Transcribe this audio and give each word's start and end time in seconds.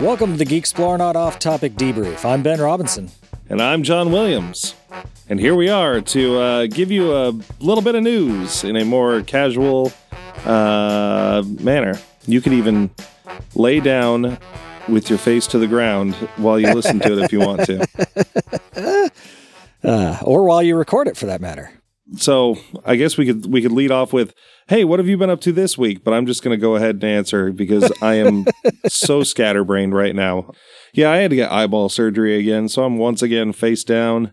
Welcome 0.00 0.32
to 0.32 0.36
the 0.36 0.44
Geek 0.44 0.64
Explorenaut 0.64 1.14
Off 1.14 1.38
Topic 1.38 1.72
Debrief. 1.72 2.22
I'm 2.24 2.42
Ben 2.42 2.60
Robinson. 2.60 3.10
And 3.48 3.62
I'm 3.62 3.82
John 3.82 4.12
Williams. 4.12 4.74
And 5.28 5.40
here 5.40 5.54
we 5.54 5.70
are 5.70 6.02
to 6.02 6.38
uh, 6.38 6.66
give 6.66 6.90
you 6.90 7.16
a 7.16 7.32
little 7.60 7.82
bit 7.82 7.94
of 7.94 8.02
news 8.02 8.62
in 8.62 8.76
a 8.76 8.84
more 8.84 9.22
casual 9.22 9.92
uh, 10.44 11.42
manner. 11.60 11.98
You 12.26 12.42
could 12.42 12.52
even 12.52 12.90
lay 13.54 13.80
down 13.80 14.36
with 14.86 15.08
your 15.08 15.18
face 15.18 15.46
to 15.48 15.58
the 15.58 15.66
ground 15.66 16.14
while 16.36 16.60
you 16.60 16.74
listen 16.74 17.00
to 17.00 17.12
it 17.14 17.18
if 17.24 17.32
you 17.32 17.40
want 17.40 17.64
to. 17.64 19.10
Uh, 19.84 20.18
or 20.22 20.42
while 20.42 20.64
you 20.64 20.74
record 20.74 21.06
it, 21.06 21.16
for 21.16 21.26
that 21.26 21.40
matter. 21.40 21.70
So 22.16 22.56
I 22.84 22.94
guess 22.96 23.16
we 23.18 23.26
could 23.26 23.52
we 23.52 23.60
could 23.60 23.72
lead 23.72 23.90
off 23.90 24.12
with, 24.12 24.32
"Hey, 24.68 24.84
what 24.84 25.00
have 25.00 25.08
you 25.08 25.16
been 25.16 25.30
up 25.30 25.40
to 25.40 25.52
this 25.52 25.76
week?" 25.76 26.04
But 26.04 26.14
I'm 26.14 26.24
just 26.26 26.42
going 26.42 26.56
to 26.56 26.60
go 26.60 26.76
ahead 26.76 26.96
and 26.96 27.04
answer 27.04 27.50
because 27.52 27.90
I 28.00 28.14
am 28.14 28.44
so 28.86 29.22
scatterbrained 29.24 29.92
right 29.94 30.14
now. 30.14 30.52
Yeah, 30.94 31.10
I 31.10 31.16
had 31.16 31.30
to 31.30 31.36
get 31.36 31.50
eyeball 31.50 31.88
surgery 31.88 32.38
again, 32.38 32.68
so 32.68 32.84
I'm 32.84 32.96
once 32.98 33.22
again 33.22 33.52
face 33.52 33.82
down, 33.82 34.32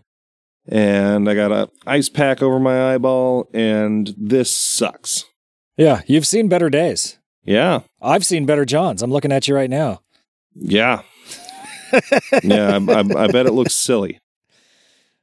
and 0.68 1.28
I 1.28 1.34
got 1.34 1.50
a 1.50 1.68
ice 1.84 2.08
pack 2.08 2.42
over 2.42 2.60
my 2.60 2.94
eyeball, 2.94 3.48
and 3.52 4.14
this 4.16 4.54
sucks. 4.56 5.24
Yeah, 5.76 6.02
you've 6.06 6.28
seen 6.28 6.48
better 6.48 6.70
days. 6.70 7.18
Yeah, 7.42 7.80
I've 8.00 8.24
seen 8.24 8.46
better 8.46 8.64
Johns. 8.64 9.02
I'm 9.02 9.10
looking 9.10 9.32
at 9.32 9.48
you 9.48 9.54
right 9.56 9.68
now. 9.68 10.00
yeah, 10.54 11.02
yeah. 12.44 12.78
I, 12.78 12.92
I, 12.92 13.24
I 13.24 13.26
bet 13.26 13.46
it 13.46 13.52
looks 13.52 13.74
silly. 13.74 14.20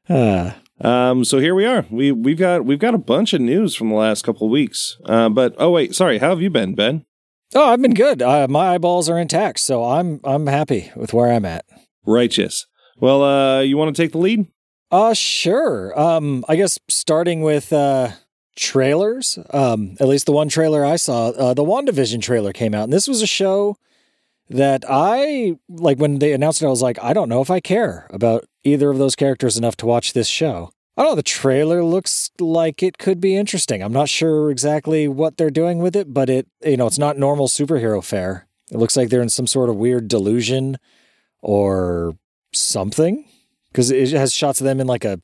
Uh, 0.09 0.51
Um, 0.83 1.23
so 1.23 1.39
here 1.39 1.53
we 1.53 1.65
are. 1.65 1.85
We 1.91 2.11
we've 2.11 2.37
got 2.37 2.65
we've 2.65 2.79
got 2.79 2.93
a 2.95 2.99
bunch 2.99 3.33
of 3.33 3.41
news 3.41 3.75
from 3.75 3.89
the 3.89 3.95
last 3.95 4.23
couple 4.23 4.47
of 4.47 4.51
weeks. 4.51 4.97
Uh, 5.05 5.29
but 5.29 5.53
oh 5.57 5.69
wait, 5.69 5.95
sorry. 5.95 6.17
How 6.17 6.29
have 6.29 6.41
you 6.41 6.49
been, 6.49 6.75
Ben? 6.75 7.05
oh, 7.53 7.69
I've 7.69 7.81
been 7.81 7.93
good. 7.93 8.21
Uh, 8.21 8.47
my 8.49 8.69
eyeballs 8.73 9.09
are 9.09 9.19
intact, 9.19 9.59
so 9.59 9.83
I'm 9.83 10.19
I'm 10.23 10.47
happy 10.47 10.91
with 10.95 11.13
where 11.13 11.31
I'm 11.31 11.45
at. 11.45 11.65
Righteous. 12.05 12.65
Well, 12.97 13.23
uh, 13.23 13.61
you 13.61 13.77
want 13.77 13.95
to 13.95 14.01
take 14.01 14.11
the 14.11 14.17
lead? 14.17 14.47
Uh 14.89 15.13
sure. 15.13 15.97
Um 15.99 16.43
I 16.49 16.55
guess 16.55 16.77
starting 16.89 17.41
with 17.41 17.71
uh 17.71 18.11
trailers. 18.55 19.37
Um 19.51 19.95
at 19.99 20.07
least 20.07 20.25
the 20.25 20.31
one 20.33 20.49
trailer 20.49 20.83
I 20.85 20.95
saw, 20.97 21.29
uh 21.29 21.53
the 21.53 21.63
WandaVision 21.63 22.21
trailer 22.21 22.51
came 22.51 22.73
out 22.73 22.83
and 22.85 22.93
this 22.93 23.07
was 23.07 23.21
a 23.21 23.27
show 23.27 23.77
that 24.49 24.83
I 24.89 25.55
like 25.69 25.97
when 25.99 26.19
they 26.19 26.33
announced 26.33 26.61
it 26.61 26.65
I 26.65 26.69
was 26.69 26.81
like 26.81 26.99
I 27.01 27.13
don't 27.13 27.29
know 27.29 27.41
if 27.41 27.49
I 27.49 27.61
care 27.61 28.07
about 28.09 28.45
either 28.63 28.89
of 28.89 28.97
those 28.97 29.15
characters 29.15 29.57
enough 29.57 29.75
to 29.77 29.85
watch 29.85 30.13
this 30.13 30.27
show. 30.27 30.71
I 30.97 31.03
don't 31.03 31.11
know 31.11 31.15
the 31.15 31.23
trailer 31.23 31.83
looks 31.83 32.31
like 32.39 32.83
it 32.83 32.97
could 32.97 33.19
be 33.21 33.35
interesting. 33.35 33.81
I'm 33.81 33.93
not 33.93 34.09
sure 34.09 34.51
exactly 34.51 35.07
what 35.07 35.37
they're 35.37 35.49
doing 35.49 35.79
with 35.79 35.95
it, 35.95 36.13
but 36.13 36.29
it 36.29 36.47
you 36.63 36.77
know, 36.77 36.87
it's 36.87 36.99
not 36.99 37.17
normal 37.17 37.47
superhero 37.47 38.03
fare. 38.03 38.47
It 38.71 38.77
looks 38.77 38.95
like 38.95 39.09
they're 39.09 39.21
in 39.21 39.29
some 39.29 39.47
sort 39.47 39.69
of 39.69 39.75
weird 39.77 40.07
delusion 40.07 40.77
or 41.41 42.17
something 42.53 43.25
because 43.71 43.89
it 43.91 44.11
has 44.11 44.33
shots 44.33 44.59
of 44.59 44.65
them 44.65 44.79
in 44.79 44.87
like 44.87 45.05
a 45.05 45.19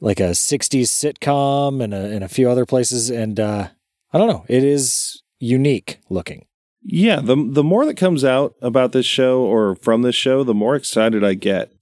like 0.00 0.20
a 0.20 0.30
60s 0.30 0.82
sitcom 0.82 1.82
and 1.82 1.92
a, 1.94 1.96
and 1.96 2.22
a 2.24 2.28
few 2.28 2.48
other 2.48 2.64
places 2.66 3.10
and 3.10 3.40
uh 3.40 3.68
i 4.12 4.18
don't 4.18 4.28
know 4.28 4.44
it 4.48 4.62
is 4.62 5.22
unique 5.40 5.98
looking 6.08 6.46
Yeah. 6.82 7.20
The 7.20 7.34
the 7.34 7.64
more 7.64 7.86
that 7.86 7.96
comes 7.96 8.24
out 8.24 8.54
about 8.60 8.92
this 8.92 9.06
show 9.06 9.40
or 9.42 9.74
from 9.76 10.02
this 10.02 10.14
show, 10.14 10.44
the 10.44 10.52
more 10.54 10.76
excited 10.76 11.24
I 11.24 11.32
get. 11.34 11.72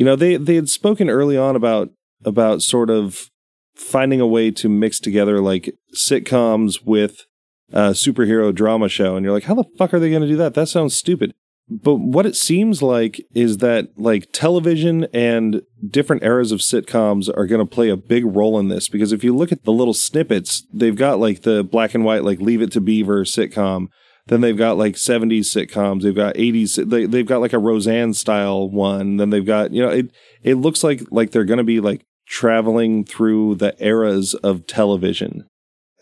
You 0.00 0.06
know, 0.06 0.16
they 0.16 0.38
they 0.38 0.54
had 0.54 0.70
spoken 0.70 1.10
early 1.10 1.36
on 1.36 1.56
about 1.56 1.90
about 2.24 2.62
sort 2.62 2.88
of 2.88 3.28
finding 3.74 4.18
a 4.18 4.26
way 4.26 4.50
to 4.52 4.66
mix 4.66 4.98
together 4.98 5.42
like 5.42 5.74
sitcoms 5.94 6.86
with 6.86 7.26
a 7.70 7.90
superhero 7.90 8.54
drama 8.54 8.88
show, 8.88 9.14
and 9.14 9.24
you're 9.24 9.34
like, 9.34 9.44
how 9.44 9.54
the 9.54 9.68
fuck 9.76 9.92
are 9.92 9.98
they 9.98 10.08
going 10.08 10.22
to 10.22 10.26
do 10.26 10.38
that? 10.38 10.54
That 10.54 10.70
sounds 10.70 10.96
stupid. 10.96 11.34
But 11.68 11.96
what 11.96 12.24
it 12.24 12.34
seems 12.34 12.80
like 12.80 13.20
is 13.34 13.58
that 13.58 13.90
like 13.98 14.32
television 14.32 15.06
and 15.12 15.60
different 15.86 16.22
eras 16.22 16.50
of 16.50 16.60
sitcoms 16.60 17.28
are 17.36 17.46
going 17.46 17.60
to 17.60 17.70
play 17.70 17.90
a 17.90 17.96
big 17.98 18.24
role 18.24 18.58
in 18.58 18.68
this 18.68 18.88
because 18.88 19.12
if 19.12 19.22
you 19.22 19.36
look 19.36 19.52
at 19.52 19.64
the 19.64 19.70
little 19.70 19.92
snippets, 19.92 20.66
they've 20.72 20.96
got 20.96 21.20
like 21.20 21.42
the 21.42 21.62
black 21.62 21.94
and 21.94 22.06
white, 22.06 22.24
like 22.24 22.40
Leave 22.40 22.62
It 22.62 22.72
to 22.72 22.80
Beaver 22.80 23.24
sitcom. 23.24 23.88
Then 24.26 24.40
they've 24.42 24.56
got 24.56 24.76
like 24.78 24.94
70s 24.94 25.46
sitcoms. 25.46 26.02
They've 26.02 26.14
got 26.14 26.34
80s. 26.36 26.88
They, 26.88 27.06
they've 27.06 27.26
got 27.26 27.40
like 27.40 27.52
a 27.52 27.58
Roseanne 27.58 28.14
style 28.14 28.68
one. 28.70 29.16
Then 29.16 29.30
they've 29.30 29.44
got, 29.44 29.72
you 29.72 29.82
know, 29.82 29.88
it, 29.88 30.10
it 30.42 30.54
looks 30.54 30.84
like, 30.84 31.02
like 31.10 31.30
they're 31.32 31.44
going 31.44 31.58
to 31.58 31.64
be 31.64 31.80
like 31.80 32.02
traveling 32.26 33.04
through 33.04 33.56
the 33.56 33.74
eras 33.84 34.34
of 34.34 34.66
television. 34.66 35.46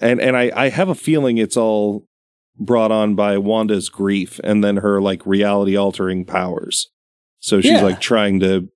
And, 0.00 0.20
and 0.20 0.36
I, 0.36 0.50
I 0.54 0.68
have 0.68 0.88
a 0.88 0.94
feeling 0.94 1.38
it's 1.38 1.56
all 1.56 2.04
brought 2.58 2.92
on 2.92 3.14
by 3.14 3.38
Wanda's 3.38 3.88
grief 3.88 4.40
and 4.44 4.62
then 4.62 4.78
her 4.78 5.00
like 5.00 5.24
reality 5.24 5.76
altering 5.76 6.24
powers. 6.24 6.88
So 7.40 7.60
she's 7.60 7.72
Yeah. 7.72 7.82
like 7.82 8.00
trying 8.00 8.40
to 8.40 8.68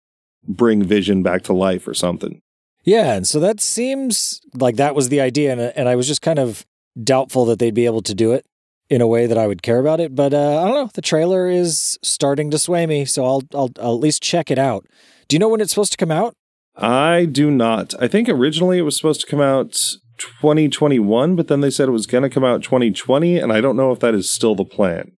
bring 0.46 0.82
Vision 0.82 1.22
back 1.22 1.42
to 1.42 1.52
life 1.52 1.86
or 1.86 1.94
something. 1.94 2.40
yeah 2.84 3.12
and 3.14 3.28
so 3.28 3.38
that 3.38 3.60
seems 3.60 4.40
like 4.54 4.74
that 4.76 4.94
was 4.94 5.08
the 5.08 5.20
idea 5.20 5.52
and, 5.52 5.60
and 5.60 5.88
i 5.88 5.94
was 5.94 6.08
just 6.08 6.20
kind 6.20 6.40
of 6.40 6.66
doubtful 7.00 7.44
that 7.44 7.60
they'd 7.60 7.74
be 7.74 7.86
able 7.86 8.02
to 8.02 8.12
do 8.14 8.32
it 8.32 8.44
in 8.92 9.00
a 9.00 9.06
way 9.06 9.26
that 9.26 9.38
i 9.38 9.46
would 9.46 9.62
care 9.62 9.78
about 9.80 10.00
it 10.00 10.14
but 10.14 10.32
uh, 10.34 10.62
i 10.62 10.64
don't 10.66 10.74
know 10.74 10.90
the 10.94 11.00
trailer 11.02 11.48
is 11.48 11.98
starting 12.02 12.50
to 12.50 12.58
sway 12.58 12.84
me 12.86 13.04
so 13.04 13.24
I'll, 13.24 13.42
I'll 13.54 13.70
i'll 13.80 13.94
at 13.96 14.00
least 14.06 14.22
check 14.22 14.50
it 14.50 14.58
out 14.58 14.86
do 15.28 15.34
you 15.34 15.40
know 15.40 15.48
when 15.48 15.60
it's 15.62 15.72
supposed 15.72 15.92
to 15.92 15.98
come 15.98 16.10
out 16.10 16.34
I 16.74 17.26
do 17.26 17.50
not. 17.50 17.92
I 18.00 18.08
think 18.08 18.30
originally 18.30 18.78
it 18.78 18.82
was 18.88 18.96
supposed 18.96 19.20
to 19.20 19.26
come 19.26 19.42
out 19.42 19.72
2021, 20.16 21.36
but 21.36 21.48
then 21.48 21.60
they 21.60 21.68
said 21.68 21.86
it 21.86 21.92
was 21.92 22.06
going 22.06 22.22
to 22.22 22.30
come 22.30 22.44
out 22.44 22.62
2020, 22.62 23.36
and 23.38 23.52
I 23.52 23.60
don't 23.60 23.76
know 23.76 23.92
if 23.92 24.00
that 24.00 24.14
is 24.14 24.30
still 24.30 24.54
the 24.54 24.64
plan. 24.64 25.12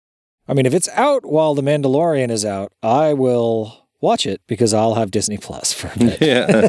i 0.47 0.53
mean 0.55 0.65
if 0.65 0.73
it's 0.73 0.89
out 0.89 1.23
while 1.25 1.53
the 1.53 1.61
mandalorian 1.61 2.31
is 2.31 2.43
out 2.43 2.71
i 2.81 3.13
will 3.13 3.87
watch 4.01 4.25
it 4.25 4.41
because 4.47 4.73
i'll 4.73 4.95
have 4.95 5.11
disney 5.11 5.37
plus 5.37 5.71
for 5.73 5.91
a 5.95 5.97
bit 5.99 6.21
Yeah. 6.21 6.67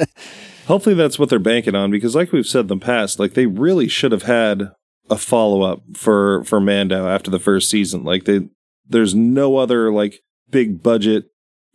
Hopefully 0.66 0.94
that's 0.96 1.18
what 1.18 1.28
they're 1.28 1.38
banking 1.38 1.74
on 1.76 1.90
because 1.90 2.16
like 2.16 2.32
we've 2.32 2.46
said 2.46 2.62
in 2.62 2.66
the 2.66 2.76
past, 2.78 3.20
like 3.20 3.34
they 3.34 3.46
really 3.46 3.86
should 3.88 4.10
have 4.10 4.24
had 4.24 4.72
a 5.10 5.16
follow-up 5.16 5.82
for 5.94 6.44
for 6.44 6.60
Mando 6.60 7.06
after 7.08 7.30
the 7.30 7.38
first 7.38 7.70
season. 7.70 8.04
Like 8.04 8.24
they 8.24 8.48
there's 8.88 9.14
no 9.14 9.56
other 9.56 9.92
like 9.92 10.20
big 10.50 10.82
budget 10.82 11.26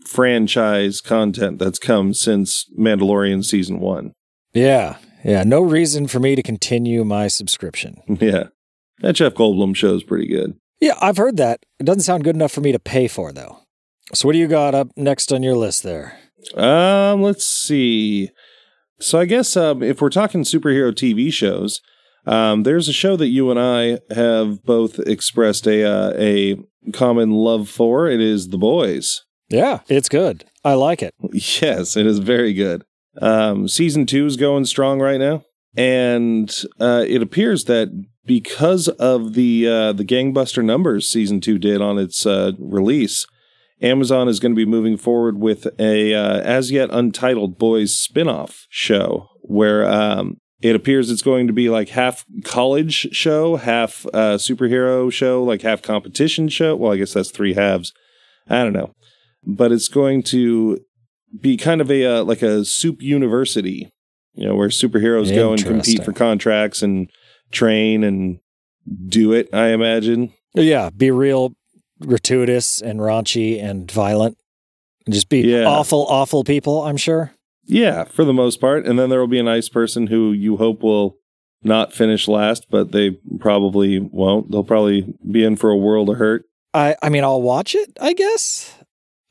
franchise 0.05 1.01
content 1.01 1.59
that's 1.59 1.79
come 1.79 2.13
since 2.13 2.65
Mandalorian 2.77 3.45
season 3.45 3.79
1. 3.79 4.13
Yeah. 4.53 4.97
Yeah. 5.23 5.43
No 5.43 5.61
reason 5.61 6.07
for 6.07 6.19
me 6.19 6.35
to 6.35 6.41
continue 6.41 7.03
my 7.03 7.27
subscription. 7.27 8.01
Yeah. 8.19 8.45
That 9.01 9.13
Jeff 9.13 9.33
Goldblum 9.33 9.75
show 9.75 9.95
is 9.95 10.03
pretty 10.03 10.27
good. 10.27 10.55
Yeah, 10.79 10.93
I've 11.01 11.17
heard 11.17 11.37
that. 11.37 11.65
It 11.79 11.85
doesn't 11.85 12.03
sound 12.03 12.23
good 12.23 12.35
enough 12.35 12.51
for 12.51 12.61
me 12.61 12.71
to 12.71 12.77
pay 12.77 13.07
for, 13.07 13.31
though. 13.31 13.57
So, 14.13 14.27
what 14.27 14.33
do 14.33 14.37
you 14.37 14.47
got 14.47 14.75
up 14.75 14.89
next 14.95 15.33
on 15.33 15.41
your 15.41 15.55
list 15.55 15.81
there? 15.81 16.19
Um, 16.55 17.23
let's 17.23 17.43
see. 17.43 18.29
So 18.99 19.19
I 19.19 19.25
guess 19.25 19.57
um, 19.57 19.81
if 19.81 20.01
we're 20.01 20.09
talking 20.09 20.43
superhero 20.43 20.91
TV 20.93 21.33
shows, 21.33 21.81
um, 22.25 22.63
there's 22.63 22.87
a 22.87 22.93
show 22.93 23.15
that 23.17 23.27
you 23.27 23.49
and 23.51 23.59
I 23.59 23.99
have 24.13 24.63
both 24.63 24.99
expressed 24.99 25.67
a 25.67 25.83
uh, 25.83 26.13
a 26.17 26.57
common 26.93 27.31
love 27.31 27.69
for. 27.69 28.07
It 28.07 28.21
is 28.21 28.49
The 28.49 28.57
Boys. 28.57 29.21
Yeah, 29.49 29.79
it's 29.87 30.09
good. 30.09 30.45
I 30.63 30.73
like 30.75 31.01
it. 31.01 31.13
Yes, 31.33 31.97
it 31.97 32.05
is 32.05 32.19
very 32.19 32.53
good. 32.53 32.83
Um, 33.21 33.67
season 33.67 34.05
two 34.05 34.25
is 34.25 34.37
going 34.37 34.65
strong 34.65 34.99
right 34.99 35.19
now, 35.19 35.43
and 35.75 36.49
uh, 36.79 37.03
it 37.07 37.21
appears 37.21 37.65
that 37.65 37.89
because 38.25 38.87
of 38.87 39.33
the 39.33 39.67
uh, 39.67 39.93
the 39.93 40.05
gangbuster 40.05 40.63
numbers 40.63 41.09
season 41.09 41.41
two 41.41 41.57
did 41.57 41.81
on 41.81 41.97
its 41.97 42.25
uh, 42.25 42.51
release, 42.59 43.25
Amazon 43.81 44.27
is 44.27 44.39
going 44.39 44.53
to 44.53 44.55
be 44.55 44.65
moving 44.65 44.95
forward 44.97 45.39
with 45.39 45.67
a 45.79 46.13
uh, 46.13 46.39
as 46.41 46.71
yet 46.71 46.89
untitled 46.91 47.57
boys 47.57 47.97
spin-off 47.97 48.67
show 48.69 49.27
where 49.41 49.85
um, 49.89 50.37
it 50.61 50.75
appears 50.75 51.09
it's 51.09 51.21
going 51.21 51.47
to 51.47 51.53
be 51.53 51.69
like 51.69 51.89
half 51.89 52.25
college 52.43 53.07
show, 53.11 53.55
half 53.55 54.05
uh, 54.13 54.37
superhero 54.37 55.11
show, 55.11 55.43
like 55.43 55.61
half 55.61 55.81
competition 55.81 56.49
show. 56.49 56.75
Well, 56.75 56.93
I 56.93 56.97
guess 56.97 57.13
that's 57.13 57.31
three 57.31 57.53
halves. 57.53 57.93
I 58.49 58.63
don't 58.63 58.73
know, 58.73 58.93
but 59.45 59.71
it's 59.71 59.87
going 59.87 60.23
to 60.23 60.79
be 61.39 61.57
kind 61.57 61.81
of 61.81 61.89
a 61.89 62.05
uh, 62.05 62.23
like 62.23 62.41
a 62.41 62.65
soup 62.65 63.01
university, 63.01 63.91
you 64.33 64.45
know, 64.45 64.55
where 64.55 64.69
superheroes 64.69 65.33
go 65.33 65.53
and 65.53 65.63
compete 65.63 66.03
for 66.03 66.13
contracts 66.13 66.81
and 66.81 67.09
train 67.51 68.03
and 68.03 68.39
do 69.07 69.31
it. 69.33 69.49
I 69.53 69.67
imagine. 69.69 70.33
Yeah, 70.53 70.89
be 70.89 71.11
real 71.11 71.55
gratuitous 72.01 72.81
and 72.81 72.99
raunchy 72.99 73.61
and 73.63 73.89
violent. 73.89 74.37
And 75.05 75.13
just 75.13 75.29
be 75.29 75.41
Yeah. 75.41 75.65
awful, 75.65 76.05
awful 76.09 76.43
people, 76.43 76.83
I'm 76.83 76.97
sure. 76.97 77.31
Yeah, 77.71 78.03
for 78.03 78.25
the 78.25 78.33
most 78.33 78.59
part. 78.59 78.85
And 78.85 78.99
then 78.99 79.09
there 79.09 79.21
will 79.21 79.27
be 79.27 79.39
a 79.39 79.43
nice 79.43 79.69
person 79.69 80.07
who 80.07 80.33
you 80.33 80.57
hope 80.57 80.83
will 80.83 81.15
not 81.63 81.93
finish 81.93 82.27
last, 82.27 82.67
but 82.69 82.91
they 82.91 83.11
probably 83.39 83.97
won't. 83.97 84.51
They'll 84.51 84.65
probably 84.65 85.13
be 85.29 85.45
in 85.45 85.55
for 85.55 85.69
a 85.69 85.77
world 85.77 86.09
of 86.09 86.17
hurt. 86.17 86.43
I, 86.73 86.97
I 87.01 87.07
mean, 87.07 87.23
I'll 87.23 87.41
watch 87.41 87.73
it, 87.73 87.97
I 88.01 88.11
guess, 88.13 88.77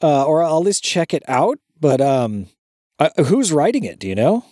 uh, 0.02 0.25
or 0.25 0.42
I'll 0.42 0.56
at 0.58 0.64
least 0.64 0.82
check 0.82 1.12
it 1.12 1.22
out. 1.28 1.58
But 1.78 2.00
um, 2.00 2.46
I, 2.98 3.10
who's 3.26 3.52
writing 3.52 3.84
it? 3.84 3.98
Do 3.98 4.08
you 4.08 4.14
know? 4.14 4.46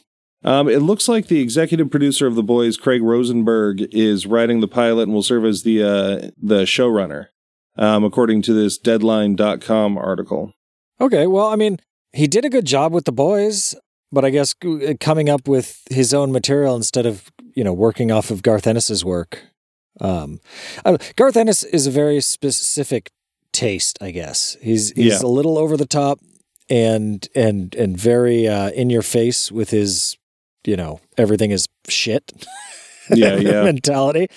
Um, 0.45 0.69
it 0.69 0.81
looks 0.83 1.09
like 1.09 1.29
the 1.29 1.41
executive 1.41 1.91
producer 1.91 2.27
of 2.27 2.35
The 2.35 2.43
Boys, 2.43 2.77
Craig 2.77 3.03
Rosenberg, 3.03 3.81
is 3.93 4.27
writing 4.27 4.61
the 4.61 4.69
pilot 4.69 5.05
and 5.05 5.15
will 5.15 5.23
serve 5.23 5.45
as 5.47 5.63
the 5.63 5.83
uh, 5.83 6.31
the 6.41 6.65
showrunner. 6.65 7.29
um, 7.77 8.05
according 8.05 8.43
to 8.43 8.53
this 8.53 8.77
Deadline.com 8.77 9.97
article. 9.97 10.53
Okay, 11.01 11.27
well, 11.27 11.47
I 11.47 11.57
mean, 11.57 11.79
he 12.13 12.27
did 12.27 12.45
a 12.45 12.51
good 12.51 12.65
job 12.65 12.93
with 12.93 13.05
the 13.05 13.13
boys, 13.13 13.75
but 14.13 14.25
I 14.25 14.31
guess 14.31 14.55
uh, 14.65 14.95
coming 15.01 15.29
up 15.29 15.47
with 15.49 15.83
his 15.91 16.13
own 16.15 16.33
material 16.33 16.75
instead 16.77 17.07
of 17.07 17.31
you 17.55 17.65
know 17.65 17.73
working 17.73 18.11
off 18.11 18.31
of 18.31 18.43
Garth 18.43 18.67
Ennis's 18.67 19.05
work. 19.05 19.43
Um, 20.01 20.39
Garth 21.17 21.37
Ennis 21.37 21.65
is 21.65 21.87
a 21.87 21.91
very 21.91 22.21
specific 22.21 23.11
taste, 23.53 23.99
I 24.01 24.11
guess. 24.13 24.57
He's 24.61 24.91
he's 24.93 25.21
Yeah. 25.23 25.27
a 25.27 25.29
little 25.29 25.59
over 25.59 25.77
the 25.77 25.87
top 25.87 26.21
and 26.71 27.27
and 27.35 27.75
and 27.75 27.97
very 27.99 28.47
uh, 28.47 28.71
in 28.71 28.91
your 28.91 29.03
face 29.03 29.51
with 29.51 29.71
his 29.71 30.17
you 30.65 30.77
know 30.77 31.01
everything 31.17 31.51
is 31.51 31.67
shit 31.89 32.33
Yeah, 33.11 33.37
yeah. 33.39 33.63
mentality, 33.65 34.29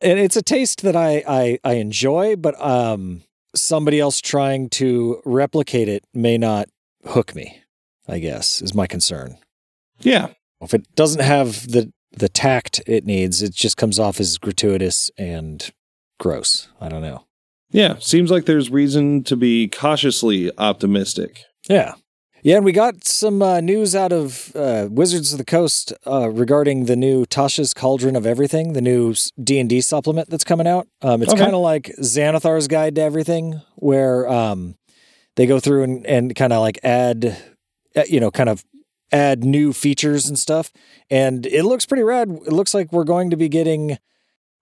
and 0.00 0.18
it's 0.18 0.36
a 0.36 0.42
taste 0.42 0.82
that 0.82 0.96
I 0.96 1.22
I, 1.26 1.58
I 1.64 1.72
enjoy, 1.74 2.36
but 2.36 2.54
um, 2.64 3.22
somebody 3.54 3.98
else 4.00 4.20
trying 4.20 4.68
to 4.70 5.20
replicate 5.24 5.88
it 5.88 6.04
may 6.14 6.38
not 6.38 6.68
hook 7.06 7.34
me. 7.34 7.62
I 8.08 8.18
guess 8.18 8.60
is 8.62 8.74
my 8.74 8.86
concern. 8.86 9.36
yeah. 10.00 10.28
If 10.62 10.74
it 10.74 10.94
doesn't 10.94 11.22
have 11.22 11.68
the 11.70 11.90
the 12.12 12.28
tact 12.28 12.82
it 12.86 13.06
needs, 13.06 13.40
it 13.40 13.54
just 13.54 13.76
comes 13.78 13.98
off 13.98 14.20
as 14.20 14.36
gratuitous 14.36 15.10
and 15.16 15.70
gross. 16.18 16.68
I 16.80 16.88
don't 16.90 17.00
know. 17.02 17.24
Yeah. 17.70 17.94
Seems 17.98 18.30
like 18.30 18.44
there's 18.44 18.68
reason 18.68 19.22
to 19.24 19.36
be 19.36 19.68
cautiously 19.68 20.50
optimistic. 20.58 21.44
Yeah. 21.68 21.94
Yeah, 22.42 22.56
and 22.56 22.64
we 22.64 22.72
got 22.72 23.04
some 23.06 23.42
uh, 23.42 23.60
news 23.60 23.94
out 23.94 24.12
of 24.12 24.50
uh, 24.56 24.88
Wizards 24.90 25.32
of 25.32 25.38
the 25.38 25.44
Coast 25.44 25.92
uh, 26.06 26.30
regarding 26.30 26.86
the 26.86 26.96
new 26.96 27.26
Tasha's 27.26 27.74
Cauldron 27.74 28.16
of 28.16 28.24
Everything, 28.26 28.72
the 28.72 28.80
new 28.80 29.14
D 29.42 29.58
and 29.60 29.68
D 29.68 29.80
supplement 29.82 30.30
that's 30.30 30.42
coming 30.44 30.66
out. 30.66 30.88
Um, 31.02 31.22
it's 31.22 31.32
Okay. 31.34 31.42
kind 31.42 31.54
of 31.54 31.60
like 31.60 31.92
Xanathar's 32.00 32.66
Guide 32.66 32.94
to 32.94 33.02
Everything, 33.02 33.60
where 33.76 34.26
um, 34.26 34.74
they 35.40 35.46
go 35.46 35.58
through 35.58 35.84
and, 35.84 36.06
and 36.06 36.36
kind 36.36 36.52
of 36.52 36.60
like 36.60 36.78
add, 36.84 37.34
uh, 37.96 38.02
you 38.06 38.20
know, 38.20 38.30
kind 38.30 38.50
of 38.50 38.62
add 39.10 39.42
new 39.42 39.72
features 39.72 40.28
and 40.28 40.38
stuff. 40.38 40.70
And 41.08 41.46
it 41.46 41.64
looks 41.64 41.86
pretty 41.86 42.02
rad. 42.02 42.28
It 42.28 42.52
looks 42.52 42.74
like 42.74 42.92
we're 42.92 43.04
going 43.04 43.30
to 43.30 43.38
be 43.38 43.48
getting 43.48 43.96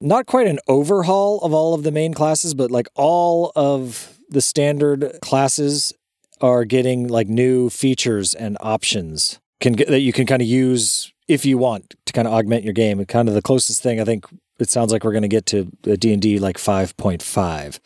not 0.01 0.27
quite 0.27 0.47
an 0.47 0.61
overhaul 0.69 1.41
of 1.41 1.53
all 1.53 1.75
of 1.75 1.83
the 1.83 1.91
main 1.91 2.15
classes, 2.15 2.55
but 2.55 2.71
like 2.71 2.87
all 2.95 3.51
of 3.57 4.21
the 4.29 4.41
standard 4.41 5.19
classes 5.21 5.93
are 6.41 6.65
getting 6.65 7.09
like 7.09 7.27
new 7.27 7.69
features 7.69 8.33
and 8.33 8.57
options 8.61 9.41
can 9.59 9.73
get, 9.73 9.89
that 9.89 10.03
you 10.03 10.13
can 10.13 10.27
kind 10.27 10.43
of 10.43 10.47
use 10.47 11.13
if 11.27 11.45
you 11.45 11.59
want 11.59 11.97
to 12.07 12.13
kind 12.13 12.29
of 12.29 12.35
augment 12.35 12.63
your 12.63 12.73
game. 12.73 13.01
And 13.01 13.09
kind 13.09 13.29
of 13.29 13.35
the 13.35 13.43
closest 13.43 13.83
thing 13.83 14.01
I 14.01 14.05
think 14.05 14.27
it 14.61 14.71
sounds 14.71 14.93
like 14.93 15.03
we're 15.03 15.11
going 15.11 15.23
to 15.23 15.29
get 15.29 15.47
to 15.47 15.65
D 15.97 16.13
and 16.13 16.23
D 16.23 16.39
like 16.39 16.57
five 16.57 16.97
point 16.97 17.21
five. 17.21 17.81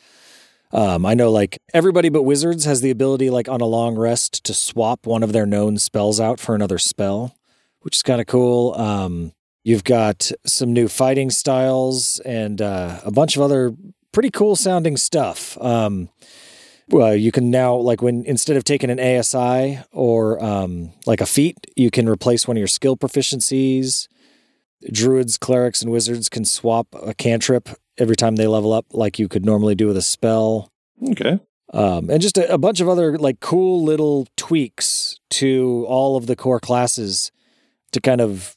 Um, 0.73 1.05
I 1.05 1.15
know 1.15 1.31
like 1.31 1.59
everybody 1.75 2.09
but 2.09 2.23
wizards 2.23 2.65
has 2.65 2.81
the 2.81 2.91
ability 2.91 3.29
like 3.29 3.49
on 3.49 3.61
a 3.61 3.67
long 3.67 3.97
rest 3.97 4.43
to 4.45 4.55
swap 4.55 5.07
one 5.07 5.23
of 5.23 5.33
their 5.33 5.47
known 5.47 5.79
spells 5.79 6.19
out 6.19 6.41
for 6.41 6.55
another 6.55 6.79
spell, 6.79 7.37
which 7.83 7.97
is 7.97 8.03
kind 8.03 8.21
of 8.21 8.27
cool. 8.27 8.75
Um, 8.75 9.33
you've 9.65 9.85
got 9.85 10.31
some 10.47 10.73
new 10.73 10.89
fighting 10.89 11.31
styles 11.31 12.21
and 12.21 12.63
uh, 12.63 13.01
a 13.05 13.11
bunch 13.11 13.37
of 13.37 13.43
other 13.43 13.75
pretty 14.13 14.31
cool 14.31 14.57
sounding 14.57 14.97
stuff. 14.97 15.59
Um, 15.61 16.09
well, 16.89 17.15
you 17.15 17.33
can 17.33 17.51
now 17.51 17.75
like 17.75 18.03
when 18.03 18.25
instead 18.25 18.57
of 18.57 18.65
taking 18.65 18.91
an 18.91 19.01
ASI 19.01 19.79
or 19.93 20.43
um, 20.43 20.93
like 21.07 21.21
a 21.21 21.27
feat, 21.27 21.59
you 21.77 21.91
can 21.91 22.09
replace 22.09 22.49
one 22.49 22.57
of 22.57 22.61
your 22.61 22.69
skill 22.69 22.97
proficiencies. 22.97 24.09
Druids, 24.91 25.39
clerics, 25.39 25.81
and 25.81 25.93
wizards 25.93 26.29
can 26.29 26.45
swap 26.45 26.89
a 27.01 27.15
cantrip 27.15 27.69
every 27.99 28.17
time 28.17 28.37
they 28.37 28.47
level 28.47 28.73
up, 28.73 28.87
like 28.93 29.19
you 29.19 29.29
could 29.29 29.44
normally 29.44 29.75
do 29.75 29.87
with 29.87 29.97
a 29.97 30.03
spell. 30.03 30.71
Okay. 31.11 31.39
Um, 31.73 32.11
and 32.11 32.21
just 32.21 32.37
a, 32.37 32.53
a 32.53 32.59
bunch 32.59 32.81
of 32.81 32.89
other 32.89 33.17
like 33.19 33.41
cool 33.41 33.83
little 33.83 34.27
tweaks 34.37 35.19
to 35.31 35.87
all 35.89 36.17
of 36.17 36.27
the 36.27 36.37
core 36.37 36.61
classes 36.61 37.33
to 37.93 38.00
kind 38.00 38.21
of 38.21 38.56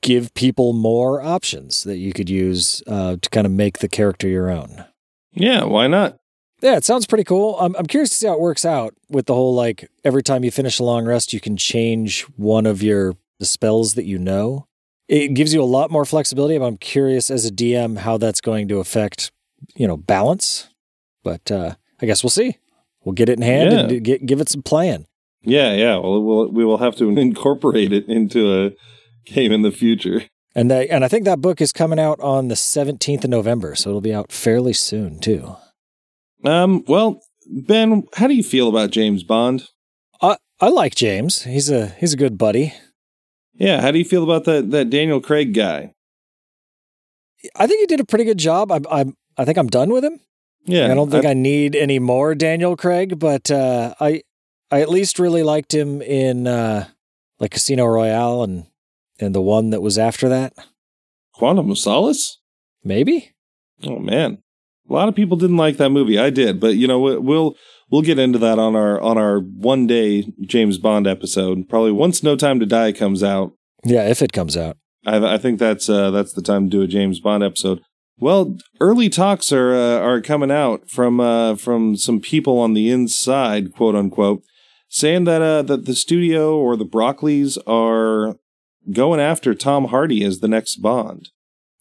give 0.00 0.32
people 0.34 0.72
more 0.72 1.20
options 1.20 1.82
that 1.84 1.98
you 1.98 2.12
could 2.12 2.30
use 2.30 2.82
uh, 2.86 3.16
to 3.20 3.30
kind 3.30 3.46
of 3.46 3.52
make 3.52 3.78
the 3.78 3.88
character 3.88 4.28
your 4.28 4.50
own. 4.50 4.84
Yeah. 5.32 5.64
Why 5.64 5.86
not? 5.86 6.16
Yeah, 6.62 6.76
it 6.76 6.84
sounds 6.84 7.06
pretty 7.06 7.24
cool. 7.24 7.56
I'm, 7.60 7.76
I'm 7.76 7.86
curious 7.86 8.10
to 8.10 8.16
see 8.16 8.26
how 8.26 8.34
it 8.34 8.40
works 8.40 8.64
out 8.64 8.94
with 9.10 9.26
the 9.26 9.34
whole 9.34 9.54
like 9.54 9.90
every 10.04 10.22
time 10.22 10.42
you 10.42 10.50
finish 10.50 10.78
a 10.78 10.84
long 10.84 11.04
rest, 11.04 11.32
you 11.32 11.40
can 11.40 11.56
change 11.56 12.22
one 12.36 12.64
of 12.64 12.82
your 12.82 13.14
the 13.38 13.46
spells 13.46 13.94
that 13.94 14.06
you 14.06 14.18
know. 14.18 14.65
It 15.08 15.34
gives 15.34 15.54
you 15.54 15.62
a 15.62 15.64
lot 15.64 15.90
more 15.90 16.04
flexibility, 16.04 16.58
but 16.58 16.64
I'm 16.66 16.76
curious 16.78 17.30
as 17.30 17.46
a 17.46 17.50
DM 17.50 17.98
how 17.98 18.16
that's 18.18 18.40
going 18.40 18.66
to 18.68 18.80
affect, 18.80 19.30
you 19.76 19.86
know, 19.86 19.96
balance. 19.96 20.68
But 21.22 21.50
uh, 21.50 21.74
I 22.00 22.06
guess 22.06 22.22
we'll 22.24 22.30
see. 22.30 22.56
We'll 23.04 23.12
get 23.14 23.28
it 23.28 23.38
in 23.38 23.42
hand 23.42 23.72
Yeah. 23.72 23.78
and 23.80 24.04
get, 24.04 24.26
give 24.26 24.40
it 24.40 24.48
some 24.48 24.62
playing. 24.62 25.06
Yeah. 25.42 25.74
Yeah. 25.74 25.96
Well, 25.98 26.22
we'll 26.22 26.48
we 26.50 26.64
will 26.64 26.78
have 26.78 26.96
to 26.96 27.08
incorporate 27.18 27.92
it 27.92 28.08
into 28.08 28.66
a 28.66 28.70
game 29.30 29.52
in 29.52 29.62
the 29.62 29.70
future. 29.72 30.24
And 30.56 30.70
they, 30.70 30.88
and 30.88 31.04
I 31.04 31.08
think 31.08 31.24
that 31.26 31.40
book 31.42 31.60
is 31.60 31.70
coming 31.70 31.98
out 32.00 32.18
on 32.20 32.48
the 32.48 32.54
17th 32.54 33.24
of 33.24 33.30
November, 33.30 33.74
so 33.74 33.90
it'll 33.90 34.00
be 34.00 34.14
out 34.14 34.32
fairly 34.32 34.72
soon 34.72 35.20
too. 35.20 35.54
Um. 36.44 36.84
Well, 36.88 37.20
Ben, 37.46 38.04
how 38.14 38.26
do 38.26 38.34
you 38.34 38.42
feel 38.42 38.68
about 38.68 38.90
James 38.90 39.22
Bond? 39.22 39.68
I 40.20 40.36
I 40.60 40.68
like 40.68 40.94
James. 40.94 41.42
He's 41.42 41.70
a 41.70 41.88
he's 41.98 42.14
a 42.14 42.16
good 42.16 42.38
buddy. 42.38 42.72
Yeah. 43.58 43.80
How 43.80 43.90
do 43.90 43.98
you 43.98 44.04
feel 44.04 44.22
about 44.24 44.44
that 44.44 44.70
that 44.70 44.90
Daniel 44.90 45.20
Craig 45.20 45.54
guy? 45.54 45.92
I 47.54 47.66
think 47.66 47.80
he 47.80 47.86
did 47.86 48.00
a 48.00 48.04
pretty 48.04 48.24
good 48.24 48.38
job. 48.38 48.72
I 48.72 48.80
I 48.90 49.04
I 49.36 49.44
think 49.44 49.58
I'm 49.58 49.68
done 49.68 49.90
with 49.90 50.04
him. 50.04 50.20
Yeah. 50.64 50.90
I 50.90 50.94
don't 50.94 51.10
think 51.10 51.24
I, 51.24 51.32
need 51.32 51.76
any 51.76 52.00
more 52.00 52.34
Daniel 52.34 52.76
Craig, 52.76 53.20
but 53.20 53.50
uh, 53.52 53.94
I 54.00 54.22
I 54.70 54.80
at 54.80 54.88
least 54.88 55.20
really 55.20 55.44
liked 55.44 55.72
him 55.72 56.02
in 56.02 56.48
uh, 56.48 56.88
like 57.38 57.52
Casino 57.52 57.86
Royale 57.86 58.42
and 58.42 58.66
and 59.20 59.32
the 59.34 59.40
one 59.40 59.70
that 59.70 59.80
was 59.80 59.96
after 59.96 60.28
that. 60.28 60.54
Quantum 61.34 61.70
of 61.70 61.78
Solace. 61.78 62.40
Maybe. 62.82 63.32
Oh 63.84 63.98
man, 64.00 64.38
a 64.88 64.92
lot 64.92 65.08
of 65.08 65.14
people 65.14 65.36
didn't 65.36 65.56
like 65.58 65.76
that 65.76 65.90
movie. 65.90 66.18
I 66.18 66.30
did, 66.30 66.58
but 66.58 66.76
you 66.76 66.88
know 66.88 66.98
we- 66.98 67.18
we'll 67.18 67.56
we'll 67.90 68.02
get 68.02 68.18
into 68.18 68.38
that 68.38 68.58
on 68.58 68.76
our 68.76 69.00
on 69.00 69.18
our 69.18 69.40
one 69.40 69.86
day 69.86 70.32
James 70.40 70.78
Bond 70.78 71.06
episode. 71.06 71.68
Probably 71.68 71.92
once 71.92 72.22
No 72.22 72.36
Time 72.36 72.60
to 72.60 72.66
Die 72.66 72.92
comes 72.92 73.22
out. 73.22 73.52
Yeah, 73.84 74.08
if 74.08 74.22
it 74.22 74.32
comes 74.32 74.56
out. 74.56 74.76
I, 75.04 75.34
I 75.34 75.38
think 75.38 75.58
that's 75.58 75.88
uh, 75.88 76.10
that's 76.10 76.32
the 76.32 76.42
time 76.42 76.64
to 76.64 76.70
do 76.70 76.82
a 76.82 76.86
James 76.86 77.20
Bond 77.20 77.42
episode. 77.42 77.80
Well, 78.18 78.56
early 78.80 79.08
talks 79.08 79.52
are 79.52 79.74
uh, 79.74 79.98
are 80.00 80.20
coming 80.20 80.50
out 80.50 80.90
from 80.90 81.20
uh, 81.20 81.56
from 81.56 81.96
some 81.96 82.20
people 82.20 82.58
on 82.58 82.72
the 82.72 82.90
inside, 82.90 83.72
quote 83.74 83.94
unquote, 83.94 84.42
saying 84.88 85.24
that 85.24 85.42
uh, 85.42 85.62
that 85.62 85.84
the 85.84 85.94
studio 85.94 86.56
or 86.56 86.76
the 86.76 86.86
Broccoli's 86.86 87.58
are 87.66 88.36
going 88.92 89.20
after 89.20 89.54
Tom 89.54 89.86
Hardy 89.86 90.24
as 90.24 90.40
the 90.40 90.48
next 90.48 90.76
Bond. 90.76 91.30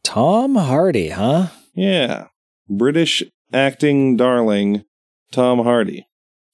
Tom 0.03 0.55
Hardy, 0.55 1.09
huh? 1.09 1.47
Yeah, 1.73 2.27
British 2.69 3.23
acting 3.53 4.17
darling 4.17 4.83
Tom 5.35 5.59
Hardy. 5.59 6.07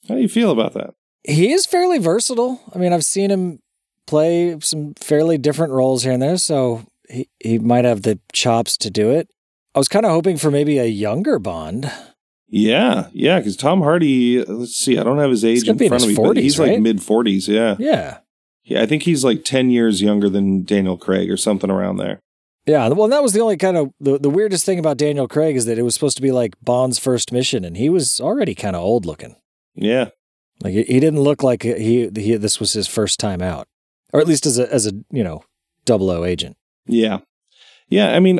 How 0.07 0.15
do 0.15 0.21
you 0.21 0.27
feel 0.27 0.51
about 0.51 0.73
that? 0.73 0.95
He 1.23 1.51
is 1.51 1.67
fairly 1.67 1.99
versatile. 1.99 2.59
I 2.73 2.79
mean, 2.79 2.93
I've 2.93 3.05
seen 3.05 3.29
him 3.29 3.59
play 4.07 4.59
some 4.59 4.95
fairly 4.95 5.37
different 5.37 5.71
roles 5.71 6.03
here 6.03 6.13
and 6.13 6.21
there, 6.21 6.37
so 6.37 6.85
he, 7.07 7.29
he 7.39 7.59
might 7.59 7.85
have 7.85 8.01
the 8.01 8.19
chops 8.33 8.77
to 8.77 8.89
do 8.89 9.11
it. 9.11 9.29
I 9.75 9.79
was 9.79 9.87
kind 9.87 10.05
of 10.05 10.11
hoping 10.11 10.37
for 10.37 10.49
maybe 10.49 10.79
a 10.79 10.85
younger 10.85 11.37
Bond. 11.37 11.91
Yeah, 12.47 13.07
yeah, 13.13 13.39
because 13.39 13.55
Tom 13.55 13.81
Hardy. 13.81 14.43
Let's 14.43 14.75
see, 14.75 14.97
I 14.97 15.03
don't 15.03 15.19
have 15.19 15.29
his 15.29 15.45
age 15.45 15.67
in 15.67 15.77
be 15.77 15.85
in 15.85 15.89
front 15.89 16.03
of 16.03 16.09
me, 16.09 16.15
but 16.15 16.37
he's 16.37 16.59
right? 16.59 16.71
like 16.71 16.81
mid 16.81 17.01
forties. 17.01 17.47
Yeah. 17.47 17.75
Yeah. 17.79 18.17
Yeah, 18.63 18.81
I 18.81 18.85
think 18.85 19.03
he's 19.03 19.23
like 19.23 19.43
10 19.43 19.69
years 19.69 20.01
younger 20.01 20.29
than 20.29 20.63
Daniel 20.63 20.97
Craig 20.97 21.31
or 21.31 21.37
something 21.37 21.71
around 21.71 21.97
there. 21.97 22.19
Yeah, 22.71 22.87
well, 22.87 23.09
that 23.09 23.21
was 23.21 23.33
the 23.33 23.41
only 23.41 23.57
kind 23.57 23.75
of 23.75 23.91
the, 23.99 24.17
the 24.17 24.29
weirdest 24.29 24.65
thing 24.65 24.79
about 24.79 24.95
Daniel 24.95 25.27
Craig 25.27 25.57
is 25.57 25.65
that 25.65 25.77
it 25.77 25.81
was 25.81 25.93
supposed 25.93 26.15
to 26.15 26.21
be 26.21 26.31
like 26.31 26.55
Bond's 26.61 26.97
first 26.97 27.33
mission, 27.33 27.65
and 27.65 27.75
he 27.75 27.89
was 27.89 28.21
already 28.21 28.55
kind 28.55 28.77
of 28.77 28.81
old 28.81 29.05
looking. 29.05 29.35
Yeah. 29.75 30.11
Like 30.61 30.71
he, 30.71 30.83
he 30.83 31.01
didn't 31.01 31.19
look 31.19 31.43
like 31.43 31.63
he, 31.63 32.09
he 32.15 32.37
this 32.37 32.61
was 32.61 32.71
his 32.71 32.87
first 32.87 33.19
time 33.19 33.41
out, 33.41 33.67
or 34.13 34.21
at 34.21 34.27
least 34.27 34.45
as 34.45 34.57
a 34.57 34.73
as 34.73 34.87
a 34.87 34.93
you 35.11 35.21
know 35.21 35.43
double 35.83 36.09
O 36.09 36.23
agent. 36.23 36.55
Yeah. 36.85 37.19
Yeah, 37.89 38.15
I 38.15 38.21
mean, 38.21 38.39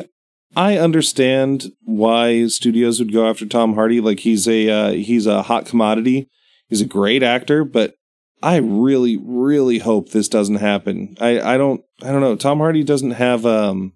I 0.56 0.78
understand 0.78 1.66
why 1.82 2.46
studios 2.46 3.00
would 3.00 3.12
go 3.12 3.28
after 3.28 3.44
Tom 3.44 3.74
Hardy 3.74 4.00
like 4.00 4.20
he's 4.20 4.48
a 4.48 4.70
uh, 4.70 4.90
he's 4.92 5.26
a 5.26 5.42
hot 5.42 5.66
commodity. 5.66 6.30
He's 6.70 6.80
a 6.80 6.86
great 6.86 7.22
actor, 7.22 7.64
but 7.64 7.96
I 8.42 8.56
really 8.56 9.18
really 9.22 9.80
hope 9.80 10.08
this 10.08 10.28
doesn't 10.28 10.56
happen. 10.56 11.18
I 11.20 11.38
I 11.38 11.58
don't 11.58 11.82
I 12.02 12.06
don't 12.06 12.22
know. 12.22 12.34
Tom 12.34 12.60
Hardy 12.60 12.82
doesn't 12.82 13.10
have 13.10 13.44
um 13.44 13.92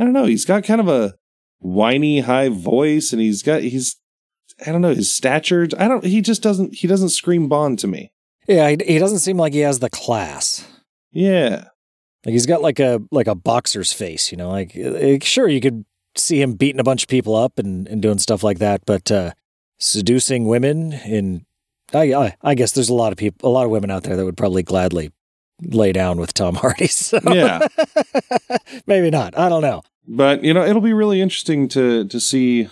I 0.00 0.04
don't 0.04 0.14
know. 0.14 0.24
He's 0.24 0.46
got 0.46 0.64
kind 0.64 0.80
of 0.80 0.88
a 0.88 1.14
whiny 1.58 2.20
high 2.20 2.48
voice 2.48 3.12
and 3.12 3.20
he's 3.20 3.42
got 3.42 3.60
he's 3.60 3.96
I 4.66 4.72
don't 4.72 4.80
know, 4.80 4.94
his 4.94 5.12
stature. 5.12 5.68
I 5.78 5.88
don't 5.88 6.02
he 6.04 6.22
just 6.22 6.42
doesn't 6.42 6.74
he 6.76 6.86
doesn't 6.86 7.10
scream 7.10 7.48
Bond 7.48 7.78
to 7.80 7.86
me. 7.86 8.10
Yeah, 8.48 8.70
he, 8.70 8.78
he 8.86 8.98
doesn't 8.98 9.18
seem 9.18 9.36
like 9.36 9.52
he 9.52 9.60
has 9.60 9.78
the 9.78 9.90
class. 9.90 10.66
Yeah. 11.12 11.66
Like 12.24 12.32
he's 12.32 12.46
got 12.46 12.62
like 12.62 12.80
a 12.80 13.02
like 13.10 13.26
a 13.26 13.34
boxer's 13.34 13.92
face, 13.92 14.32
you 14.32 14.38
know. 14.38 14.48
Like 14.48 14.74
eh, 14.74 15.18
sure, 15.22 15.48
you 15.48 15.60
could 15.60 15.84
see 16.16 16.40
him 16.40 16.54
beating 16.54 16.80
a 16.80 16.84
bunch 16.84 17.02
of 17.02 17.08
people 17.08 17.36
up 17.36 17.58
and, 17.58 17.86
and 17.86 18.00
doing 18.00 18.18
stuff 18.18 18.42
like 18.42 18.58
that, 18.58 18.82
but 18.86 19.10
uh, 19.12 19.32
seducing 19.78 20.46
women 20.46 20.94
in 20.94 21.44
I, 21.92 22.14
I 22.14 22.36
I 22.42 22.54
guess 22.54 22.72
there's 22.72 22.88
a 22.88 22.94
lot 22.94 23.12
of 23.12 23.18
people 23.18 23.50
a 23.50 23.52
lot 23.52 23.66
of 23.66 23.70
women 23.70 23.90
out 23.90 24.04
there 24.04 24.16
that 24.16 24.24
would 24.24 24.38
probably 24.38 24.62
gladly 24.62 25.12
lay 25.62 25.92
down 25.92 26.18
with 26.18 26.32
Tom 26.34 26.54
Hardy. 26.54 26.86
So 26.88 27.20
Yeah. 27.26 27.66
maybe 28.86 29.10
not. 29.10 29.36
I 29.38 29.48
don't 29.48 29.62
know. 29.62 29.82
But 30.06 30.44
you 30.44 30.54
know, 30.54 30.64
it'll 30.64 30.82
be 30.82 30.92
really 30.92 31.20
interesting 31.20 31.68
to 31.68 32.04
to 32.06 32.20
see 32.20 32.68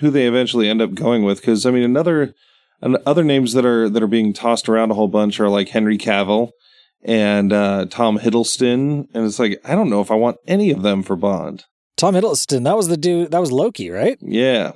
who 0.00 0.10
they 0.10 0.26
eventually 0.26 0.68
end 0.68 0.82
up 0.82 0.94
going 0.94 1.22
with. 1.22 1.40
Because 1.40 1.66
I 1.66 1.70
mean, 1.70 1.82
another 1.82 2.34
and 2.80 2.98
other 3.06 3.24
names 3.24 3.52
that 3.54 3.64
are 3.64 3.88
that 3.88 4.02
are 4.02 4.08
being 4.08 4.32
tossed 4.32 4.68
around 4.68 4.90
a 4.90 4.94
whole 4.94 5.08
bunch 5.08 5.40
are 5.40 5.48
like 5.48 5.68
Henry 5.68 5.98
Cavill 5.98 6.50
and 7.02 7.52
uh, 7.52 7.86
Tom 7.90 8.18
Hiddleston, 8.18 9.06
and 9.14 9.26
it's 9.26 9.38
like 9.38 9.60
I 9.64 9.74
don't 9.74 9.90
know 9.90 10.00
if 10.00 10.10
I 10.10 10.14
want 10.14 10.38
any 10.46 10.70
of 10.70 10.82
them 10.82 11.02
for 11.02 11.16
Bond. 11.16 11.64
Tom 11.96 12.14
Hiddleston, 12.14 12.64
that 12.64 12.76
was 12.76 12.88
the 12.88 12.98
dude 12.98 13.30
that 13.30 13.40
was 13.40 13.50
Loki, 13.50 13.88
right? 13.88 14.18
Yeah, 14.20 14.72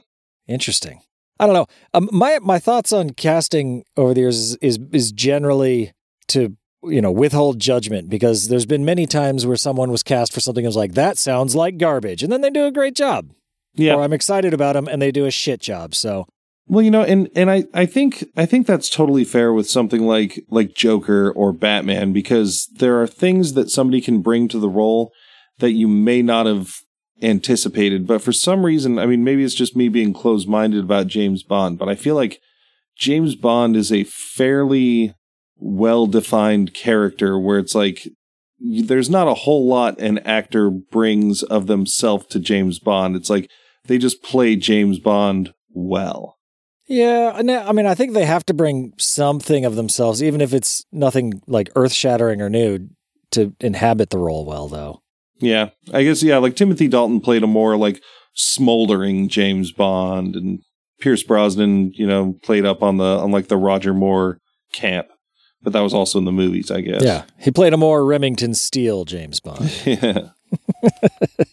Interesting. 0.50 1.00
I 1.38 1.46
don't 1.46 1.54
know. 1.54 1.66
Um, 1.94 2.08
my 2.12 2.38
my 2.40 2.58
thoughts 2.58 2.92
on 2.92 3.10
casting 3.10 3.84
over 3.96 4.12
the 4.12 4.20
years 4.20 4.36
is, 4.36 4.56
is 4.56 4.78
is 4.92 5.12
generally 5.12 5.92
to 6.28 6.56
you 6.82 7.00
know 7.00 7.10
withhold 7.10 7.58
judgment 7.58 8.08
because 8.08 8.48
there's 8.48 8.66
been 8.66 8.84
many 8.84 9.06
times 9.06 9.46
where 9.46 9.56
someone 9.56 9.90
was 9.90 10.02
cast 10.02 10.32
for 10.32 10.40
something 10.40 10.64
that 10.64 10.68
was 10.68 10.76
like 10.76 10.94
that 10.94 11.18
sounds 11.18 11.54
like 11.54 11.78
garbage, 11.78 12.22
and 12.22 12.32
then 12.32 12.40
they 12.40 12.50
do 12.50 12.66
a 12.66 12.72
great 12.72 12.94
job. 12.94 13.30
yeah. 13.74 13.94
Or 13.94 14.02
I'm 14.02 14.12
excited 14.12 14.54
about 14.54 14.74
them 14.74 14.88
and 14.88 15.00
they 15.00 15.10
do 15.10 15.26
a 15.26 15.30
shit 15.30 15.60
job. 15.60 15.94
So 15.94 16.26
Well, 16.66 16.84
you 16.84 16.90
know, 16.90 17.02
and 17.02 17.28
and 17.34 17.50
I 17.50 17.64
I 17.74 17.86
think 17.86 18.24
I 18.36 18.46
think 18.46 18.66
that's 18.66 18.88
totally 18.88 19.24
fair 19.24 19.52
with 19.52 19.68
something 19.68 20.06
like 20.06 20.44
like 20.48 20.74
Joker 20.74 21.30
or 21.30 21.52
Batman 21.52 22.12
because 22.12 22.68
there 22.76 23.00
are 23.00 23.06
things 23.06 23.54
that 23.54 23.70
somebody 23.70 24.00
can 24.00 24.22
bring 24.22 24.48
to 24.48 24.58
the 24.58 24.68
role 24.68 25.12
that 25.58 25.72
you 25.72 25.88
may 25.88 26.22
not 26.22 26.46
have 26.46 26.76
anticipated, 27.22 28.06
but 28.06 28.22
for 28.22 28.32
some 28.32 28.64
reason, 28.64 28.98
I 28.98 29.04
mean, 29.04 29.22
maybe 29.24 29.44
it's 29.44 29.54
just 29.54 29.76
me 29.76 29.90
being 29.90 30.14
closed-minded 30.14 30.82
about 30.82 31.06
James 31.06 31.42
Bond, 31.42 31.78
but 31.78 31.88
I 31.88 31.94
feel 31.94 32.14
like 32.14 32.40
James 32.96 33.34
Bond 33.34 33.76
is 33.76 33.92
a 33.92 34.04
fairly 34.04 35.14
well-defined 35.60 36.74
character 36.74 37.38
where 37.38 37.58
it's 37.58 37.74
like 37.74 38.08
there's 38.58 39.10
not 39.10 39.28
a 39.28 39.34
whole 39.34 39.66
lot 39.68 39.98
an 40.00 40.18
actor 40.18 40.70
brings 40.70 41.42
of 41.42 41.66
themselves 41.66 42.26
to 42.26 42.38
James 42.38 42.78
Bond. 42.78 43.16
It's 43.16 43.30
like 43.30 43.50
they 43.86 43.98
just 43.98 44.22
play 44.22 44.56
James 44.56 44.98
Bond 44.98 45.52
well. 45.70 46.36
yeah, 46.86 47.32
I 47.34 47.72
mean 47.72 47.86
I 47.86 47.94
think 47.94 48.12
they 48.12 48.26
have 48.26 48.44
to 48.46 48.54
bring 48.54 48.92
something 48.98 49.64
of 49.64 49.76
themselves, 49.76 50.22
even 50.22 50.40
if 50.40 50.52
it's 50.52 50.84
nothing 50.90 51.40
like 51.46 51.70
earth 51.76 51.92
shattering 51.92 52.42
or 52.42 52.50
new, 52.50 52.88
to 53.30 53.54
inhabit 53.60 54.10
the 54.10 54.18
role 54.18 54.44
well. 54.44 54.68
Though. 54.68 55.02
Yeah, 55.38 55.70
I 55.92 56.02
guess 56.02 56.22
yeah. 56.22 56.38
Like 56.38 56.56
Timothy 56.56 56.88
Dalton 56.88 57.20
played 57.20 57.44
a 57.44 57.46
more 57.46 57.76
like 57.76 58.02
smoldering 58.34 59.28
James 59.28 59.72
Bond, 59.72 60.34
and 60.34 60.60
Pierce 61.00 61.22
Brosnan, 61.22 61.92
you 61.94 62.06
know, 62.06 62.34
played 62.42 62.66
up 62.66 62.82
on 62.82 62.96
the 62.96 63.04
on 63.04 63.30
like 63.30 63.48
the 63.48 63.56
Roger 63.56 63.94
Moore 63.94 64.38
camp, 64.72 65.06
but 65.62 65.72
that 65.72 65.80
was 65.80 65.94
also 65.94 66.18
in 66.18 66.24
the 66.24 66.32
movies, 66.32 66.70
I 66.70 66.80
guess. 66.80 67.02
Yeah, 67.02 67.24
he 67.38 67.50
played 67.50 67.72
a 67.72 67.76
more 67.76 68.04
Remington 68.04 68.54
Steele 68.54 69.04
James 69.04 69.40
Bond. 69.40 69.70
yeah. 69.86 70.28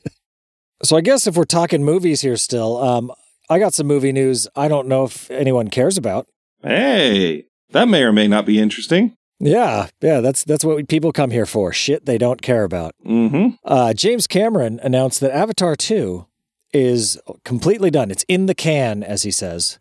So 0.83 0.95
I 0.95 1.01
guess 1.01 1.25
if 1.25 1.35
we're 1.35 1.45
talking 1.45 1.83
movies 1.83 2.21
here 2.21 2.37
still, 2.37 2.77
um, 2.77 3.11
I 3.49 3.59
got 3.59 3.73
some 3.73 3.87
movie 3.87 4.11
news. 4.11 4.47
I 4.55 4.67
don't 4.67 4.87
know 4.87 5.05
if 5.05 5.29
anyone 5.31 5.69
cares 5.69 5.97
about. 5.97 6.27
Hey, 6.61 7.45
that 7.71 7.87
may 7.87 8.03
or 8.03 8.13
may 8.13 8.27
not 8.27 8.45
be 8.45 8.59
interesting. 8.59 9.15
Yeah, 9.39 9.89
yeah, 10.01 10.19
that's 10.19 10.43
that's 10.43 10.63
what 10.63 10.87
people 10.87 11.11
come 11.11 11.31
here 11.31 11.45
for. 11.45 11.71
Shit 11.71 12.05
they 12.05 12.17
don't 12.17 12.41
care 12.41 12.63
about. 12.63 12.93
Mm-hmm. 13.05 13.55
Uh, 13.63 13.93
James 13.93 14.27
Cameron 14.27 14.79
announced 14.81 15.19
that 15.21 15.35
Avatar 15.35 15.75
2 15.75 16.25
is 16.73 17.19
completely 17.43 17.91
done. 17.91 18.09
It's 18.09 18.25
in 18.27 18.47
the 18.47 18.55
can, 18.55 19.03
as 19.03 19.23
he 19.23 19.31
says, 19.31 19.77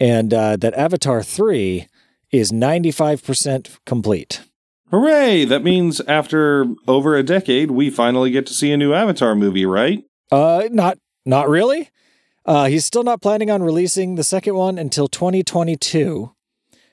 and 0.00 0.34
uh, 0.34 0.56
that 0.56 0.74
Avatar 0.74 1.22
3 1.22 1.86
is 2.30 2.52
95% 2.52 3.78
complete. 3.86 4.42
Hooray! 4.90 5.44
That 5.44 5.62
means 5.62 6.00
after 6.02 6.66
over 6.86 7.16
a 7.16 7.22
decade, 7.22 7.70
we 7.70 7.90
finally 7.90 8.30
get 8.30 8.46
to 8.46 8.54
see 8.54 8.72
a 8.72 8.76
new 8.76 8.94
Avatar 8.94 9.34
movie, 9.34 9.66
right? 9.66 10.02
Uh, 10.30 10.68
not 10.70 10.98
not 11.26 11.48
really. 11.48 11.90
Uh, 12.46 12.66
he's 12.66 12.86
still 12.86 13.02
not 13.02 13.20
planning 13.20 13.50
on 13.50 13.62
releasing 13.62 14.14
the 14.14 14.24
second 14.24 14.54
one 14.54 14.78
until 14.78 15.06
2022, 15.06 16.32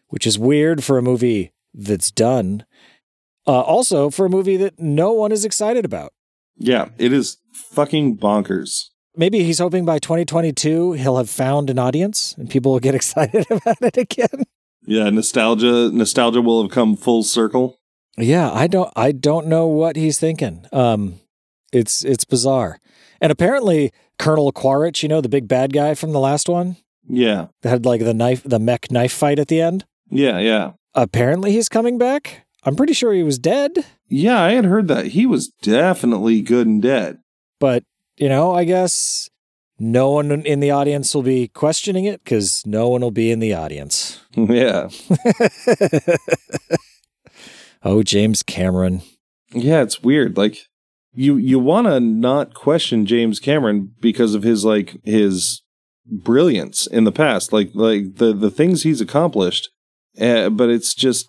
which 0.10 0.28
is 0.28 0.38
weird 0.38 0.84
for 0.84 0.98
a 0.98 1.02
movie 1.02 1.54
that's 1.74 2.12
done. 2.12 2.66
Uh, 3.48 3.62
also, 3.62 4.10
for 4.10 4.26
a 4.26 4.30
movie 4.30 4.58
that 4.58 4.78
no 4.78 5.14
one 5.14 5.32
is 5.32 5.46
excited 5.46 5.86
about. 5.86 6.12
Yeah, 6.58 6.90
it 6.98 7.14
is 7.14 7.38
fucking 7.54 8.18
bonkers. 8.18 8.90
Maybe 9.16 9.44
he's 9.44 9.60
hoping 9.60 9.86
by 9.86 10.00
2022 10.00 10.94
he'll 10.94 11.18
have 11.18 11.30
found 11.30 11.70
an 11.70 11.80
audience 11.80 12.36
and 12.38 12.50
people 12.50 12.74
will 12.74 12.80
get 12.82 12.96
excited 13.02 13.46
about 13.50 13.82
it 13.82 13.96
again. 13.98 14.44
Yeah, 14.86 15.10
nostalgia 15.10 15.90
nostalgia 15.92 16.42
will 16.42 16.62
have 16.64 16.72
come 16.72 16.96
full 16.96 17.24
circle. 17.24 17.78
Yeah, 18.18 18.52
I 18.52 18.68
don't 18.68 18.92
I 18.96 19.12
don't 19.12 19.48
know 19.48 19.68
what 19.68 19.96
he's 19.96 20.20
thinking. 20.20 20.66
Um 20.72 21.20
it's 21.74 22.04
it's 22.06 22.26
bizarre. 22.26 22.80
And 23.22 23.32
apparently 23.32 23.92
Colonel 24.20 24.52
Quaritch, 24.52 25.04
you 25.04 25.10
know, 25.10 25.22
the 25.22 25.30
big 25.30 25.48
bad 25.48 25.74
guy 25.74 25.94
from 25.96 26.12
the 26.12 26.20
last 26.20 26.48
one 26.48 26.78
Yeah. 27.08 27.48
that 27.62 27.70
had 27.70 27.86
like 27.86 28.02
the 28.02 28.14
knife 28.14 28.44
the 28.44 28.60
mech 28.60 28.92
knife 28.92 29.12
fight 29.14 29.40
at 29.40 29.48
the 29.48 29.60
end. 29.62 29.86
Yeah, 30.10 30.40
yeah. 30.40 30.72
Apparently 30.94 31.52
he's 31.52 31.68
coming 31.70 31.98
back. 31.98 32.46
I'm 32.64 32.76
pretty 32.76 32.94
sure 32.94 33.14
he 33.14 33.24
was 33.24 33.38
dead, 33.38 33.72
Yeah, 34.08 34.42
I 34.42 34.52
had 34.54 34.66
heard 34.66 34.88
that. 34.88 35.08
He 35.08 35.26
was 35.26 35.50
definitely 35.62 36.42
good 36.42 36.68
and 36.68 36.82
dead. 36.82 37.20
but 37.60 37.84
you 38.18 38.30
know, 38.30 38.54
I 38.56 38.64
guess 38.64 39.30
no 39.80 40.12
one 40.12 40.32
in 40.32 40.60
the 40.60 40.72
audience 40.72 41.14
will 41.14 41.24
be 41.24 41.48
questioning 41.48 42.06
it 42.06 42.24
cuz 42.26 42.66
no 42.66 42.90
one 42.90 43.02
will 43.02 43.12
be 43.12 43.32
in 43.32 43.40
the 43.40 43.54
audience. 43.54 44.20
yeah. 44.36 44.90
oh, 47.84 48.04
James 48.04 48.44
Cameron. 48.44 49.02
Yeah, 49.52 49.82
it's 49.82 50.02
weird. 50.02 50.38
Like 50.38 50.58
you 51.14 51.38
you 51.38 51.60
want 51.60 51.88
to 51.88 52.00
not 52.00 52.54
question 52.54 53.06
James 53.06 53.40
Cameron 53.40 53.94
because 54.00 54.36
of 54.36 54.44
his 54.44 54.66
like 54.66 54.98
his 55.04 55.62
brilliance 56.06 56.86
in 56.88 57.04
the 57.04 57.12
past, 57.12 57.54
like 57.54 57.72
like 57.74 58.16
the 58.16 58.34
the 58.34 58.52
things 58.52 58.84
he's 58.84 59.02
accomplished. 59.02 59.70
Uh, 60.20 60.50
but 60.50 60.70
it's 60.70 60.94
just 60.94 61.26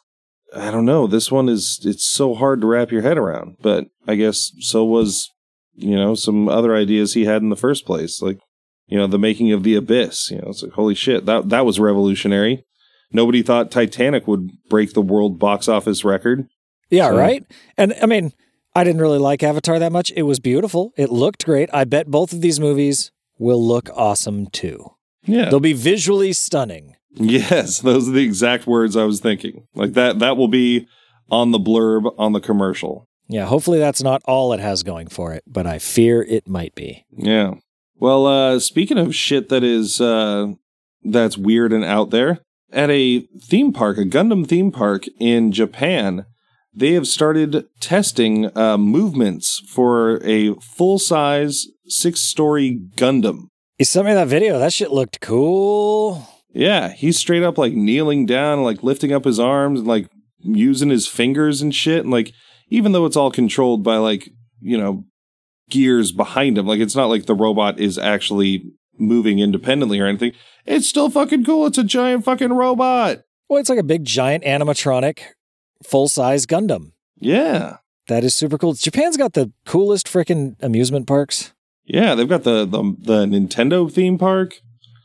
I 0.55 0.71
don't 0.71 0.85
know. 0.85 1.07
This 1.07 1.31
one 1.31 1.49
is 1.49 1.81
it's 1.85 2.05
so 2.05 2.35
hard 2.35 2.61
to 2.61 2.67
wrap 2.67 2.91
your 2.91 3.03
head 3.03 3.19
around. 3.19 3.57
But 3.61 3.87
I 4.07 4.17
guess 4.17 4.53
so 4.61 4.85
was 4.85 5.31
you 5.77 5.97
know 5.97 6.15
some 6.15 6.49
other 6.49 6.75
ideas 6.75 7.15
he 7.15 7.25
had 7.25 7.43
in 7.43 7.51
the 7.51 7.57
first 7.57 7.85
place, 7.87 8.21
like 8.23 8.39
you 8.87 8.99
know 8.99 9.07
the 9.07 9.19
making 9.19 9.53
of 9.53 9.63
the 9.63 9.75
Abyss. 9.75 10.31
You 10.31 10.39
know, 10.39 10.49
it's 10.49 10.63
like 10.63 10.73
holy 10.73 10.95
shit 10.95 11.27
that 11.27 11.49
that 11.51 11.65
was 11.67 11.79
revolutionary. 11.81 12.65
Nobody 13.13 13.43
thought 13.43 13.71
Titanic 13.71 14.27
would 14.27 14.51
break 14.69 14.93
the 14.93 15.01
world 15.03 15.39
box 15.39 15.69
office 15.69 16.05
record. 16.05 16.49
Yeah, 16.91 17.11
So- 17.11 17.17
right. 17.19 17.45
And 17.77 17.95
I 18.03 18.07
mean, 18.07 18.33
I 18.75 18.85
didn't 18.85 19.01
really 19.01 19.19
like 19.19 19.43
Avatar 19.43 19.79
that 19.79 19.93
much. 19.93 20.13
It 20.17 20.23
was 20.23 20.39
beautiful. 20.41 20.93
It 20.97 21.11
looked 21.11 21.45
great. 21.47 21.71
I 21.73 21.85
bet 21.85 22.11
both 22.11 22.33
of 22.33 22.41
these 22.41 22.59
movies 22.61 23.11
will 23.39 23.65
look 23.65 23.89
awesome 23.95 24.47
too. 24.49 24.91
Yeah, 25.25 25.51
They'll 25.51 25.61
be 25.61 25.73
visually 25.73 26.33
stunning. 26.33 26.95
Yes, 27.15 27.79
those 27.89 28.09
are 28.09 28.13
the 28.13 28.25
exact 28.25 28.67
words 28.67 28.97
I 28.97 29.05
was 29.05 29.21
thinking. 29.21 29.67
Like 29.75 29.93
that 29.95 30.19
that 30.19 30.37
will 30.37 30.49
be 30.49 30.87
on 31.31 31.51
the 31.53 31.59
blurb 31.59 32.13
on 32.19 32.33
the 32.33 32.41
commercial. 32.41 33.09
Yeah, 33.29 33.47
hopefully 33.47 33.79
that's 33.79 34.03
not 34.03 34.23
all 34.25 34.53
it 34.53 34.61
has 34.61 34.83
going 34.83 35.09
for 35.09 35.33
it, 35.33 35.43
but 35.47 35.67
I 35.67 35.79
fear 35.79 36.23
it 36.23 36.49
might 36.49 36.75
be. 36.75 37.05
Yeah. 37.11 37.55
Well, 37.97 38.27
uh 38.27 38.61
speaking 38.61 38.99
of 38.99 39.15
shit 39.15 39.49
that 39.49 39.65
is 39.65 40.01
uh 40.01 40.49
that's 41.03 41.39
weird 41.39 41.73
and 41.73 41.85
out 41.85 42.11
there, 42.11 42.41
at 42.73 42.91
a 42.91 43.21
theme 43.43 43.73
park, 43.73 43.99
a 43.99 44.05
Gundam 44.05 44.47
theme 44.47 44.71
park 44.71 45.05
in 45.19 45.53
Japan, 45.53 46.27
they 46.75 46.93
have 46.93 47.07
started 47.07 47.65
testing 47.81 48.57
uh 48.57 48.77
movements 48.79 49.63
for 49.69 50.23
a 50.25 50.55
full-size 50.57 51.67
six-story 51.89 52.79
Gundam. 52.97 53.49
You 53.79 53.85
sent 53.85 54.07
me 54.07 54.15
that 54.15 54.29
video. 54.29 54.59
That 54.59 54.73
shit 54.73 54.91
looked 54.91 55.21
cool. 55.21 56.27
Yeah, 56.53 56.89
he's 56.89 57.19
straight 57.19 57.43
up 57.43 57.59
like 57.59 57.75
kneeling 57.75 58.25
down, 58.25 58.63
like 58.63 58.83
lifting 58.83 59.13
up 59.13 59.25
his 59.25 59.39
arms, 59.39 59.81
and 59.81 59.89
like 59.89 60.09
using 60.41 60.89
his 60.89 61.07
fingers 61.07 61.61
and 61.61 61.75
shit. 61.75 62.01
And 62.01 62.11
like, 62.11 62.33
even 62.69 62.93
though 62.93 63.07
it's 63.07 63.17
all 63.17 63.31
controlled 63.31 63.83
by 63.83 63.97
like, 63.97 64.31
you 64.61 64.77
know, 64.79 65.05
gears 65.71 66.13
behind 66.13 66.57
him, 66.59 66.67
like 66.67 66.81
it's 66.81 66.97
not 66.97 67.07
like 67.07 67.27
the 67.27 67.35
robot 67.35 67.79
is 67.79 67.99
actually 67.99 68.65
moving 68.99 69.39
independently 69.39 70.01
or 70.01 70.07
anything. 70.07 70.33
It's 70.65 70.89
still 70.89 71.11
fucking 71.11 71.45
cool. 71.45 71.67
It's 71.67 71.79
a 71.79 71.85
giant 71.85 72.25
fucking 72.25 72.53
robot. 72.53 73.23
Well, 73.49 73.61
it's 73.61 73.69
like 73.69 73.79
a 73.79 73.85
big 73.85 74.05
giant 74.05 74.45
animatronic, 74.45 75.21
full 75.85 76.09
size 76.09 76.47
Gundam. 76.47 76.93
Yeah. 77.19 77.77
That 78.09 78.25
is 78.25 78.35
super 78.35 78.57
cool. 78.59 78.75
Japan's 78.75 79.17
got 79.17 79.33
the 79.35 79.53
coolest 79.65 80.07
freaking 80.07 80.57
amusement 80.61 81.07
parks. 81.07 81.53
Yeah, 81.85 82.15
they've 82.15 82.29
got 82.29 82.43
the 82.45 82.65
the, 82.65 82.83
the 82.99 83.27
Nintendo 83.27 83.91
theme 83.93 84.19
park. 84.19 84.61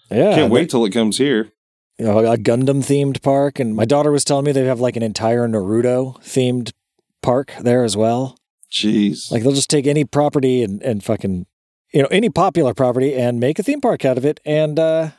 Yeah. 0.09 0.35
Can't 0.35 0.51
wait 0.51 0.69
till 0.69 0.85
it 0.85 0.91
comes 0.91 1.17
here. 1.17 1.51
you 1.97 2.05
know, 2.05 2.19
a 2.19 2.37
Gundam 2.37 2.79
themed 2.83 3.21
park. 3.21 3.59
And 3.59 3.75
my 3.75 3.85
daughter 3.85 4.11
was 4.11 4.23
telling 4.23 4.45
me 4.45 4.51
they 4.51 4.65
have 4.65 4.79
like 4.79 4.95
an 4.95 5.03
entire 5.03 5.47
Naruto 5.47 6.19
themed 6.21 6.71
park 7.21 7.53
there 7.59 7.83
as 7.83 7.95
well. 7.97 8.37
Jeez. 8.71 9.31
Like 9.31 9.43
they'll 9.43 9.51
just 9.51 9.69
take 9.69 9.87
any 9.87 10.05
property 10.05 10.63
and, 10.63 10.81
and 10.81 11.03
fucking, 11.03 11.45
you 11.93 12.01
know, 12.01 12.07
any 12.09 12.29
popular 12.29 12.73
property 12.73 13.13
and 13.13 13.39
make 13.39 13.59
a 13.59 13.63
theme 13.63 13.81
park 13.81 14.05
out 14.05 14.17
of 14.17 14.25
it. 14.25 14.39
And 14.45 14.79
uh, 14.79 15.09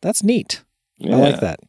that's 0.00 0.22
neat. 0.22 0.62
I 1.04 1.08
like 1.16 1.40
that. 1.40 1.60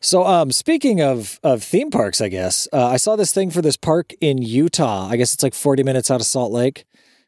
So, 0.00 0.24
um, 0.26 0.52
speaking 0.52 1.00
of 1.00 1.40
of 1.42 1.62
theme 1.62 1.90
parks, 1.90 2.20
I 2.20 2.28
guess 2.28 2.68
uh, 2.72 2.86
I 2.86 2.96
saw 2.96 3.16
this 3.16 3.32
thing 3.32 3.50
for 3.50 3.62
this 3.62 3.76
park 3.76 4.12
in 4.20 4.38
Utah. 4.38 5.08
I 5.08 5.16
guess 5.16 5.34
it's 5.34 5.42
like 5.42 5.54
forty 5.54 5.82
minutes 5.82 6.10
out 6.10 6.20
of 6.20 6.26
Salt 6.26 6.52
Lake, 6.52 6.84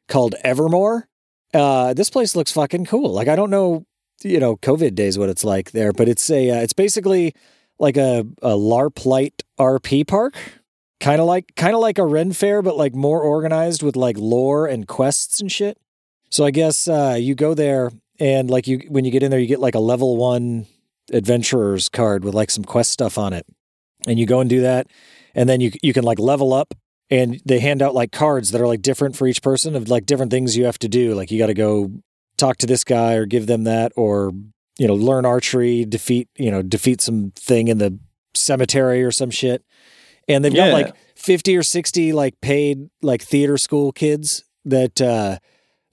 called 0.06 0.34
Evermore. 0.44 1.08
Uh, 1.54 1.94
this 1.94 2.10
place 2.10 2.36
looks 2.36 2.52
fucking 2.52 2.84
cool. 2.84 3.10
Like 3.10 3.28
I 3.28 3.36
don't 3.36 3.50
know, 3.50 3.86
you 4.22 4.38
know, 4.38 4.56
COVID 4.56 4.94
days 4.94 5.18
what 5.18 5.30
it's 5.30 5.44
like 5.44 5.70
there, 5.70 5.92
but 5.92 6.08
it's 6.08 6.28
a 6.30 6.50
uh, 6.50 6.60
it's 6.60 6.74
basically 6.74 7.34
like 7.78 7.96
a 7.96 8.26
a 8.42 8.50
LARP 8.50 9.06
light 9.06 9.42
RP 9.58 10.06
park, 10.06 10.36
kind 11.00 11.20
of 11.20 11.26
like 11.26 11.54
kind 11.56 11.74
of 11.74 11.80
like 11.80 11.98
a 11.98 12.04
Ren 12.04 12.32
Fair, 12.32 12.62
but 12.62 12.76
like 12.76 12.94
more 12.94 13.22
organized 13.22 13.82
with 13.82 13.96
like 13.96 14.16
lore 14.18 14.66
and 14.66 14.86
quests 14.86 15.40
and 15.40 15.50
shit. 15.50 15.78
So 16.30 16.44
I 16.44 16.50
guess 16.50 16.88
uh, 16.88 17.16
you 17.18 17.34
go 17.34 17.54
there 17.54 17.90
and 18.18 18.50
like 18.50 18.66
you 18.66 18.80
when 18.88 19.04
you 19.04 19.10
get 19.10 19.22
in 19.22 19.30
there, 19.30 19.40
you 19.40 19.46
get 19.46 19.60
like 19.60 19.74
a 19.74 19.80
level 19.80 20.16
one 20.16 20.66
adventurer's 21.12 21.88
card 21.88 22.24
with 22.24 22.34
like 22.34 22.50
some 22.50 22.64
quest 22.64 22.90
stuff 22.90 23.18
on 23.18 23.32
it. 23.32 23.46
And 24.06 24.18
you 24.18 24.26
go 24.26 24.40
and 24.40 24.48
do 24.48 24.60
that. 24.62 24.88
And 25.34 25.48
then 25.48 25.60
you 25.60 25.72
you 25.82 25.92
can 25.92 26.04
like 26.04 26.18
level 26.18 26.52
up 26.52 26.74
and 27.10 27.40
they 27.44 27.60
hand 27.60 27.82
out 27.82 27.94
like 27.94 28.12
cards 28.12 28.50
that 28.50 28.60
are 28.60 28.66
like 28.66 28.82
different 28.82 29.16
for 29.16 29.26
each 29.26 29.42
person 29.42 29.74
of 29.74 29.88
like 29.88 30.06
different 30.06 30.30
things 30.30 30.56
you 30.56 30.66
have 30.66 30.78
to 30.80 30.88
do. 30.88 31.14
Like 31.14 31.30
you 31.30 31.38
got 31.38 31.46
to 31.46 31.54
go 31.54 31.92
talk 32.36 32.56
to 32.58 32.66
this 32.66 32.84
guy 32.84 33.14
or 33.14 33.26
give 33.26 33.46
them 33.46 33.64
that 33.64 33.92
or 33.96 34.32
you 34.78 34.86
know 34.86 34.94
learn 34.94 35.24
archery, 35.24 35.84
defeat, 35.84 36.28
you 36.36 36.50
know, 36.50 36.62
defeat 36.62 37.00
some 37.00 37.32
thing 37.36 37.68
in 37.68 37.78
the 37.78 37.98
cemetery 38.34 39.02
or 39.02 39.10
some 39.10 39.30
shit. 39.30 39.64
And 40.28 40.44
they've 40.44 40.54
Yeah. 40.54 40.70
got 40.70 40.74
like 40.74 40.94
50 41.14 41.56
or 41.56 41.62
60 41.62 42.12
like 42.12 42.40
paid 42.40 42.90
like 43.02 43.22
theater 43.22 43.58
school 43.58 43.92
kids 43.92 44.44
that 44.64 45.00
uh 45.00 45.38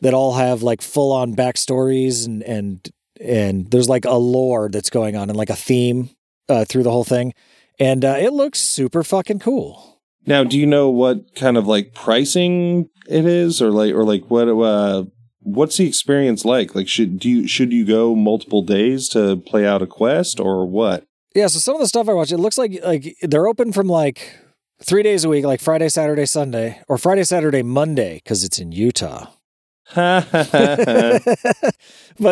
that 0.01 0.13
all 0.13 0.33
have 0.33 0.61
like 0.61 0.81
full 0.81 1.11
on 1.11 1.35
backstories 1.35 2.25
and 2.25 2.43
and 2.43 2.89
and 3.21 3.71
there's 3.71 3.87
like 3.89 4.05
a 4.05 4.15
lore 4.15 4.69
that's 4.69 4.89
going 4.89 5.15
on 5.15 5.29
and 5.29 5.37
like 5.37 5.49
a 5.49 5.55
theme 5.55 6.09
uh, 6.49 6.65
through 6.65 6.83
the 6.83 6.91
whole 6.91 7.05
thing, 7.05 7.33
and 7.79 8.03
uh, 8.03 8.17
it 8.19 8.33
looks 8.33 8.59
super 8.59 9.03
fucking 9.03 9.39
cool. 9.39 10.01
Now, 10.27 10.43
do 10.43 10.59
you 10.59 10.65
know 10.67 10.89
what 10.89 11.33
kind 11.33 11.55
of 11.57 11.65
like 11.65 11.93
pricing 11.93 12.89
it 13.07 13.25
is, 13.25 13.61
or 13.61 13.71
like, 13.71 13.93
or 13.95 14.03
like 14.03 14.29
what, 14.29 14.47
uh, 14.49 15.05
what's 15.39 15.77
the 15.77 15.87
experience 15.87 16.43
like? 16.45 16.75
Like, 16.75 16.87
should 16.89 17.17
do 17.19 17.29
you 17.29 17.47
should 17.47 17.71
you 17.71 17.85
go 17.85 18.15
multiple 18.15 18.61
days 18.61 19.07
to 19.09 19.37
play 19.37 19.65
out 19.65 19.81
a 19.81 19.87
quest, 19.87 20.39
or 20.39 20.65
what? 20.67 21.05
Yeah, 21.35 21.47
so 21.47 21.59
some 21.59 21.75
of 21.75 21.81
the 21.81 21.87
stuff 21.87 22.07
I 22.07 22.13
watch, 22.13 22.31
it 22.31 22.37
looks 22.37 22.57
like 22.57 22.79
like 22.81 23.17
they're 23.21 23.47
open 23.47 23.73
from 23.73 23.87
like 23.87 24.39
three 24.81 25.03
days 25.03 25.25
a 25.25 25.29
week, 25.29 25.43
like 25.43 25.59
Friday, 25.59 25.89
Saturday, 25.89 26.25
Sunday, 26.25 26.79
or 26.87 26.97
Friday, 26.97 27.25
Saturday, 27.25 27.61
Monday, 27.61 28.21
because 28.23 28.45
it's 28.45 28.57
in 28.57 28.71
Utah. 28.71 29.31
but 29.95 30.21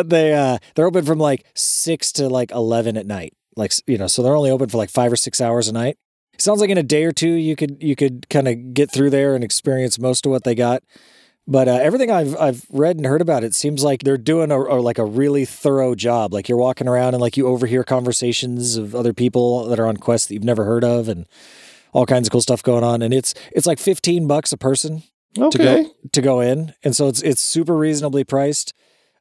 they 0.08 0.32
uh 0.32 0.56
they're 0.74 0.86
open 0.86 1.04
from 1.04 1.18
like 1.18 1.44
six 1.54 2.12
to 2.12 2.30
like 2.30 2.50
eleven 2.50 2.96
at 2.96 3.06
night. 3.06 3.34
Like 3.56 3.74
you 3.86 3.98
know, 3.98 4.06
so 4.06 4.22
they're 4.22 4.34
only 4.34 4.50
open 4.50 4.70
for 4.70 4.78
like 4.78 4.90
five 4.90 5.12
or 5.12 5.16
six 5.16 5.38
hours 5.38 5.68
a 5.68 5.72
night. 5.72 5.98
Sounds 6.38 6.62
like 6.62 6.70
in 6.70 6.78
a 6.78 6.82
day 6.82 7.04
or 7.04 7.12
two 7.12 7.28
you 7.28 7.56
could 7.56 7.82
you 7.82 7.94
could 7.94 8.26
kind 8.30 8.48
of 8.48 8.72
get 8.72 8.90
through 8.90 9.10
there 9.10 9.34
and 9.34 9.44
experience 9.44 9.98
most 9.98 10.24
of 10.24 10.32
what 10.32 10.44
they 10.44 10.54
got. 10.54 10.82
But 11.46 11.68
uh, 11.68 11.72
everything 11.74 12.10
I've 12.10 12.34
I've 12.38 12.66
read 12.70 12.96
and 12.96 13.04
heard 13.04 13.20
about 13.20 13.44
it 13.44 13.54
seems 13.54 13.84
like 13.84 14.02
they're 14.02 14.16
doing 14.16 14.50
a, 14.50 14.58
a 14.58 14.80
like 14.80 14.98
a 14.98 15.04
really 15.04 15.44
thorough 15.44 15.94
job. 15.94 16.32
Like 16.32 16.48
you're 16.48 16.58
walking 16.58 16.88
around 16.88 17.14
and 17.14 17.20
like 17.20 17.36
you 17.36 17.46
overhear 17.46 17.84
conversations 17.84 18.76
of 18.76 18.94
other 18.94 19.12
people 19.12 19.66
that 19.66 19.78
are 19.78 19.86
on 19.86 19.98
quests 19.98 20.28
that 20.28 20.34
you've 20.34 20.44
never 20.44 20.64
heard 20.64 20.84
of 20.84 21.08
and 21.08 21.26
all 21.92 22.06
kinds 22.06 22.28
of 22.28 22.32
cool 22.32 22.40
stuff 22.40 22.62
going 22.62 22.82
on. 22.82 23.02
And 23.02 23.12
it's 23.12 23.34
it's 23.52 23.66
like 23.66 23.78
fifteen 23.78 24.26
bucks 24.26 24.52
a 24.52 24.56
person 24.56 25.02
to 25.50 25.58
go 25.58 25.94
to 26.12 26.22
go 26.22 26.40
in, 26.40 26.72
and 26.82 26.96
so 26.96 27.08
it's 27.08 27.20
it's 27.20 27.42
super 27.42 27.76
reasonably 27.76 28.24
priced. 28.24 28.72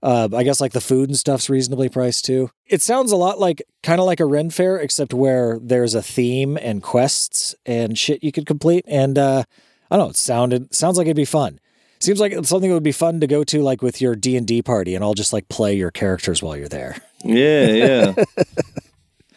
Uh, 0.01 0.27
I 0.33 0.43
guess 0.43 0.59
like 0.59 0.73
the 0.73 0.81
food 0.81 1.09
and 1.09 1.17
stuff's 1.17 1.49
reasonably 1.49 1.87
priced 1.87 2.25
too. 2.25 2.51
It 2.67 2.81
sounds 2.81 3.11
a 3.11 3.15
lot 3.15 3.39
like 3.39 3.61
kind 3.83 3.99
of 3.99 4.05
like 4.05 4.19
a 4.19 4.25
Ren 4.25 4.49
Fair, 4.49 4.77
except 4.77 5.13
where 5.13 5.59
there's 5.61 5.95
a 5.95 6.01
theme 6.01 6.57
and 6.57 6.83
quests 6.83 7.55
and 7.65 7.97
shit 7.97 8.23
you 8.23 8.31
could 8.31 8.45
complete. 8.45 8.83
And 8.87 9.17
uh, 9.17 9.43
I 9.89 9.97
don't 9.97 10.05
know, 10.05 10.09
it 10.09 10.17
sounded 10.17 10.73
sounds 10.75 10.97
like 10.97 11.07
it'd 11.07 11.15
be 11.15 11.25
fun. 11.25 11.59
Seems 12.03 12.19
like 12.19 12.33
it's 12.33 12.49
something 12.49 12.69
that 12.69 12.73
would 12.75 12.83
be 12.83 12.91
fun 12.91 13.21
to 13.21 13.27
go 13.27 13.45
to 13.45 13.61
like 13.61 13.81
with 13.81 14.01
your 14.01 14.13
D 14.13 14.35
and 14.35 14.45
D 14.45 14.61
party, 14.61 14.93
and 14.93 15.03
I'll 15.03 15.13
just 15.13 15.31
like 15.31 15.47
play 15.47 15.73
your 15.75 15.89
characters 15.89 16.43
while 16.43 16.57
you're 16.57 16.67
there. 16.67 16.97
yeah, 17.23 17.65
yeah. 18.15 18.23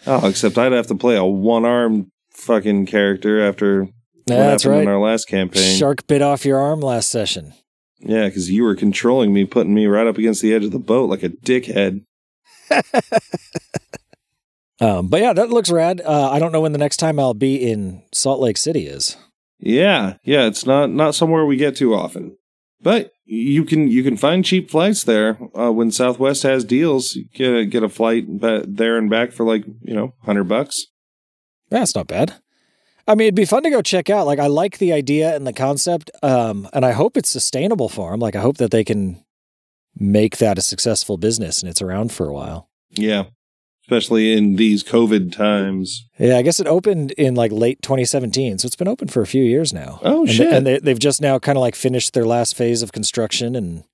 oh, 0.06 0.28
except 0.28 0.58
I'd 0.58 0.72
have 0.72 0.88
to 0.88 0.96
play 0.96 1.16
a 1.16 1.24
one 1.24 1.64
armed 1.64 2.10
fucking 2.30 2.86
character 2.86 3.40
after 3.40 3.84
what 4.24 4.36
happened 4.36 4.82
in 4.82 4.88
our 4.88 4.98
last 4.98 5.28
campaign. 5.28 5.76
Shark 5.76 6.08
bit 6.08 6.22
off 6.22 6.44
your 6.44 6.58
arm 6.58 6.80
last 6.80 7.08
session. 7.08 7.52
Yeah, 8.00 8.26
because 8.26 8.50
you 8.50 8.64
were 8.64 8.74
controlling 8.74 9.32
me, 9.32 9.44
putting 9.44 9.72
me 9.72 9.86
right 9.86 10.08
up 10.08 10.18
against 10.18 10.42
the 10.42 10.52
edge 10.52 10.64
of 10.64 10.72
the 10.72 10.80
boat 10.80 11.08
like 11.08 11.22
a 11.22 11.28
dickhead. 11.28 12.04
Um, 14.80 15.08
but 15.08 15.20
yeah, 15.20 15.32
that 15.32 15.48
looks 15.48 15.70
rad. 15.70 16.02
Uh, 16.04 16.30
I 16.30 16.38
don't 16.38 16.52
know 16.52 16.60
when 16.60 16.72
the 16.72 16.78
next 16.78 16.98
time 16.98 17.18
I'll 17.18 17.34
be 17.34 17.56
in 17.56 18.02
Salt 18.12 18.40
Lake 18.40 18.58
City 18.58 18.86
is. 18.86 19.16
Yeah, 19.58 20.16
yeah, 20.22 20.46
it's 20.46 20.66
not 20.66 20.90
not 20.90 21.14
somewhere 21.14 21.46
we 21.46 21.56
get 21.56 21.76
too 21.76 21.94
often, 21.94 22.36
but 22.80 23.12
you 23.24 23.64
can 23.64 23.88
you 23.88 24.02
can 24.02 24.16
find 24.16 24.44
cheap 24.44 24.70
flights 24.70 25.04
there 25.04 25.38
uh, 25.58 25.72
when 25.72 25.90
Southwest 25.90 26.42
has 26.42 26.64
deals. 26.64 27.14
You 27.14 27.24
get 27.34 27.54
a, 27.54 27.64
get 27.64 27.82
a 27.82 27.88
flight 27.88 28.24
ba- 28.28 28.64
there 28.66 28.96
and 28.98 29.10
back 29.10 29.32
for 29.32 29.44
like 29.44 29.64
you 29.82 29.94
know 29.94 30.14
hundred 30.22 30.44
bucks. 30.44 30.86
That's 31.70 31.94
not 31.94 32.06
bad. 32.06 32.34
I 33.08 33.14
mean, 33.14 33.26
it'd 33.26 33.34
be 33.36 33.44
fun 33.44 33.62
to 33.62 33.70
go 33.70 33.82
check 33.82 34.10
out. 34.10 34.26
Like, 34.26 34.40
I 34.40 34.48
like 34.48 34.78
the 34.78 34.92
idea 34.92 35.34
and 35.36 35.46
the 35.46 35.52
concept, 35.52 36.10
um, 36.24 36.68
and 36.72 36.84
I 36.84 36.90
hope 36.90 37.16
it's 37.16 37.28
sustainable 37.28 37.88
for 37.88 38.10
them. 38.10 38.18
Like, 38.18 38.34
I 38.34 38.40
hope 38.40 38.56
that 38.56 38.72
they 38.72 38.82
can 38.82 39.24
make 39.96 40.38
that 40.38 40.58
a 40.58 40.62
successful 40.62 41.16
business 41.16 41.62
and 41.62 41.70
it's 41.70 41.80
around 41.80 42.12
for 42.12 42.28
a 42.28 42.32
while. 42.32 42.68
Yeah, 42.90 43.26
especially 43.86 44.32
in 44.32 44.56
these 44.56 44.82
COVID 44.82 45.30
times. 45.30 46.08
Yeah, 46.18 46.38
I 46.38 46.42
guess 46.42 46.58
it 46.58 46.66
opened 46.66 47.12
in 47.12 47.36
like 47.36 47.52
late 47.52 47.82
2017, 47.82 48.58
so 48.58 48.66
it's 48.66 48.74
been 48.74 48.88
open 48.88 49.06
for 49.06 49.22
a 49.22 49.26
few 49.26 49.44
years 49.44 49.72
now. 49.72 50.00
Oh 50.02 50.22
and 50.22 50.30
shit! 50.30 50.50
They, 50.50 50.56
and 50.56 50.66
they, 50.66 50.78
they've 50.80 50.98
just 50.98 51.20
now 51.20 51.38
kind 51.38 51.56
of 51.56 51.60
like 51.60 51.76
finished 51.76 52.12
their 52.12 52.26
last 52.26 52.56
phase 52.56 52.82
of 52.82 52.90
construction, 52.90 53.54
and 53.54 53.84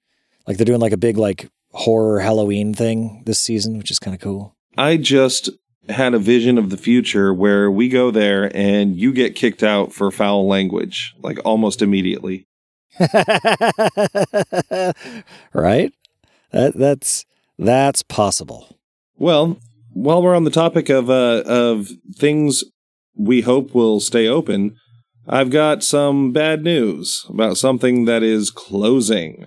like 0.47 0.57
they're 0.57 0.65
doing 0.65 0.81
like 0.81 0.95
a 0.95 0.97
big 0.97 1.19
like 1.19 1.51
horror 1.73 2.21
Halloween 2.21 2.73
thing 2.73 3.23
this 3.27 3.39
season, 3.39 3.77
which 3.77 3.91
is 3.91 3.99
kind 3.99 4.15
of 4.15 4.21
cool. 4.21 4.57
I 4.79 4.97
just 4.97 5.51
had 5.91 6.15
a 6.15 6.19
vision 6.19 6.57
of 6.57 6.71
the 6.71 6.79
future 6.79 7.35
where 7.35 7.71
we 7.71 7.89
go 7.89 8.11
there 8.11 8.51
and 8.57 8.97
you 8.97 9.13
get 9.13 9.35
kicked 9.35 9.63
out 9.63 9.93
for 9.93 10.11
foul 10.11 10.47
language 10.47 11.15
like 11.21 11.39
almost 11.45 11.83
immediately. 11.83 12.47
right? 15.53 15.93
That 16.51 16.73
that's 16.75 17.27
that's 17.59 18.03
possible. 18.03 18.79
Well, 19.19 19.59
while 19.95 20.23
we're 20.23 20.35
on 20.35 20.45
the 20.45 20.51
topic 20.51 20.89
of 20.89 21.11
uh, 21.11 21.43
of 21.47 21.89
things 22.17 22.65
we 23.17 23.43
hope 23.43 23.75
will 23.75 24.01
stay 24.01 24.27
open, 24.27 24.77
I've 25.29 25.51
got 25.51 25.83
some 25.83 26.33
bad 26.33 26.63
news 26.63 27.25
about 27.29 27.57
something 27.57 28.07
that 28.07 28.23
is 28.23 28.51
closing. 28.51 29.47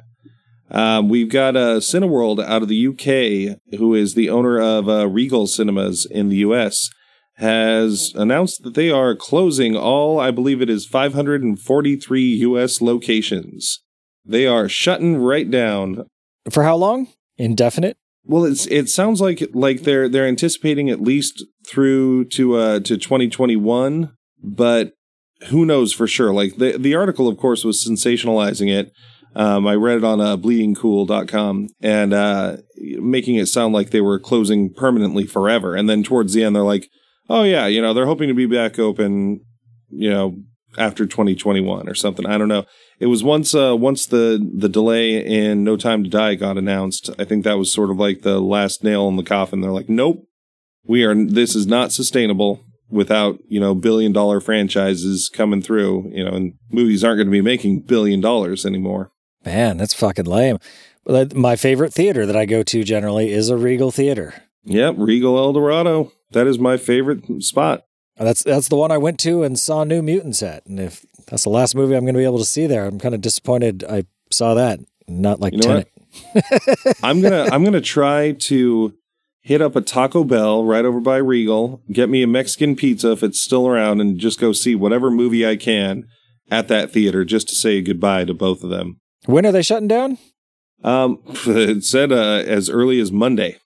Um, 0.71 1.09
we've 1.09 1.29
got 1.29 1.55
uh, 1.55 1.79
Cineworld 1.79 2.43
out 2.43 2.61
of 2.61 2.67
the 2.67 2.87
UK, 2.87 3.59
who 3.77 3.93
is 3.93 4.13
the 4.13 4.29
owner 4.29 4.59
of 4.59 4.89
uh, 4.89 5.07
Regal 5.07 5.47
Cinemas 5.47 6.05
in 6.05 6.29
the 6.29 6.37
US, 6.37 6.89
has 7.35 8.13
announced 8.15 8.63
that 8.63 8.73
they 8.73 8.89
are 8.89 9.15
closing 9.15 9.75
all, 9.75 10.19
I 10.19 10.31
believe 10.31 10.61
it 10.61 10.69
is 10.69 10.85
543 10.85 12.23
US 12.23 12.81
locations. 12.81 13.83
They 14.25 14.47
are 14.47 14.67
shutting 14.67 15.17
right 15.17 15.49
down 15.49 16.05
For 16.49 16.63
how 16.63 16.75
long? 16.75 17.07
Indefinite? 17.37 17.97
Well, 18.27 18.45
it's 18.45 18.65
it 18.67 18.89
sounds 18.89 19.21
like 19.21 19.43
like 19.53 19.81
they're 19.81 20.09
they're 20.09 20.27
anticipating 20.27 20.89
at 20.89 21.01
least 21.01 21.45
through 21.67 22.25
to 22.25 22.55
uh 22.55 22.79
to 22.81 22.97
2021, 22.97 24.11
but 24.43 24.93
who 25.47 25.65
knows 25.65 25.93
for 25.93 26.07
sure? 26.07 26.33
Like 26.33 26.57
the 26.57 26.77
the 26.77 26.95
article, 26.95 27.27
of 27.27 27.37
course, 27.37 27.63
was 27.63 27.85
sensationalizing 27.87 28.71
it. 28.73 28.91
Um, 29.35 29.67
I 29.67 29.75
read 29.75 29.97
it 29.97 30.03
on 30.05 30.21
uh, 30.21 30.37
bleedingcool.com 30.37 31.67
and 31.81 32.13
uh, 32.13 32.57
making 32.77 33.35
it 33.35 33.47
sound 33.47 33.73
like 33.73 33.89
they 33.89 33.99
were 33.99 34.17
closing 34.17 34.73
permanently 34.73 35.25
forever. 35.25 35.75
And 35.75 35.89
then 35.89 36.03
towards 36.03 36.33
the 36.33 36.43
end, 36.43 36.55
they're 36.55 36.63
like, 36.63 36.89
"Oh 37.29 37.43
yeah, 37.43 37.67
you 37.67 37.81
know, 37.81 37.93
they're 37.93 38.05
hoping 38.05 38.29
to 38.29 38.33
be 38.33 38.45
back 38.45 38.79
open, 38.79 39.41
you 39.89 40.09
know, 40.09 40.37
after 40.77 41.05
2021 41.05 41.89
or 41.89 41.95
something." 41.95 42.25
I 42.25 42.37
don't 42.37 42.47
know. 42.47 42.65
It 42.99 43.07
was 43.07 43.23
once 43.23 43.53
uh, 43.53 43.75
once 43.75 44.05
the 44.05 44.39
the 44.53 44.69
delay 44.69 45.23
in 45.25 45.63
No 45.63 45.75
Time 45.77 46.03
to 46.03 46.09
Die 46.09 46.35
got 46.35 46.57
announced. 46.57 47.09
I 47.19 47.25
think 47.25 47.43
that 47.43 47.57
was 47.57 47.71
sort 47.73 47.89
of 47.91 47.97
like 47.97 48.21
the 48.21 48.39
last 48.39 48.83
nail 48.83 49.07
in 49.07 49.15
the 49.17 49.23
coffin. 49.23 49.61
They're 49.61 49.71
like, 49.71 49.89
"Nope, 49.89 50.27
we 50.85 51.03
are. 51.03 51.13
This 51.13 51.55
is 51.55 51.67
not 51.67 51.91
sustainable." 51.91 52.61
Without 52.87 53.39
you 53.47 53.59
know 53.59 53.73
billion 53.73 54.13
dollar 54.13 54.39
franchises 54.39 55.27
coming 55.33 55.61
through, 55.61 56.11
you 56.13 56.23
know, 56.23 56.31
and 56.31 56.53
movies 56.69 57.03
aren't 57.03 57.17
going 57.17 57.27
to 57.27 57.31
be 57.31 57.41
making 57.41 57.79
billion 57.79 58.21
dollars 58.21 58.63
anymore. 58.63 59.11
Man, 59.43 59.77
that's 59.77 59.95
fucking 59.95 60.25
lame. 60.25 60.59
But 61.03 61.35
My 61.35 61.55
favorite 61.55 61.93
theater 61.93 62.27
that 62.27 62.35
I 62.35 62.45
go 62.45 62.61
to 62.61 62.83
generally 62.83 63.31
is 63.31 63.49
a 63.49 63.57
Regal 63.57 63.89
theater. 63.91 64.35
Yep, 64.65 64.95
Regal 64.99 65.37
El 65.37 65.53
Dorado. 65.53 66.11
That 66.31 66.45
is 66.45 66.59
my 66.59 66.77
favorite 66.77 67.23
spot. 67.43 67.85
That's 68.17 68.43
that's 68.43 68.69
the 68.69 68.77
one 68.77 68.91
I 68.91 68.97
went 68.97 69.19
to 69.21 69.43
and 69.43 69.59
saw 69.59 69.83
New 69.83 70.01
Mutants 70.01 70.41
at. 70.41 70.65
And 70.65 70.79
if 70.79 71.05
that's 71.27 71.43
the 71.43 71.49
last 71.49 71.75
movie 71.75 71.95
I'm 71.95 72.03
going 72.03 72.13
to 72.13 72.19
be 72.19 72.25
able 72.25 72.39
to 72.39 72.45
see 72.45 72.65
there, 72.65 72.85
I'm 72.85 72.99
kind 72.99 73.15
of 73.15 73.21
disappointed 73.21 73.83
I 73.83 74.05
saw 74.31 74.53
that. 74.53 74.79
Not 75.07 75.39
like 75.39 75.53
You 75.53 75.59
know 75.59 75.67
Tenet. 75.67 75.91
I'm 77.03 77.21
gonna 77.21 77.49
I'm 77.51 77.63
gonna 77.63 77.81
try 77.81 78.31
to 78.31 78.93
hit 79.41 79.61
up 79.61 79.75
a 79.75 79.81
Taco 79.81 80.23
Bell 80.23 80.65
right 80.65 80.85
over 80.85 80.99
by 80.99 81.17
Regal, 81.17 81.81
get 81.91 82.09
me 82.09 82.23
a 82.23 82.27
Mexican 82.27 82.75
pizza 82.75 83.11
if 83.11 83.21
it's 83.21 83.39
still 83.39 83.67
around, 83.67 84.01
and 84.01 84.17
just 84.17 84.39
go 84.39 84.51
see 84.53 84.73
whatever 84.75 85.11
movie 85.11 85.45
I 85.45 85.55
can 85.55 86.05
at 86.49 86.67
that 86.69 86.91
theater 86.91 87.23
just 87.23 87.49
to 87.49 87.55
say 87.55 87.81
goodbye 87.81 88.25
to 88.25 88.33
both 88.33 88.63
of 88.63 88.69
them. 88.69 88.99
When 89.25 89.45
are 89.45 89.51
they 89.51 89.61
shutting 89.61 89.87
down? 89.87 90.17
Um, 90.83 91.19
it 91.27 91.83
said 91.83 92.11
uh, 92.11 92.43
as 92.45 92.69
early 92.69 92.99
as 92.99 93.11
Monday. 93.11 93.57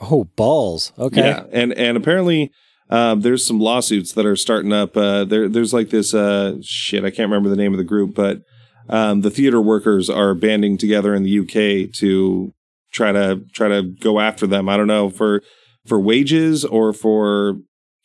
Oh, 0.00 0.24
balls. 0.24 0.92
Okay. 0.98 1.20
Yeah, 1.20 1.44
and 1.52 1.72
and 1.72 1.96
apparently 1.96 2.50
um, 2.90 3.20
there's 3.20 3.44
some 3.44 3.60
lawsuits 3.60 4.12
that 4.12 4.26
are 4.26 4.36
starting 4.36 4.72
up. 4.72 4.96
Uh, 4.96 5.24
there 5.24 5.48
there's 5.48 5.72
like 5.72 5.90
this 5.90 6.14
uh, 6.14 6.56
shit. 6.62 7.04
I 7.04 7.10
can't 7.10 7.30
remember 7.30 7.48
the 7.48 7.56
name 7.56 7.72
of 7.72 7.78
the 7.78 7.84
group, 7.84 8.14
but 8.14 8.42
um, 8.88 9.20
the 9.20 9.30
theater 9.30 9.60
workers 9.60 10.08
are 10.08 10.34
banding 10.34 10.78
together 10.78 11.14
in 11.14 11.22
the 11.22 11.38
UK 11.40 11.92
to 11.96 12.52
try 12.92 13.12
to 13.12 13.44
try 13.52 13.68
to 13.68 13.82
go 13.82 14.20
after 14.20 14.46
them. 14.46 14.68
I 14.68 14.76
don't 14.76 14.86
know 14.86 15.10
for 15.10 15.42
for 15.86 16.00
wages 16.00 16.64
or 16.64 16.92
for 16.92 17.56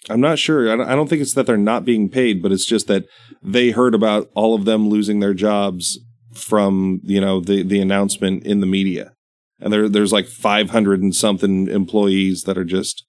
I'm 0.09 0.19
not 0.19 0.37
sure. 0.37 0.71
I 0.71 0.75
don't, 0.75 0.89
I 0.89 0.95
don't 0.95 1.07
think 1.07 1.21
it's 1.21 1.33
that 1.33 1.45
they're 1.45 1.57
not 1.57 1.85
being 1.85 2.09
paid, 2.09 2.41
but 2.41 2.51
it's 2.51 2.65
just 2.65 2.87
that 2.87 3.05
they 3.41 3.71
heard 3.71 3.95
about 3.95 4.29
all 4.33 4.53
of 4.53 4.65
them 4.65 4.89
losing 4.89 5.19
their 5.19 5.33
jobs 5.33 5.99
from 6.33 6.99
you 7.03 7.21
know 7.21 7.39
the 7.39 7.63
the 7.63 7.79
announcement 7.79 8.43
in 8.43 8.59
the 8.59 8.67
media, 8.67 9.13
and 9.61 9.71
there 9.71 9.87
there's 9.87 10.11
like 10.11 10.27
500 10.27 11.01
and 11.01 11.15
something 11.15 11.69
employees 11.69 12.43
that 12.43 12.57
are 12.57 12.65
just 12.65 13.05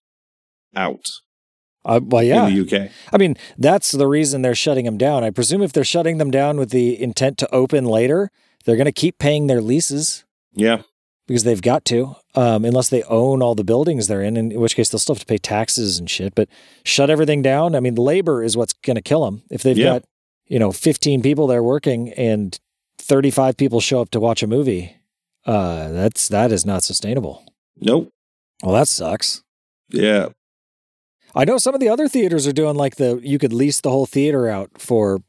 out 0.76 1.04
Uh, 1.84 2.00
well, 2.02 2.22
yeah. 2.22 2.46
in 2.46 2.54
the 2.54 2.60
UK. 2.84 2.90
I 3.12 3.18
mean, 3.18 3.36
that's 3.58 3.92
the 3.92 4.06
reason 4.06 4.42
they're 4.42 4.54
shutting 4.54 4.84
them 4.86 4.96
down. 4.98 5.22
I 5.24 5.30
presume 5.30 5.62
if 5.62 5.72
they're 5.72 5.84
shutting 5.84 6.18
them 6.18 6.30
down 6.30 6.56
with 6.56 6.70
the 6.70 7.00
intent 7.00 7.36
to 7.38 7.54
open 7.54 7.84
later, 7.84 8.30
they're 8.64 8.76
going 8.76 8.86
to 8.86 8.92
keep 8.92 9.18
paying 9.18 9.46
their 9.48 9.60
leases 9.60 10.24
Yeah, 10.54 10.82
because 11.28 11.44
they've 11.44 11.60
got 11.60 11.84
to, 11.86 12.16
um, 12.34 12.64
unless 12.64 12.88
they 12.88 13.02
own 13.04 13.42
all 13.42 13.54
the 13.54 13.64
buildings 13.64 14.06
they're 14.06 14.22
in, 14.22 14.36
in 14.38 14.58
which 14.58 14.76
case 14.76 14.88
they'll 14.88 14.98
still 14.98 15.14
have 15.14 15.20
to 15.20 15.26
pay 15.26 15.36
taxes 15.38 15.98
and 15.98 16.08
shit. 16.08 16.34
But 16.34 16.48
shut 16.84 17.10
everything 17.10 17.42
down. 17.42 17.74
I 17.74 17.80
mean, 17.80 17.96
labor 17.96 18.42
is 18.42 18.56
what's 18.56 18.72
going 18.72 18.96
to 18.96 19.02
kill 19.02 19.24
them. 19.26 19.42
If 19.50 19.62
they've 19.62 19.76
Yeah. 19.76 19.84
got, 19.84 20.04
you 20.46 20.58
know, 20.58 20.72
15 20.72 21.20
people 21.22 21.46
there 21.46 21.62
working 21.62 22.10
and 22.14 22.58
35 22.98 23.56
people 23.58 23.80
show 23.80 24.00
up 24.00 24.08
to 24.10 24.20
watch 24.20 24.42
a 24.42 24.46
movie, 24.46 24.96
uh, 25.44 25.88
that's 25.92 26.28
that 26.28 26.50
is 26.50 26.64
not 26.64 26.82
sustainable. 26.82 27.44
nope. 27.78 28.08
Well, 28.62 28.74
that 28.74 28.88
sucks. 28.88 29.42
Yeah, 29.90 30.28
I 31.34 31.44
know 31.44 31.58
some 31.58 31.74
of 31.74 31.80
the 31.80 31.88
other 31.88 32.08
theaters 32.08 32.46
are 32.46 32.52
doing 32.52 32.76
like 32.76 32.96
the 32.96 33.20
you 33.22 33.38
could 33.38 33.52
lease 33.52 33.80
the 33.80 33.90
whole 33.90 34.06
theater 34.06 34.48
out 34.48 34.70
for, 34.78 35.20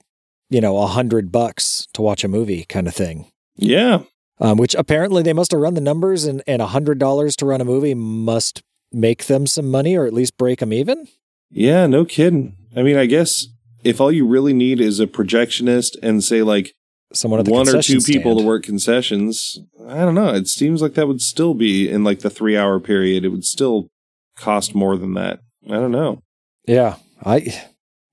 you 0.50 0.62
know, 0.62 0.78
a 0.78 0.88
hundred 0.88 1.32
bucks 1.32 1.88
to 1.94 2.02
watch 2.02 2.24
a 2.24 2.28
movie 2.28 2.66
kind 2.66 2.88
of 2.88 2.96
thing. 2.96 3.28
yeah. 3.56 4.00
Um, 4.38 4.58
which 4.58 4.76
apparently 4.76 5.24
they 5.24 5.32
must 5.32 5.52
have 5.52 5.62
run 5.62 5.76
the 5.76 5.82
numbers 5.82 6.26
and 6.26 6.44
and 6.46 6.62
a 6.62 6.68
hundred 6.68 7.00
dollars 7.00 7.38
to 7.38 7.46
run 7.46 7.62
a 7.62 7.66
movie 7.66 7.94
must 7.94 8.62
make 8.92 9.28
them 9.28 9.48
some 9.48 9.72
money 9.72 9.96
or 9.98 10.06
at 10.06 10.14
least 10.14 10.38
break 10.38 10.60
them 10.60 10.74
even. 10.74 11.08
Yeah, 11.50 11.88
no 11.88 12.04
kidding. 12.04 12.58
I 12.76 12.84
mean, 12.84 12.98
I 12.98 13.06
guess 13.06 13.48
if 13.86 14.02
all 14.02 14.12
you 14.12 14.28
really 14.28 14.52
need 14.54 14.82
is 14.82 15.00
a 15.00 15.08
projectionist 15.08 15.92
and 16.04 16.22
say 16.24 16.42
like 16.44 16.74
Someone 17.14 17.40
at 17.40 17.46
the 17.46 17.52
one 17.54 17.70
or 17.70 17.82
two 17.82 18.02
people 18.02 18.32
stand. 18.34 18.40
to 18.40 18.46
work 18.46 18.64
concessions, 18.64 19.58
I 19.88 20.00
don't 20.00 20.16
know. 20.16 20.34
It 20.34 20.48
seems 20.50 20.82
like 20.82 20.96
that 20.96 21.08
would 21.08 21.22
still 21.22 21.54
be 21.54 21.90
in 21.90 22.04
like 22.04 22.20
the 22.20 22.30
three 22.30 22.58
hour 22.58 22.80
period. 22.82 23.24
It 23.24 23.30
would 23.30 23.46
still 23.46 23.88
cost 24.36 24.76
more 24.76 24.98
than 24.98 25.14
that. 25.14 25.40
I 25.68 25.74
don't 25.74 25.92
know. 25.92 26.22
Yeah, 26.68 26.98
I. 27.24 27.54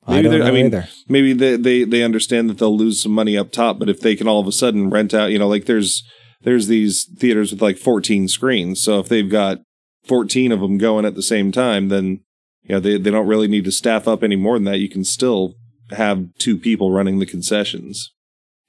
I 0.04 0.20
Maybe 0.20 0.36
know 0.36 0.44
I 0.44 0.50
mean, 0.50 0.66
either. 0.66 0.88
Maybe 1.08 1.32
they, 1.32 1.56
they 1.56 1.84
they 1.84 2.02
understand 2.02 2.50
that 2.50 2.58
they'll 2.58 2.76
lose 2.76 3.00
some 3.00 3.12
money 3.12 3.38
up 3.38 3.52
top, 3.52 3.78
but 3.78 3.88
if 3.88 4.00
they 4.00 4.16
can 4.16 4.26
all 4.26 4.40
of 4.40 4.48
a 4.48 4.52
sudden 4.52 4.90
rent 4.90 5.14
out, 5.14 5.30
you 5.30 5.38
know, 5.38 5.46
like 5.46 5.66
there's 5.66 6.02
there's 6.42 6.66
these 6.66 7.04
theaters 7.18 7.52
with 7.52 7.62
like 7.62 7.78
14 7.78 8.26
screens. 8.26 8.82
So 8.82 8.98
if 8.98 9.08
they've 9.08 9.30
got 9.30 9.58
14 10.04 10.50
of 10.50 10.60
them 10.60 10.76
going 10.76 11.04
at 11.04 11.14
the 11.14 11.22
same 11.22 11.52
time, 11.52 11.88
then 11.88 12.20
you 12.62 12.74
know 12.74 12.80
they 12.80 12.98
they 12.98 13.10
don't 13.10 13.28
really 13.28 13.46
need 13.46 13.64
to 13.64 13.72
staff 13.72 14.08
up 14.08 14.24
any 14.24 14.34
more 14.34 14.56
than 14.56 14.64
that. 14.64 14.80
You 14.80 14.88
can 14.88 15.04
still 15.04 15.54
have 15.90 16.34
two 16.38 16.58
people 16.58 16.90
running 16.90 17.20
the 17.20 17.26
concessions. 17.26 18.12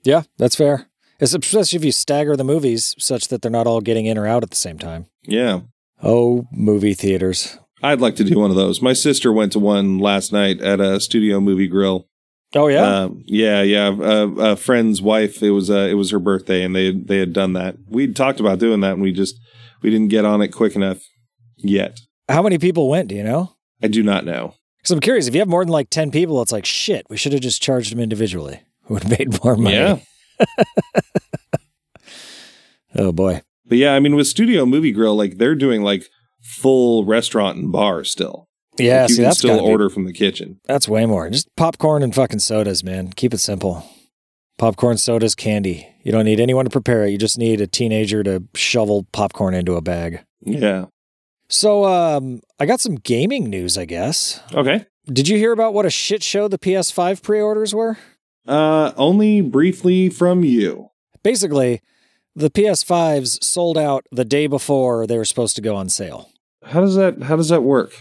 Yeah, 0.03 0.23
that's 0.37 0.55
fair. 0.55 0.87
Especially 1.19 1.77
if 1.77 1.85
you 1.85 1.91
stagger 1.91 2.35
the 2.35 2.43
movies 2.43 2.95
such 2.99 3.29
that 3.29 3.41
they're 3.41 3.51
not 3.51 3.67
all 3.67 3.81
getting 3.81 4.05
in 4.05 4.17
or 4.17 4.27
out 4.27 4.43
at 4.43 4.49
the 4.49 4.55
same 4.55 4.77
time. 4.77 5.05
Yeah. 5.23 5.61
Oh, 6.01 6.47
movie 6.51 6.95
theaters. 6.95 7.57
I'd 7.83 8.01
like 8.01 8.15
to 8.15 8.23
do 8.23 8.39
one 8.39 8.49
of 8.49 8.55
those. 8.55 8.81
My 8.81 8.93
sister 8.93 9.31
went 9.31 9.51
to 9.51 9.59
one 9.59 9.99
last 9.99 10.31
night 10.31 10.61
at 10.61 10.79
a 10.79 10.99
studio 10.99 11.39
movie 11.41 11.67
grill. 11.67 12.07
Oh 12.55 12.67
yeah. 12.67 12.83
Um, 13.03 13.23
yeah, 13.25 13.61
yeah. 13.61 13.87
A, 13.87 14.27
a 14.51 14.55
friend's 14.55 15.01
wife. 15.01 15.41
It 15.43 15.51
was 15.51 15.69
uh, 15.69 15.87
it 15.91 15.95
was 15.95 16.11
her 16.11 16.19
birthday, 16.19 16.63
and 16.63 16.75
they 16.75 16.91
they 16.91 17.17
had 17.19 17.33
done 17.33 17.53
that. 17.53 17.75
We'd 17.89 18.15
talked 18.15 18.39
about 18.39 18.59
doing 18.59 18.79
that, 18.81 18.93
and 18.93 19.01
we 19.01 19.11
just 19.11 19.39
we 19.81 19.89
didn't 19.89 20.09
get 20.09 20.23
on 20.25 20.41
it 20.41 20.49
quick 20.49 20.75
enough 20.75 20.99
yet. 21.57 21.99
How 22.29 22.41
many 22.41 22.57
people 22.57 22.89
went? 22.89 23.09
Do 23.09 23.15
you 23.15 23.23
know? 23.23 23.55
I 23.81 23.87
do 23.87 24.01
not 24.03 24.23
know. 24.25 24.55
Because 24.77 24.91
I'm 24.91 24.99
curious, 24.99 25.27
if 25.27 25.33
you 25.33 25.39
have 25.41 25.47
more 25.47 25.63
than 25.63 25.71
like 25.71 25.89
10 25.89 26.11
people, 26.11 26.41
it's 26.41 26.51
like, 26.51 26.65
shit, 26.65 27.05
we 27.09 27.15
should 27.15 27.31
have 27.31 27.41
just 27.41 27.61
charged 27.61 27.91
them 27.91 27.99
individually. 28.01 28.61
Would 28.89 29.03
have 29.03 29.17
made 29.19 29.43
more 29.43 29.55
money? 29.55 29.75
Yeah, 29.75 29.99
Oh, 32.95 33.11
boy. 33.11 33.41
but 33.65 33.77
yeah, 33.77 33.93
I 33.95 33.99
mean, 33.99 34.15
with 34.15 34.27
Studio 34.27 34.65
Movie 34.65 34.91
Grill, 34.91 35.15
like 35.15 35.37
they're 35.37 35.55
doing 35.55 35.81
like 35.81 36.09
full 36.43 37.05
restaurant 37.05 37.57
and 37.57 37.71
bar 37.71 38.03
still. 38.03 38.45
Yeah, 38.77 39.01
Like, 39.01 39.09
you 39.09 39.15
see, 39.15 39.21
can 39.23 39.31
still 39.33 39.49
gotta 39.55 39.63
be- 39.63 39.69
order 39.71 39.89
from 39.89 40.05
the 40.05 40.13
kitchen. 40.13 40.59
that's 40.65 40.87
way 40.87 41.05
more. 41.05 41.29
Just 41.29 41.47
popcorn 41.55 42.03
and 42.03 42.13
fucking 42.13 42.39
sodas, 42.39 42.83
man. 42.83 43.09
Keep 43.15 43.33
it 43.33 43.39
simple. 43.39 43.83
Popcorn, 44.57 44.97
sodas, 44.97 45.33
candy. 45.35 45.87
You 46.03 46.11
don't 46.11 46.25
need 46.25 46.39
anyone 46.39 46.65
to 46.65 46.71
prepare 46.71 47.05
it. 47.05 47.11
You 47.11 47.17
just 47.17 47.37
need 47.37 47.59
a 47.61 47.67
teenager 47.67 48.23
to 48.23 48.43
shovel 48.55 49.07
popcorn 49.11 49.53
into 49.53 49.75
a 49.75 49.81
bag. 49.81 50.23
Yeah. 50.41 50.85
So, 51.49 51.85
um, 51.85 52.41
I 52.59 52.65
got 52.65 52.79
some 52.81 52.95
gaming 52.95 53.49
news, 53.49 53.77
I 53.77 53.85
guess. 53.85 54.41
Okay. 54.53 54.85
Did 55.07 55.27
you 55.27 55.37
hear 55.37 55.51
about 55.51 55.73
what 55.73 55.85
a 55.85 55.89
shit 55.89 56.23
show 56.23 56.47
the 56.47 56.57
PS5 56.59 57.21
pre 57.21 57.41
orders 57.41 57.73
were? 57.75 57.97
Uh, 58.47 58.91
only 58.97 59.41
briefly 59.41 60.09
from 60.09 60.43
you. 60.43 60.89
Basically, 61.23 61.81
the 62.35 62.49
PS5s 62.49 63.43
sold 63.43 63.77
out 63.77 64.05
the 64.11 64.25
day 64.25 64.47
before 64.47 65.05
they 65.07 65.17
were 65.17 65.25
supposed 65.25 65.55
to 65.57 65.61
go 65.61 65.75
on 65.75 65.89
sale. 65.89 66.29
How 66.65 66.81
does 66.81 66.95
that 66.95 67.23
How 67.23 67.35
does 67.35 67.49
that 67.49 67.61
work? 67.61 67.93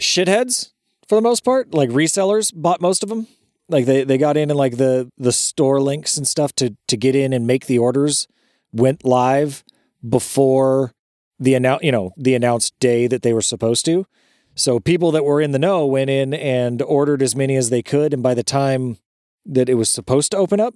shitheads 0.00 0.72
for 1.08 1.14
the 1.14 1.22
most 1.22 1.44
part. 1.44 1.72
Like 1.74 1.90
resellers 1.90 2.52
bought 2.54 2.80
most 2.80 3.02
of 3.02 3.08
them. 3.08 3.26
Like 3.68 3.86
they, 3.86 4.04
they 4.04 4.18
got 4.18 4.36
in 4.36 4.50
and 4.50 4.58
like 4.58 4.76
the 4.76 5.10
the 5.18 5.32
store 5.32 5.80
links 5.80 6.16
and 6.16 6.26
stuff 6.26 6.52
to 6.56 6.76
to 6.88 6.96
get 6.96 7.16
in 7.16 7.32
and 7.32 7.46
make 7.46 7.66
the 7.66 7.78
orders 7.78 8.28
went 8.72 9.04
live 9.04 9.64
before 10.06 10.92
the 11.38 11.54
announce 11.54 11.82
you 11.82 11.92
know 11.92 12.12
the 12.16 12.34
announced 12.34 12.74
day 12.78 13.06
that 13.06 13.22
they 13.22 13.32
were 13.32 13.42
supposed 13.42 13.84
to. 13.86 14.06
So 14.54 14.80
people 14.80 15.10
that 15.12 15.24
were 15.24 15.40
in 15.40 15.50
the 15.50 15.58
know 15.58 15.84
went 15.84 16.08
in 16.08 16.32
and 16.32 16.80
ordered 16.80 17.20
as 17.22 17.36
many 17.36 17.56
as 17.56 17.68
they 17.70 17.82
could, 17.82 18.14
and 18.14 18.22
by 18.22 18.32
the 18.32 18.42
time 18.42 18.96
that 19.44 19.68
it 19.68 19.74
was 19.74 19.90
supposed 19.90 20.30
to 20.30 20.38
open 20.38 20.60
up, 20.60 20.74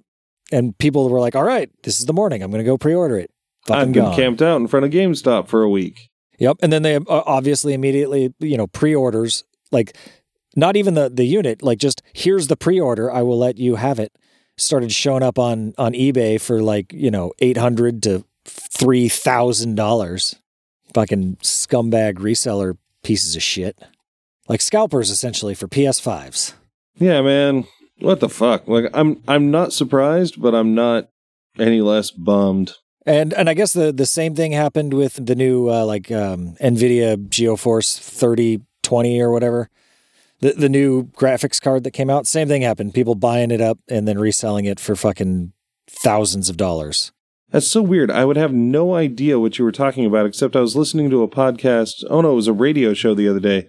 and 0.51 0.77
people 0.77 1.09
were 1.09 1.19
like, 1.19 1.35
"All 1.35 1.43
right, 1.43 1.69
this 1.83 1.99
is 1.99 2.05
the 2.05 2.13
morning. 2.13 2.43
I'm 2.43 2.51
going 2.51 2.63
to 2.63 2.69
go 2.69 2.77
pre-order 2.77 3.17
it." 3.17 3.31
Fucking 3.65 3.81
I've 3.81 3.91
been 3.93 4.03
gone. 4.03 4.15
camped 4.15 4.41
out 4.41 4.57
in 4.61 4.67
front 4.67 4.85
of 4.85 4.91
GameStop 4.91 5.47
for 5.47 5.63
a 5.63 5.69
week. 5.69 6.09
Yep, 6.41 6.57
and 6.63 6.73
then 6.73 6.81
they 6.81 6.95
uh, 6.95 7.03
obviously 7.07 7.75
immediately, 7.75 8.33
you 8.39 8.57
know, 8.57 8.65
pre-orders 8.65 9.43
like 9.71 9.95
not 10.55 10.75
even 10.75 10.95
the 10.95 11.07
the 11.07 11.23
unit, 11.23 11.61
like 11.61 11.77
just 11.77 12.01
here's 12.13 12.47
the 12.47 12.57
pre-order, 12.57 13.11
I 13.11 13.21
will 13.21 13.37
let 13.37 13.59
you 13.59 13.75
have 13.75 13.99
it. 13.99 14.17
Started 14.57 14.91
showing 14.91 15.21
up 15.21 15.37
on 15.37 15.75
on 15.77 15.93
eBay 15.93 16.41
for 16.41 16.59
like, 16.63 16.91
you 16.93 17.11
know, 17.11 17.31
800 17.37 18.01
to 18.03 18.25
$3,000. 18.45 20.35
Fucking 20.95 21.35
scumbag 21.43 22.15
reseller 22.15 22.75
pieces 23.03 23.35
of 23.35 23.43
shit. 23.43 23.77
Like 24.49 24.61
scalpers 24.61 25.11
essentially 25.11 25.53
for 25.53 25.67
PS5s. 25.67 26.53
Yeah, 26.95 27.21
man. 27.21 27.65
What 27.99 28.19
the 28.19 28.29
fuck? 28.29 28.67
Like 28.67 28.85
I'm 28.95 29.21
I'm 29.27 29.51
not 29.51 29.73
surprised, 29.73 30.41
but 30.41 30.55
I'm 30.55 30.73
not 30.73 31.07
any 31.59 31.81
less 31.81 32.09
bummed. 32.09 32.73
And 33.05 33.33
and 33.33 33.49
I 33.49 33.53
guess 33.53 33.73
the 33.73 33.91
the 33.91 34.05
same 34.05 34.35
thing 34.35 34.51
happened 34.51 34.93
with 34.93 35.25
the 35.25 35.35
new 35.35 35.69
uh, 35.69 35.85
like 35.85 36.11
um, 36.11 36.55
Nvidia 36.61 37.17
GeForce 37.17 37.99
3020 37.99 39.21
or 39.21 39.31
whatever. 39.31 39.69
The 40.39 40.53
the 40.53 40.69
new 40.69 41.05
graphics 41.05 41.61
card 41.61 41.83
that 41.83 41.91
came 41.91 42.09
out, 42.09 42.27
same 42.27 42.47
thing 42.47 42.61
happened. 42.61 42.93
People 42.93 43.15
buying 43.15 43.51
it 43.51 43.61
up 43.61 43.79
and 43.87 44.07
then 44.07 44.19
reselling 44.19 44.65
it 44.65 44.79
for 44.79 44.95
fucking 44.95 45.53
thousands 45.89 46.49
of 46.49 46.57
dollars. 46.57 47.11
That's 47.49 47.67
so 47.67 47.81
weird. 47.81 48.09
I 48.09 48.23
would 48.23 48.37
have 48.37 48.53
no 48.53 48.95
idea 48.95 49.39
what 49.39 49.59
you 49.59 49.65
were 49.65 49.73
talking 49.73 50.05
about, 50.05 50.25
except 50.25 50.55
I 50.55 50.61
was 50.61 50.75
listening 50.75 51.09
to 51.09 51.23
a 51.23 51.27
podcast. 51.27 52.03
Oh 52.09 52.21
no, 52.21 52.31
it 52.31 52.35
was 52.35 52.47
a 52.47 52.53
radio 52.53 52.93
show 52.93 53.13
the 53.13 53.27
other 53.27 53.39
day, 53.39 53.67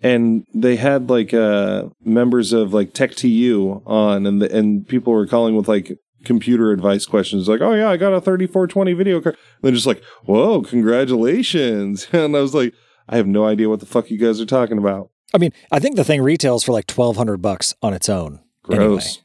and 0.00 0.44
they 0.54 0.76
had 0.76 1.08
like 1.10 1.32
uh, 1.34 1.84
members 2.04 2.52
of 2.52 2.72
like 2.74 2.92
Tech 2.92 3.14
TU 3.14 3.82
on, 3.86 4.26
and 4.26 4.42
the, 4.42 4.54
and 4.56 4.86
people 4.86 5.12
were 5.12 5.26
calling 5.26 5.56
with 5.56 5.66
like 5.66 5.98
computer 6.26 6.70
advice 6.72 7.06
questions, 7.06 7.48
like, 7.48 7.62
"Oh 7.62 7.72
yeah, 7.72 7.88
I 7.88 7.96
got 7.96 8.12
a 8.12 8.20
thirty 8.20 8.46
four 8.46 8.66
twenty 8.66 8.92
video 8.92 9.20
card." 9.20 9.36
And 9.36 9.62
they're 9.62 9.72
just 9.72 9.86
like, 9.86 10.02
"Whoa, 10.24 10.60
congratulations!" 10.62 12.08
And 12.12 12.36
I 12.36 12.40
was 12.40 12.54
like, 12.54 12.74
"I 13.08 13.16
have 13.16 13.26
no 13.26 13.46
idea 13.46 13.68
what 13.68 13.80
the 13.80 13.86
fuck 13.86 14.10
you 14.10 14.18
guys 14.18 14.40
are 14.40 14.46
talking 14.46 14.78
about." 14.78 15.10
I 15.34 15.38
mean, 15.38 15.52
I 15.72 15.78
think 15.78 15.96
the 15.96 16.04
thing 16.04 16.22
retails 16.22 16.64
for 16.64 16.72
like 16.72 16.86
twelve 16.86 17.16
hundred 17.16 17.38
bucks 17.38 17.74
on 17.82 17.94
its 17.94 18.08
own. 18.08 18.40
anyway. 18.68 18.86
Gross. 18.86 19.22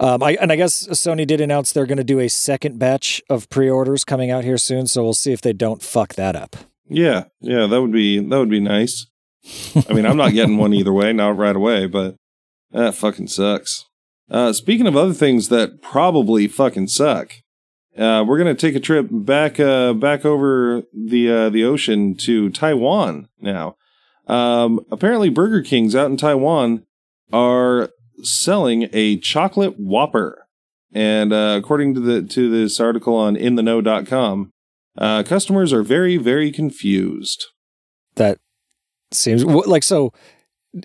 Um, 0.00 0.24
I, 0.24 0.32
and 0.40 0.50
I 0.50 0.56
guess 0.56 0.88
Sony 0.88 1.24
did 1.24 1.40
announce 1.40 1.72
they're 1.72 1.86
going 1.86 1.98
to 1.98 2.04
do 2.04 2.18
a 2.18 2.28
second 2.28 2.80
batch 2.80 3.22
of 3.30 3.48
pre-orders 3.48 4.02
coming 4.02 4.28
out 4.28 4.42
here 4.42 4.58
soon, 4.58 4.88
so 4.88 5.04
we'll 5.04 5.14
see 5.14 5.32
if 5.32 5.40
they 5.40 5.52
don't 5.52 5.82
fuck 5.82 6.14
that 6.14 6.34
up. 6.34 6.56
Yeah, 6.88 7.24
yeah, 7.40 7.66
that 7.66 7.80
would 7.80 7.92
be 7.92 8.18
that 8.18 8.38
would 8.38 8.50
be 8.50 8.60
nice. 8.60 9.06
I 9.88 9.92
mean, 9.92 10.04
I'm 10.06 10.16
not 10.16 10.32
getting 10.32 10.56
one 10.56 10.74
either 10.80 10.92
way, 10.92 11.12
not 11.12 11.36
right 11.36 11.54
away, 11.54 11.86
but 11.86 12.16
that 12.72 12.94
fucking 12.96 13.28
sucks. 13.28 13.84
Uh, 14.30 14.52
speaking 14.52 14.86
of 14.86 14.96
other 14.96 15.12
things 15.12 15.48
that 15.48 15.82
probably 15.82 16.48
fucking 16.48 16.88
suck, 16.88 17.34
uh, 17.96 18.24
we're 18.26 18.38
gonna 18.38 18.54
take 18.54 18.74
a 18.74 18.80
trip 18.80 19.06
back 19.10 19.60
uh, 19.60 19.92
back 19.92 20.24
over 20.24 20.82
the 20.92 21.30
uh, 21.30 21.50
the 21.50 21.64
ocean 21.64 22.16
to 22.16 22.50
Taiwan 22.50 23.28
now. 23.38 23.76
Um, 24.26 24.80
apparently, 24.90 25.28
Burger 25.28 25.62
Kings 25.62 25.94
out 25.94 26.10
in 26.10 26.16
Taiwan 26.16 26.84
are 27.32 27.90
selling 28.22 28.88
a 28.92 29.18
chocolate 29.18 29.78
Whopper, 29.78 30.46
and 30.92 31.32
uh, 31.32 31.56
according 31.58 31.94
to 31.94 32.00
the 32.00 32.22
to 32.22 32.50
this 32.50 32.80
article 32.80 33.14
on 33.14 33.36
InTheKnow.com, 33.36 34.50
uh, 34.98 35.22
customers 35.22 35.72
are 35.72 35.82
very 35.82 36.16
very 36.16 36.50
confused. 36.50 37.46
That 38.16 38.38
seems 39.12 39.44
like 39.44 39.82
so. 39.82 40.12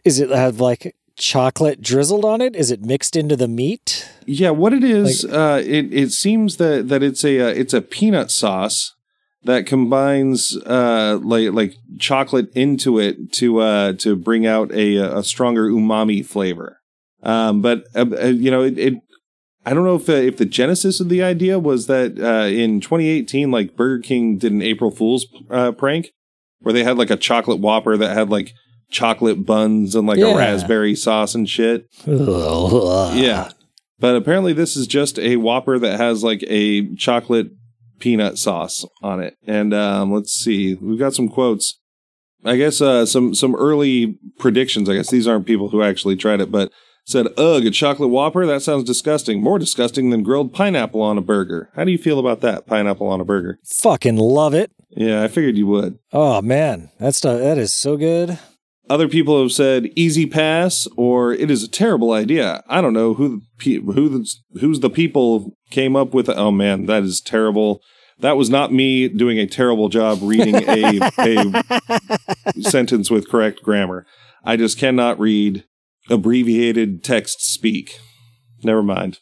Is 0.03 0.19
it 0.19 0.29
have 0.29 0.59
like 0.59 0.95
chocolate 1.19 1.81
drizzled 1.81 2.25
on 2.25 2.41
it? 2.41 2.55
Is 2.55 2.71
it 2.71 2.81
mixed 2.81 3.15
into 3.15 3.35
the 3.35 3.47
meat? 3.47 4.09
Yeah, 4.25 4.49
what 4.49 4.73
it 4.73 4.83
is, 4.83 5.23
like, 5.23 5.33
uh, 5.33 5.61
it 5.63 5.93
it 5.93 6.11
seems 6.11 6.57
that 6.57 6.87
that 6.89 7.03
it's 7.03 7.23
a 7.23 7.39
uh, 7.39 7.53
it's 7.53 7.73
a 7.73 7.81
peanut 7.81 8.31
sauce 8.31 8.95
that 9.43 9.65
combines 9.65 10.57
uh, 10.65 11.19
like 11.21 11.51
like 11.53 11.75
chocolate 11.99 12.51
into 12.55 12.99
it 12.99 13.31
to 13.33 13.59
uh, 13.59 13.93
to 13.93 14.15
bring 14.15 14.47
out 14.47 14.71
a 14.71 14.95
a 14.95 15.23
stronger 15.23 15.69
umami 15.69 16.25
flavor. 16.25 16.79
Um, 17.21 17.61
but 17.61 17.83
uh, 17.95 18.05
uh 18.19 18.25
you 18.27 18.49
know, 18.49 18.63
it, 18.63 18.77
it, 18.77 18.93
I 19.65 19.73
don't 19.73 19.83
know 19.83 19.95
if 19.95 20.09
uh, 20.09 20.13
if 20.13 20.37
the 20.37 20.45
genesis 20.45 20.99
of 20.99 21.09
the 21.09 21.21
idea 21.21 21.59
was 21.59 21.87
that 21.87 22.19
uh, 22.19 22.47
in 22.47 22.81
2018, 22.81 23.51
like 23.51 23.75
Burger 23.75 24.01
King 24.01 24.37
did 24.37 24.51
an 24.51 24.61
April 24.61 24.91
Fool's 24.91 25.27
prank 25.77 26.11
where 26.61 26.73
they 26.73 26.83
had 26.83 26.97
like 26.97 27.09
a 27.09 27.17
chocolate 27.17 27.59
Whopper 27.59 27.97
that 27.97 28.15
had 28.15 28.29
like 28.29 28.53
chocolate 28.89 29.45
buns 29.45 29.95
and 29.95 30.07
like 30.07 30.17
yeah. 30.17 30.33
a 30.33 30.37
raspberry 30.37 30.95
sauce 30.95 31.35
and 31.35 31.49
shit. 31.49 31.87
yeah. 32.05 33.51
But 33.99 34.15
apparently 34.15 34.53
this 34.53 34.75
is 34.75 34.87
just 34.87 35.19
a 35.19 35.35
Whopper 35.35 35.77
that 35.79 35.99
has 35.99 36.23
like 36.23 36.43
a 36.47 36.93
chocolate 36.95 37.51
peanut 37.99 38.37
sauce 38.37 38.85
on 39.01 39.21
it. 39.21 39.35
And 39.45 39.73
um, 39.73 40.11
let's 40.11 40.33
see. 40.33 40.75
We've 40.75 40.99
got 40.99 41.13
some 41.13 41.29
quotes. 41.29 41.79
I 42.45 42.55
guess 42.55 42.79
uh, 42.79 43.05
some 43.05 43.35
some 43.35 43.53
early 43.55 44.17
predictions. 44.37 44.89
I 44.89 44.95
guess 44.95 45.09
these 45.09 45.27
aren't 45.27 45.45
people 45.45 45.69
who 45.69 45.83
actually 45.83 46.15
tried 46.15 46.39
it, 46.39 46.49
but 46.49 46.71
said, 47.05 47.27
"Ugh, 47.37 47.65
a 47.65 47.71
chocolate 47.71 48.09
Whopper? 48.09 48.45
That 48.45 48.61
sounds 48.61 48.85
disgusting. 48.85 49.43
More 49.43 49.59
disgusting 49.59 50.09
than 50.09 50.23
grilled 50.23 50.53
pineapple 50.53 51.01
on 51.01 51.17
a 51.17 51.21
burger." 51.21 51.69
How 51.75 51.83
do 51.83 51.91
you 51.91 51.97
feel 51.97 52.17
about 52.17 52.39
that? 52.39 52.65
Pineapple 52.65 53.07
on 53.07 53.19
a 53.19 53.25
burger? 53.25 53.59
Fucking 53.65 54.15
love 54.15 54.53
it. 54.53 54.71
Yeah, 54.91 55.21
I 55.21 55.27
figured 55.27 55.57
you 55.57 55.67
would. 55.67 55.99
Oh 56.13 56.41
man, 56.41 56.91
that's 56.97 57.19
that 57.19 57.57
is 57.57 57.73
so 57.73 57.97
good. 57.97 58.39
Other 58.89 59.07
people 59.07 59.39
have 59.41 59.51
said 59.51 59.91
easy 59.95 60.25
pass 60.25 60.87
or 60.97 61.31
it 61.31 61.51
is 61.51 61.63
a 61.63 61.67
terrible 61.69 62.11
idea. 62.11 62.63
I 62.67 62.81
don't 62.81 62.93
know 62.93 63.13
who 63.13 63.43
the, 63.59 63.77
who 63.77 64.25
who's 64.59 64.79
the 64.79 64.89
people 64.89 65.55
came 65.69 65.95
up 65.95 66.13
with. 66.13 66.27
Oh 66.27 66.51
man, 66.51 66.87
that 66.87 67.03
is 67.03 67.21
terrible. 67.21 67.81
That 68.19 68.35
was 68.35 68.49
not 68.49 68.73
me 68.73 69.07
doing 69.07 69.37
a 69.37 69.45
terrible 69.45 69.89
job 69.89 70.19
reading 70.21 70.55
a, 70.55 70.99
a 71.19 72.61
sentence 72.61 73.11
with 73.11 73.29
correct 73.29 73.61
grammar. 73.63 74.05
I 74.43 74.57
just 74.57 74.77
cannot 74.77 75.19
read 75.19 75.65
abbreviated 76.09 77.03
text 77.03 77.41
speak. 77.41 77.99
Never 78.63 78.83
mind. 78.83 79.19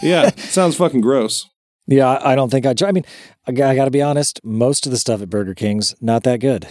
Yeah, 0.00 0.30
sounds 0.36 0.76
fucking 0.76 1.00
gross. 1.00 1.44
Yeah, 1.86 2.18
I 2.22 2.34
don't 2.34 2.50
think 2.50 2.66
I. 2.66 2.74
I 2.86 2.92
mean, 2.92 3.04
I, 3.46 3.50
I 3.50 3.74
got 3.74 3.84
to 3.86 3.90
be 3.90 4.02
honest. 4.02 4.40
Most 4.44 4.86
of 4.86 4.92
the 4.92 4.98
stuff 4.98 5.20
at 5.22 5.30
Burger 5.30 5.54
King's 5.54 5.94
not 6.00 6.22
that 6.22 6.40
good. 6.40 6.66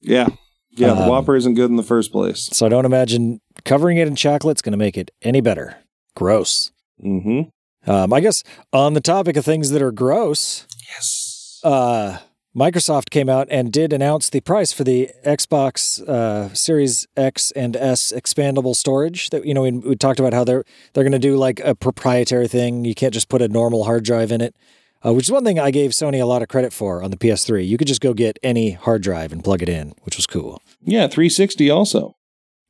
Yeah, 0.00 0.28
yeah, 0.72 0.94
the 0.94 1.02
um, 1.02 1.08
Whopper 1.08 1.36
isn't 1.36 1.54
good 1.54 1.70
in 1.70 1.76
the 1.76 1.82
first 1.82 2.12
place. 2.12 2.48
So 2.52 2.66
I 2.66 2.68
don't 2.68 2.84
imagine 2.84 3.40
covering 3.64 3.98
it 3.98 4.06
in 4.06 4.16
chocolate's 4.16 4.62
going 4.62 4.72
to 4.72 4.78
make 4.78 4.96
it 4.96 5.10
any 5.22 5.40
better. 5.40 5.78
Gross. 6.14 6.70
Hmm. 7.00 7.42
Um, 7.86 8.12
I 8.12 8.20
guess 8.20 8.44
on 8.72 8.94
the 8.94 9.00
topic 9.00 9.36
of 9.36 9.44
things 9.44 9.70
that 9.70 9.82
are 9.82 9.92
gross. 9.92 10.66
Yes. 10.88 11.60
Uh, 11.64 12.18
Microsoft 12.54 13.10
came 13.10 13.28
out 13.28 13.46
and 13.50 13.72
did 13.72 13.92
announce 13.92 14.28
the 14.28 14.40
price 14.40 14.72
for 14.72 14.82
the 14.82 15.08
Xbox 15.24 16.06
uh, 16.08 16.52
Series 16.52 17.06
X 17.16 17.52
and 17.52 17.76
S 17.76 18.12
expandable 18.12 18.74
storage. 18.74 19.30
That 19.30 19.46
you 19.46 19.54
know, 19.54 19.62
we, 19.62 19.70
we 19.70 19.96
talked 19.96 20.18
about 20.18 20.34
how 20.34 20.42
they're 20.42 20.64
they're 20.92 21.04
going 21.04 21.12
to 21.12 21.18
do 21.18 21.36
like 21.36 21.60
a 21.60 21.76
proprietary 21.76 22.48
thing. 22.48 22.84
You 22.84 22.94
can't 22.94 23.14
just 23.14 23.28
put 23.28 23.40
a 23.40 23.46
normal 23.46 23.84
hard 23.84 24.04
drive 24.04 24.32
in 24.32 24.40
it 24.40 24.56
uh, 25.04 25.12
which 25.12 25.26
is 25.26 25.30
one 25.30 25.44
thing 25.44 25.58
I 25.58 25.70
gave 25.70 25.90
Sony 25.92 26.20
a 26.20 26.26
lot 26.26 26.42
of 26.42 26.48
credit 26.48 26.72
for 26.72 27.02
on 27.02 27.10
the 27.10 27.16
PS3. 27.16 27.66
You 27.66 27.78
could 27.78 27.88
just 27.88 28.00
go 28.00 28.14
get 28.14 28.38
any 28.42 28.72
hard 28.72 29.02
drive 29.02 29.32
and 29.32 29.42
plug 29.42 29.62
it 29.62 29.68
in, 29.68 29.92
which 30.02 30.16
was 30.16 30.26
cool. 30.26 30.62
Yeah, 30.82 31.06
360 31.08 31.70
also. 31.70 32.16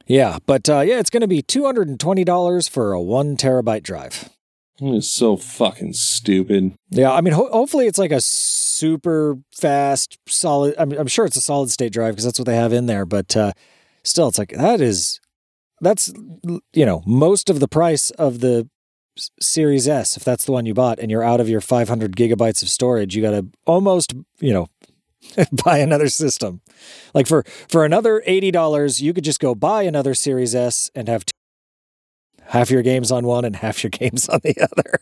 Yeah, 0.06 0.38
but 0.46 0.68
uh, 0.68 0.80
yeah, 0.80 0.98
it's 0.98 1.10
going 1.10 1.20
to 1.20 1.28
be 1.28 1.42
$220 1.42 2.70
for 2.70 2.92
a 2.92 3.00
one 3.00 3.36
terabyte 3.36 3.82
drive. 3.82 4.28
It's 4.82 5.10
so 5.12 5.36
fucking 5.36 5.92
stupid. 5.92 6.74
Yeah, 6.90 7.12
I 7.12 7.20
mean, 7.20 7.34
ho- 7.34 7.50
hopefully 7.52 7.86
it's 7.86 7.98
like 7.98 8.12
a 8.12 8.20
super 8.20 9.36
fast, 9.52 10.18
solid. 10.26 10.74
I 10.78 10.86
mean, 10.86 10.98
I'm 10.98 11.06
sure 11.06 11.26
it's 11.26 11.36
a 11.36 11.40
solid 11.42 11.70
state 11.70 11.92
drive 11.92 12.14
because 12.14 12.24
that's 12.24 12.38
what 12.38 12.46
they 12.46 12.56
have 12.56 12.72
in 12.72 12.86
there. 12.86 13.04
But 13.04 13.36
uh, 13.36 13.52
still, 14.02 14.28
it's 14.28 14.38
like 14.38 14.52
that 14.56 14.80
is 14.80 15.20
that's 15.82 16.12
you 16.72 16.86
know 16.86 17.02
most 17.06 17.50
of 17.50 17.60
the 17.60 17.68
price 17.68 18.10
of 18.12 18.40
the 18.40 18.68
Series 19.40 19.88
S, 19.88 20.16
if 20.16 20.24
that's 20.24 20.44
the 20.44 20.52
one 20.52 20.66
you 20.66 20.74
bought, 20.74 20.98
and 20.98 21.11
you're 21.11 21.22
out 21.22 21.40
of 21.40 21.48
your 21.48 21.61
500 21.61 22.16
gigabytes 22.16 22.62
of 22.62 22.68
storage, 22.68 23.14
you 23.14 23.22
got 23.22 23.33
to 23.33 23.46
almost, 23.66 24.14
you 24.40 24.52
know, 24.52 24.68
buy 25.64 25.78
another 25.78 26.09
system. 26.09 26.61
Like 27.14 27.26
for 27.26 27.44
for 27.68 27.85
another 27.85 28.22
eighty 28.26 28.50
dollars, 28.50 29.02
you 29.02 29.12
could 29.12 29.24
just 29.24 29.40
go 29.40 29.54
buy 29.54 29.83
another 29.83 30.14
Series 30.14 30.54
S 30.54 30.90
and 30.94 31.09
have 31.09 31.24
two, 31.24 31.33
half 32.44 32.70
your 32.70 32.83
games 32.83 33.12
on 33.12 33.26
one 33.26 33.44
and 33.44 33.56
half 33.56 33.83
your 33.83 33.90
games 33.90 34.28
on 34.28 34.40
the 34.42 34.56
other. 34.61 35.00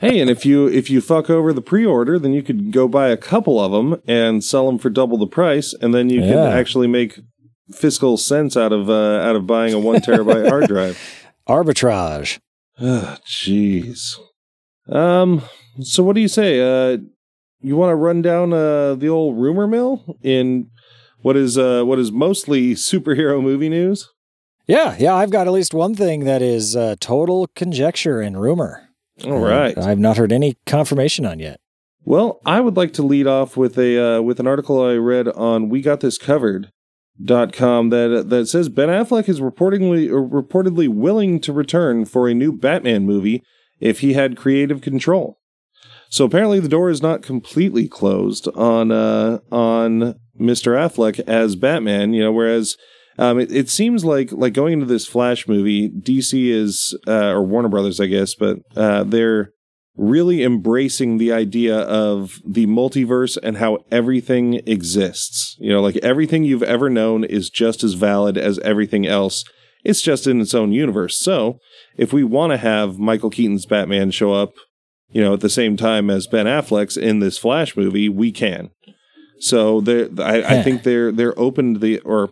hey, 0.00 0.20
and 0.20 0.30
if 0.30 0.44
you 0.44 0.66
if 0.68 0.90
you 0.90 1.00
fuck 1.00 1.30
over 1.30 1.52
the 1.52 1.62
pre-order, 1.62 2.18
then 2.18 2.32
you 2.32 2.42
could 2.42 2.72
go 2.72 2.88
buy 2.88 3.08
a 3.08 3.16
couple 3.16 3.60
of 3.60 3.72
them 3.72 4.00
and 4.06 4.42
sell 4.42 4.66
them 4.66 4.78
for 4.78 4.90
double 4.90 5.18
the 5.18 5.26
price, 5.26 5.74
and 5.74 5.94
then 5.94 6.08
you 6.08 6.20
yeah. 6.20 6.32
can 6.32 6.38
actually 6.38 6.86
make 6.86 7.20
fiscal 7.72 8.16
sense 8.16 8.56
out 8.56 8.72
of 8.72 8.90
uh, 8.90 9.20
out 9.20 9.36
of 9.36 9.46
buying 9.46 9.72
a 9.72 9.78
one 9.78 10.00
terabyte 10.00 10.48
hard 10.48 10.66
drive. 10.66 10.98
Arbitrage. 11.48 12.38
Oh, 12.80 13.16
jeez. 13.26 14.18
Um. 14.88 15.42
So, 15.80 16.02
what 16.02 16.14
do 16.14 16.20
you 16.20 16.28
say? 16.28 16.60
Uh, 16.60 16.98
you 17.60 17.76
want 17.76 17.90
to 17.90 17.96
run 17.96 18.22
down 18.22 18.52
uh 18.52 18.94
the 18.94 19.08
old 19.08 19.38
rumor 19.38 19.66
mill 19.66 20.16
in 20.22 20.68
what 21.20 21.36
is 21.36 21.56
uh 21.56 21.84
what 21.84 21.98
is 21.98 22.10
mostly 22.10 22.74
superhero 22.74 23.40
movie 23.42 23.68
news? 23.68 24.10
Yeah, 24.66 24.96
yeah. 24.98 25.14
I've 25.14 25.30
got 25.30 25.46
at 25.46 25.52
least 25.52 25.74
one 25.74 25.94
thing 25.94 26.24
that 26.24 26.40
is 26.42 26.76
uh, 26.76 26.96
total 27.00 27.48
conjecture 27.56 28.20
and 28.20 28.40
rumor. 28.40 28.88
All 29.24 29.38
right. 29.38 29.76
I've 29.76 29.98
not 29.98 30.16
heard 30.16 30.32
any 30.32 30.56
confirmation 30.66 31.26
on 31.26 31.38
yet. 31.38 31.60
Well, 32.04 32.40
I 32.46 32.60
would 32.60 32.76
like 32.76 32.92
to 32.94 33.02
lead 33.02 33.26
off 33.26 33.56
with 33.56 33.78
a 33.78 34.16
uh, 34.18 34.22
with 34.22 34.40
an 34.40 34.46
article 34.46 34.84
I 34.84 34.94
read 34.94 35.28
on 35.28 35.68
We 35.68 35.82
Got 35.82 36.00
This 36.00 36.18
Covered 36.18 36.70
dot 37.22 37.52
com 37.52 37.90
that 37.90 38.28
that 38.28 38.46
says 38.46 38.68
Ben 38.68 38.88
Affleck 38.88 39.28
is 39.28 39.40
reportedly 39.40 40.08
reportedly 40.08 40.88
willing 40.88 41.40
to 41.40 41.52
return 41.52 42.04
for 42.04 42.28
a 42.28 42.34
new 42.34 42.52
Batman 42.52 43.04
movie 43.04 43.42
if 43.80 44.00
he 44.00 44.12
had 44.14 44.36
creative 44.36 44.80
control. 44.80 45.38
So 46.08 46.26
apparently 46.26 46.60
the 46.60 46.68
door 46.68 46.90
is 46.90 47.00
not 47.00 47.22
completely 47.22 47.88
closed 47.88 48.46
on 48.48 48.92
uh, 48.92 49.38
on 49.50 50.16
Mr. 50.38 50.76
Affleck 50.76 51.20
as 51.20 51.56
Batman. 51.56 52.12
You 52.12 52.24
know, 52.24 52.32
whereas 52.32 52.76
um, 53.18 53.40
it, 53.40 53.50
it, 53.50 53.70
seems 53.70 54.04
like 54.04 54.30
like 54.30 54.52
going 54.52 54.74
into 54.74 54.86
this 54.86 55.06
Flash 55.06 55.48
movie, 55.48 55.88
DC 55.88 56.48
is 56.50 56.98
uh, 57.06 57.30
or 57.30 57.42
Warner 57.42 57.68
Brothers, 57.68 57.98
I 57.98 58.06
guess, 58.06 58.34
but 58.34 58.58
uh, 58.76 59.04
they're 59.04 59.52
really 59.96 60.42
embracing 60.42 61.18
the 61.18 61.32
idea 61.32 61.78
of 61.78 62.40
the 62.46 62.66
multiverse 62.66 63.36
and 63.42 63.58
how 63.58 63.78
everything 63.90 64.54
exists. 64.66 65.56
You 65.58 65.70
know, 65.70 65.82
like 65.82 65.96
everything 65.96 66.44
you've 66.44 66.62
ever 66.62 66.88
known 66.88 67.24
is 67.24 67.50
just 67.50 67.84
as 67.84 67.94
valid 67.94 68.38
as 68.38 68.58
everything 68.60 69.06
else. 69.06 69.44
It's 69.84 70.00
just 70.00 70.26
in 70.26 70.40
its 70.40 70.54
own 70.54 70.72
universe. 70.72 71.18
So, 71.18 71.58
if 71.96 72.12
we 72.12 72.24
want 72.24 72.52
to 72.52 72.56
have 72.56 72.98
Michael 72.98 73.30
Keaton's 73.30 73.66
Batman 73.66 74.12
show 74.12 74.32
up, 74.32 74.52
you 75.10 75.20
know, 75.20 75.34
at 75.34 75.40
the 75.40 75.50
same 75.50 75.76
time 75.76 76.08
as 76.08 76.26
Ben 76.26 76.46
Affleck's 76.46 76.96
in 76.96 77.18
this 77.18 77.36
Flash 77.36 77.76
movie, 77.76 78.08
we 78.08 78.30
can. 78.30 78.70
So, 79.40 79.82
I, 80.18 80.58
I 80.58 80.62
think 80.62 80.84
they're 80.84 81.10
they're 81.10 81.38
open 81.38 81.74
to 81.74 81.80
the 81.80 81.98
or 82.00 82.30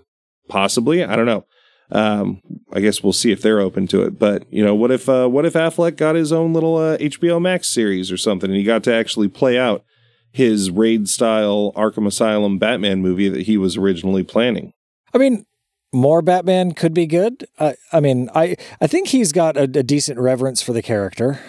possibly, 0.48 1.02
I 1.02 1.16
don't 1.16 1.26
know. 1.26 1.44
Um, 1.92 2.40
I 2.72 2.80
guess 2.80 3.02
we'll 3.02 3.12
see 3.12 3.32
if 3.32 3.42
they're 3.42 3.60
open 3.60 3.86
to 3.88 4.02
it. 4.02 4.18
But 4.18 4.50
you 4.52 4.64
know, 4.64 4.74
what 4.74 4.90
if 4.90 5.08
uh, 5.08 5.28
what 5.28 5.44
if 5.44 5.54
Affleck 5.54 5.96
got 5.96 6.14
his 6.14 6.32
own 6.32 6.52
little 6.52 6.76
uh, 6.76 6.96
HBO 6.98 7.40
Max 7.40 7.68
series 7.68 8.12
or 8.12 8.16
something, 8.16 8.50
and 8.50 8.56
he 8.56 8.64
got 8.64 8.84
to 8.84 8.94
actually 8.94 9.28
play 9.28 9.58
out 9.58 9.84
his 10.32 10.70
raid 10.70 11.08
style 11.08 11.72
Arkham 11.74 12.06
Asylum 12.06 12.58
Batman 12.58 13.02
movie 13.02 13.28
that 13.28 13.42
he 13.42 13.56
was 13.56 13.76
originally 13.76 14.22
planning? 14.22 14.72
I 15.12 15.18
mean, 15.18 15.44
more 15.92 16.22
Batman 16.22 16.72
could 16.72 16.94
be 16.94 17.06
good. 17.06 17.46
I, 17.58 17.74
I 17.92 18.00
mean, 18.00 18.30
I 18.34 18.56
I 18.80 18.86
think 18.86 19.08
he's 19.08 19.32
got 19.32 19.56
a, 19.56 19.62
a 19.62 19.82
decent 19.82 20.18
reverence 20.18 20.62
for 20.62 20.72
the 20.72 20.82
character, 20.82 21.40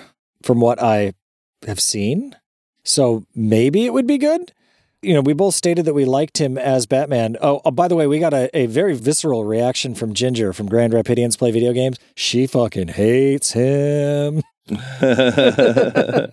from 0.42 0.60
what 0.60 0.82
I 0.82 1.14
have 1.68 1.80
seen. 1.80 2.36
So 2.84 3.26
maybe 3.36 3.86
it 3.86 3.94
would 3.94 4.08
be 4.08 4.18
good. 4.18 4.54
You 5.02 5.14
know, 5.14 5.22
we 5.22 5.34
both 5.34 5.56
stated 5.56 5.86
that 5.86 5.94
we 5.94 6.06
liked 6.06 6.40
him 6.40 6.58
as 6.58 6.86
Batman. 6.86 7.38
Oh, 7.42 7.62
oh 7.66 7.72
by 7.72 7.88
the 7.88 7.96
way, 7.96 8.08
we 8.08 8.20
got 8.20 8.34
a, 8.34 8.56
a 8.58 8.68
very 8.68 8.94
visceral 8.94 9.46
reaction 9.46 9.96
from 9.96 10.14
Ginger 10.14 10.54
from 10.54 10.68
Grand 10.68 10.94
Rapidians 10.94 11.38
Play 11.38 11.52
Video 11.52 11.74
Games. 11.74 11.98
She 12.16 12.48
fucking 12.48 12.90
hates 12.90 13.54
him. 13.54 14.42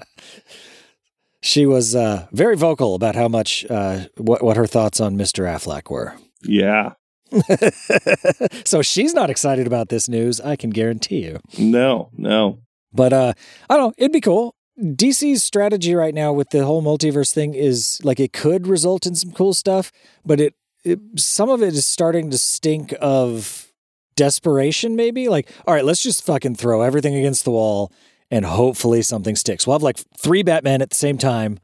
she 1.41 1.67
was 1.67 1.97
uh, 1.97 2.27
very 2.33 2.57
vocal 2.57 2.95
about 2.95 3.15
how 3.15 3.29
much 3.29 3.65
uh, 3.71 4.05
what 4.17 4.43
what 4.43 4.57
her 4.57 4.67
thoughts 4.67 5.01
on 5.01 5.17
Mister 5.17 5.45
Affleck 5.45 5.91
were. 5.91 6.15
Yeah. 6.43 6.93
so 8.65 8.81
she's 8.83 9.13
not 9.15 9.31
excited 9.31 9.67
about 9.67 9.89
this 9.89 10.09
news. 10.09 10.41
I 10.41 10.57
can 10.57 10.71
guarantee 10.71 11.25
you. 11.25 11.41
No, 11.59 12.11
no. 12.17 12.61
But 12.93 13.13
uh, 13.13 13.33
I 13.69 13.77
don't 13.77 13.89
know. 13.89 13.95
It'd 13.99 14.13
be 14.13 14.21
cool. 14.21 14.55
DC's 14.79 15.43
strategy 15.43 15.95
right 15.95 16.15
now 16.15 16.33
with 16.33 16.51
the 16.51 16.65
whole 16.65 16.83
multiverse 16.83 17.33
thing 17.33 17.55
is 17.55 18.01
like 18.05 18.21
it 18.21 18.33
could 18.33 18.67
result 18.67 19.07
in 19.07 19.15
some 19.15 19.33
cool 19.33 19.53
stuff, 19.53 19.91
but 20.25 20.41
it, 20.41 20.55
it 20.85 21.01
some 21.17 21.51
of 21.51 21.63
it 21.63 21.75
is 21.75 21.87
starting 21.87 22.31
to 22.31 22.39
stink 22.39 22.95
of 23.01 23.73
desperation. 24.15 24.95
Maybe 24.97 25.29
like, 25.29 25.51
all 25.67 25.75
right, 25.75 25.85
let's 25.85 26.03
just 26.03 26.25
fucking 26.25 26.57
throw 26.57 26.83
everything 26.83 27.15
against 27.15 27.45
the 27.45 27.51
wall 27.51 27.93
and 28.31 28.45
hopefully 28.45 29.03
something 29.03 29.37
sticks. 29.37 29.67
We'll 29.67 29.75
have 29.75 29.83
like 29.83 29.99
three 30.17 30.43
Batman 30.43 30.83
at 30.83 30.91
the 30.91 30.97
same 30.97 31.19
time, 31.19 31.59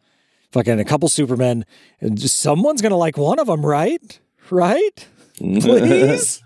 fucking 0.50 0.80
a 0.80 0.84
couple 0.84 1.08
Supermen, 1.08 1.64
and 2.00 2.20
someone's 2.20 2.82
gonna 2.82 2.96
like 2.96 3.16
one 3.16 3.38
of 3.38 3.46
them, 3.46 3.64
right? 3.64 4.18
Right? 4.50 5.08
Please. 5.38 6.42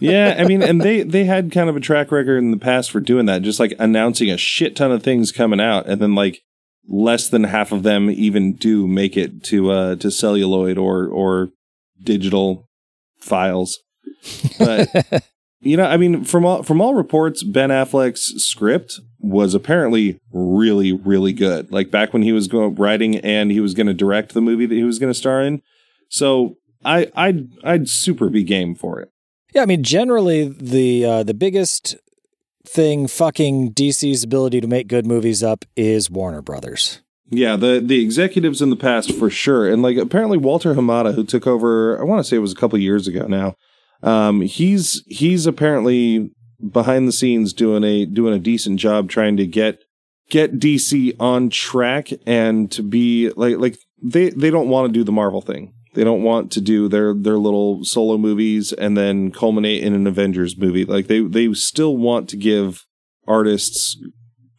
Yeah, 0.00 0.36
I 0.38 0.44
mean, 0.44 0.62
and 0.62 0.80
they 0.80 1.02
they 1.02 1.24
had 1.24 1.52
kind 1.52 1.68
of 1.68 1.76
a 1.76 1.80
track 1.80 2.10
record 2.12 2.38
in 2.38 2.50
the 2.50 2.56
past 2.56 2.90
for 2.90 3.00
doing 3.00 3.26
that, 3.26 3.42
just 3.42 3.60
like 3.60 3.74
announcing 3.78 4.30
a 4.30 4.36
shit 4.36 4.76
ton 4.76 4.92
of 4.92 5.02
things 5.02 5.32
coming 5.32 5.60
out, 5.60 5.86
and 5.86 6.00
then 6.00 6.14
like 6.14 6.40
less 6.88 7.28
than 7.28 7.44
half 7.44 7.72
of 7.72 7.82
them 7.82 8.10
even 8.10 8.54
do 8.54 8.88
make 8.88 9.16
it 9.16 9.44
to 9.44 9.70
uh 9.70 9.96
to 9.96 10.10
celluloid 10.10 10.78
or 10.78 11.06
or 11.06 11.50
digital 12.02 12.68
files. 13.18 13.78
But 14.58 14.88
you 15.60 15.76
know, 15.76 15.84
I 15.84 15.96
mean, 15.96 16.24
from 16.24 16.44
all 16.44 16.62
from 16.62 16.80
all 16.80 16.94
reports, 16.94 17.42
Ben 17.42 17.70
Affleck's 17.70 18.42
script 18.44 19.00
was 19.20 19.54
apparently 19.54 20.18
really, 20.32 20.92
really 20.92 21.32
good. 21.32 21.70
Like 21.70 21.90
back 21.90 22.12
when 22.12 22.22
he 22.22 22.32
was 22.32 22.48
going 22.48 22.74
writing 22.74 23.16
and 23.18 23.50
he 23.50 23.60
was 23.60 23.74
going 23.74 23.86
to 23.86 23.94
direct 23.94 24.34
the 24.34 24.40
movie 24.40 24.66
that 24.66 24.74
he 24.74 24.84
was 24.84 24.98
going 24.98 25.12
to 25.12 25.18
star 25.18 25.40
in. 25.40 25.62
So 26.08 26.56
I 26.84 27.10
I'd 27.14 27.48
I'd 27.64 27.88
super 27.88 28.28
be 28.28 28.42
game 28.42 28.74
for 28.74 29.00
it. 29.00 29.10
Yeah, 29.52 29.62
I 29.62 29.66
mean, 29.66 29.82
generally 29.82 30.48
the 30.48 31.04
uh, 31.04 31.22
the 31.22 31.34
biggest 31.34 31.96
thing 32.64 33.06
fucking 33.06 33.74
DC's 33.74 34.24
ability 34.24 34.60
to 34.60 34.66
make 34.66 34.88
good 34.88 35.06
movies 35.06 35.42
up 35.42 35.64
is 35.76 36.10
Warner 36.10 36.42
Brothers. 36.42 37.00
Yeah, 37.28 37.56
the 37.56 37.82
the 37.84 38.02
executives 38.02 38.60
in 38.62 38.70
the 38.70 38.76
past 38.76 39.14
for 39.14 39.30
sure, 39.30 39.70
and 39.70 39.82
like 39.82 39.96
apparently 39.96 40.38
Walter 40.38 40.74
Hamada, 40.74 41.14
who 41.14 41.24
took 41.24 41.46
over, 41.46 42.00
I 42.00 42.04
want 42.04 42.20
to 42.20 42.24
say 42.24 42.36
it 42.36 42.40
was 42.40 42.52
a 42.52 42.56
couple 42.56 42.78
years 42.78 43.08
ago 43.08 43.26
now. 43.26 43.56
Um, 44.02 44.42
he's 44.42 45.02
he's 45.06 45.46
apparently 45.46 46.30
behind 46.70 47.08
the 47.08 47.12
scenes 47.12 47.52
doing 47.52 47.84
a 47.84 48.06
doing 48.06 48.34
a 48.34 48.38
decent 48.38 48.78
job 48.78 49.08
trying 49.08 49.36
to 49.36 49.46
get 49.46 49.80
get 50.28 50.58
DC 50.58 51.14
on 51.20 51.50
track 51.50 52.08
and 52.26 52.70
to 52.72 52.82
be 52.82 53.30
like 53.30 53.56
like 53.58 53.78
they 54.02 54.30
they 54.30 54.50
don't 54.50 54.68
want 54.68 54.88
to 54.88 54.92
do 54.92 55.04
the 55.04 55.12
Marvel 55.12 55.40
thing. 55.40 55.72
They 55.94 56.04
don't 56.04 56.22
want 56.22 56.50
to 56.52 56.60
do 56.60 56.88
their 56.88 57.14
their 57.14 57.38
little 57.38 57.84
solo 57.84 58.16
movies 58.16 58.72
and 58.72 58.96
then 58.96 59.30
culminate 59.30 59.82
in 59.82 59.94
an 59.94 60.06
Avengers 60.06 60.56
movie. 60.56 60.84
Like 60.84 61.06
they 61.06 61.20
they 61.20 61.52
still 61.52 61.96
want 61.96 62.28
to 62.30 62.36
give 62.36 62.86
artists 63.26 63.96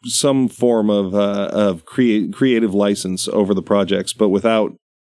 some 0.06 0.48
form 0.48 0.90
of 0.90 1.16
uh, 1.16 1.50
of 1.52 1.86
create 1.86 2.34
creative 2.34 2.74
license 2.74 3.28
over 3.28 3.54
the 3.54 3.64
projects, 3.64 4.14
but 4.14 4.30
without 4.30 4.74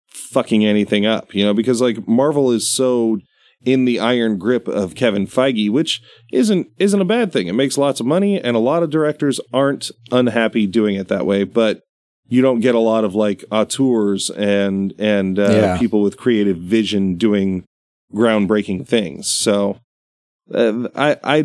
fucking 0.10 0.66
anything 0.66 1.06
up. 1.06 1.34
You 1.34 1.46
know, 1.46 1.54
because 1.54 1.82
like 1.82 2.08
Marvel 2.08 2.52
is 2.52 2.70
so 2.70 3.20
in 3.64 3.86
the 3.86 4.00
iron 4.00 4.38
grip 4.38 4.68
of 4.68 4.96
Kevin 4.96 5.28
Feige, 5.28 5.70
which 5.70 6.02
isn't 6.32 6.68
isn't 6.78 7.02
a 7.02 7.06
bad 7.06 7.32
thing. 7.32 7.48
It 7.48 7.54
makes 7.54 7.78
lots 7.78 8.00
of 8.00 8.06
money, 8.06 8.42
and 8.42 8.56
a 8.56 8.60
lot 8.60 8.84
of 8.84 8.90
directors 8.90 9.40
aren't 9.54 9.92
unhappy 10.12 10.68
doing 10.68 10.96
it 10.96 11.08
that 11.08 11.26
way. 11.26 11.44
But 11.44 11.82
you 12.30 12.42
don't 12.42 12.60
get 12.60 12.76
a 12.76 12.80
lot 12.80 13.04
of 13.04 13.16
like 13.16 13.44
auteurs 13.52 14.30
and 14.30 14.94
and 14.98 15.38
uh, 15.38 15.50
yeah. 15.50 15.78
people 15.78 16.02
with 16.02 16.16
creative 16.16 16.58
vision 16.58 17.16
doing 17.16 17.66
groundbreaking 18.14 18.88
things. 18.88 19.30
So 19.30 19.80
uh, 20.54 20.88
I 20.96 21.18
I 21.24 21.44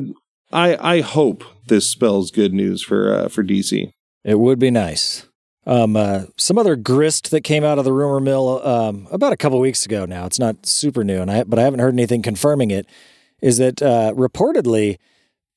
I 0.52 0.96
I 0.96 1.00
hope 1.00 1.42
this 1.66 1.90
spells 1.90 2.30
good 2.30 2.52
news 2.52 2.82
for 2.82 3.12
uh, 3.12 3.28
for 3.28 3.42
DC. 3.42 3.90
It 4.22 4.38
would 4.38 4.58
be 4.58 4.70
nice. 4.70 5.26
Um, 5.66 5.96
uh, 5.96 6.24
some 6.36 6.58
other 6.58 6.76
grist 6.76 7.30
that 7.30 7.40
came 7.40 7.64
out 7.64 7.78
of 7.78 7.86
the 7.86 7.92
rumor 7.92 8.20
mill 8.20 8.66
um, 8.66 9.08
about 9.10 9.32
a 9.32 9.36
couple 9.36 9.58
weeks 9.60 9.86
ago. 9.86 10.04
Now 10.04 10.26
it's 10.26 10.38
not 10.38 10.66
super 10.66 11.02
new, 11.02 11.22
and 11.22 11.30
I 11.30 11.44
but 11.44 11.58
I 11.58 11.62
haven't 11.62 11.80
heard 11.80 11.94
anything 11.94 12.22
confirming 12.22 12.70
it. 12.70 12.86
Is 13.40 13.58
that 13.58 13.82
uh, 13.82 14.12
reportedly 14.14 14.98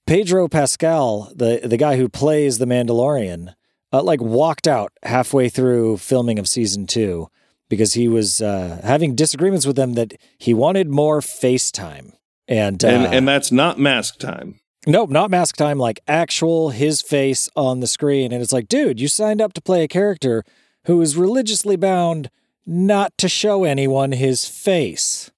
Pedro 0.05 0.47
Pascal, 0.47 1.31
the 1.35 1.59
the 1.63 1.77
guy 1.77 1.97
who 1.97 2.07
plays 2.07 2.57
the 2.57 2.65
Mandalorian, 2.65 3.53
uh, 3.93 4.03
like 4.03 4.21
walked 4.21 4.67
out 4.67 4.91
halfway 5.03 5.49
through 5.49 5.97
filming 5.97 6.39
of 6.39 6.47
season 6.47 6.87
two 6.87 7.29
because 7.69 7.93
he 7.93 8.07
was 8.07 8.41
uh, 8.41 8.81
having 8.83 9.15
disagreements 9.15 9.65
with 9.65 9.75
them 9.75 9.93
that 9.93 10.13
he 10.37 10.53
wanted 10.53 10.89
more 10.89 11.19
FaceTime. 11.19 12.13
And, 12.47 12.81
and 12.83 13.05
uh, 13.05 13.09
and 13.09 13.27
that's 13.27 13.51
not 13.51 13.77
mask 13.77 14.19
time. 14.19 14.59
Nope, 14.85 15.09
not 15.09 15.29
mask 15.29 15.57
time, 15.57 15.77
like 15.77 15.99
actual 16.07 16.69
his 16.69 17.01
face 17.01 17.49
on 17.57 17.81
the 17.81 17.87
screen. 17.87 18.31
And 18.31 18.41
it's 18.41 18.53
like, 18.53 18.69
dude, 18.69 19.01
you 19.01 19.09
signed 19.09 19.41
up 19.41 19.51
to 19.53 19.61
play 19.61 19.83
a 19.83 19.87
character 19.87 20.45
who 20.85 21.01
is 21.01 21.17
religiously 21.17 21.75
bound 21.75 22.29
not 22.65 23.17
to 23.17 23.27
show 23.27 23.65
anyone 23.65 24.13
his 24.13 24.47
face. 24.47 25.29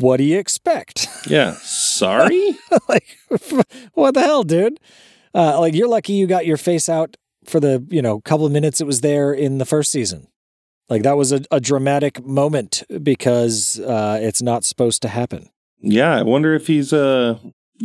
What 0.00 0.16
do 0.16 0.24
you 0.24 0.38
expect? 0.38 1.08
Yeah. 1.26 1.54
Sorry? 1.62 2.58
like, 2.88 3.16
what 3.94 4.12
the 4.12 4.20
hell, 4.20 4.42
dude? 4.42 4.78
Uh, 5.34 5.58
like, 5.58 5.72
you're 5.72 5.88
lucky 5.88 6.12
you 6.12 6.26
got 6.26 6.44
your 6.44 6.58
face 6.58 6.86
out 6.86 7.16
for 7.46 7.60
the, 7.60 7.86
you 7.90 8.02
know, 8.02 8.20
couple 8.20 8.46
of 8.46 8.52
minutes 8.52 8.80
it 8.80 8.86
was 8.86 9.00
there 9.00 9.32
in 9.32 9.58
the 9.58 9.64
first 9.64 9.90
season. 9.90 10.28
Like, 10.88 11.02
that 11.02 11.16
was 11.16 11.32
a, 11.32 11.42
a 11.50 11.60
dramatic 11.60 12.24
moment 12.24 12.82
because 13.02 13.80
uh, 13.80 14.18
it's 14.20 14.42
not 14.42 14.64
supposed 14.64 15.02
to 15.02 15.08
happen. 15.08 15.48
Yeah. 15.80 16.14
I 16.14 16.22
wonder 16.22 16.54
if 16.54 16.66
he's 16.66 16.92
uh, 16.92 17.38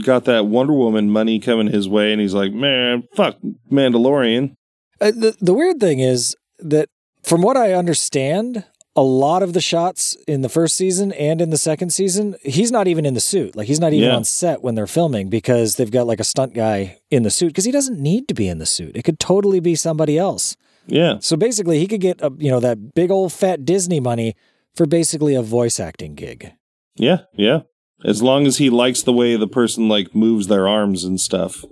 got 0.04 0.26
that 0.26 0.46
Wonder 0.48 0.74
Woman 0.74 1.10
money 1.10 1.40
coming 1.40 1.68
his 1.68 1.88
way, 1.88 2.12
and 2.12 2.22
he's 2.22 2.34
like, 2.34 2.52
man, 2.52 3.04
fuck 3.16 3.38
Mandalorian. 3.72 4.56
Uh, 5.02 5.12
the 5.12 5.36
the 5.40 5.54
weird 5.54 5.80
thing 5.80 6.00
is 6.00 6.36
that, 6.60 6.90
from 7.24 7.42
what 7.42 7.56
I 7.56 7.74
understand, 7.74 8.66
a 9.00 9.02
lot 9.02 9.44
of 9.44 9.54
the 9.54 9.62
shots 9.62 10.18
in 10.28 10.42
the 10.42 10.50
first 10.50 10.76
season 10.76 11.14
and 11.14 11.40
in 11.40 11.52
the 11.52 11.58
second 11.58 11.92
season, 11.92 12.36
he's 12.42 12.70
not 12.70 12.86
even 12.86 13.06
in 13.06 13.14
the 13.14 13.22
suit. 13.22 13.56
Like 13.56 13.68
he's 13.68 13.80
not 13.80 13.94
even 13.94 14.10
yeah. 14.10 14.16
on 14.18 14.26
set 14.26 14.62
when 14.62 14.76
they're 14.76 14.88
filming 14.88 15.30
because 15.30 15.78
they've 15.78 15.90
got 15.90 16.06
like 16.06 16.20
a 16.20 16.26
stunt 16.26 16.54
guy 16.54 17.00
in 17.10 17.24
the 17.24 17.30
suit 17.30 17.48
because 17.48 17.64
he 17.64 17.72
doesn't 17.72 17.98
need 17.98 18.28
to 18.28 18.34
be 18.34 18.50
in 18.50 18.58
the 18.58 18.66
suit. 18.66 18.98
It 18.98 19.04
could 19.04 19.18
totally 19.18 19.62
be 19.62 19.76
somebody 19.76 20.18
else. 20.18 20.58
Yeah. 20.86 21.20
So 21.22 21.38
basically, 21.38 21.80
he 21.80 21.88
could 21.88 22.02
get 22.02 22.20
a, 22.22 22.30
you 22.38 22.52
know 22.52 22.60
that 22.60 22.94
big 22.94 23.10
old 23.10 23.32
fat 23.32 23.64
Disney 23.64 24.02
money 24.02 24.36
for 24.76 24.86
basically 24.86 25.34
a 25.34 25.42
voice 25.42 25.80
acting 25.80 26.16
gig. 26.16 26.52
Yeah, 26.96 27.20
yeah. 27.34 27.62
As 28.04 28.22
long 28.22 28.46
as 28.48 28.58
he 28.58 28.70
likes 28.70 29.02
the 29.02 29.14
way 29.14 29.38
the 29.38 29.48
person 29.48 29.88
like 29.88 30.14
moves 30.14 30.48
their 30.48 30.68
arms 30.68 31.06
and 31.06 31.22
stuff, 31.22 31.64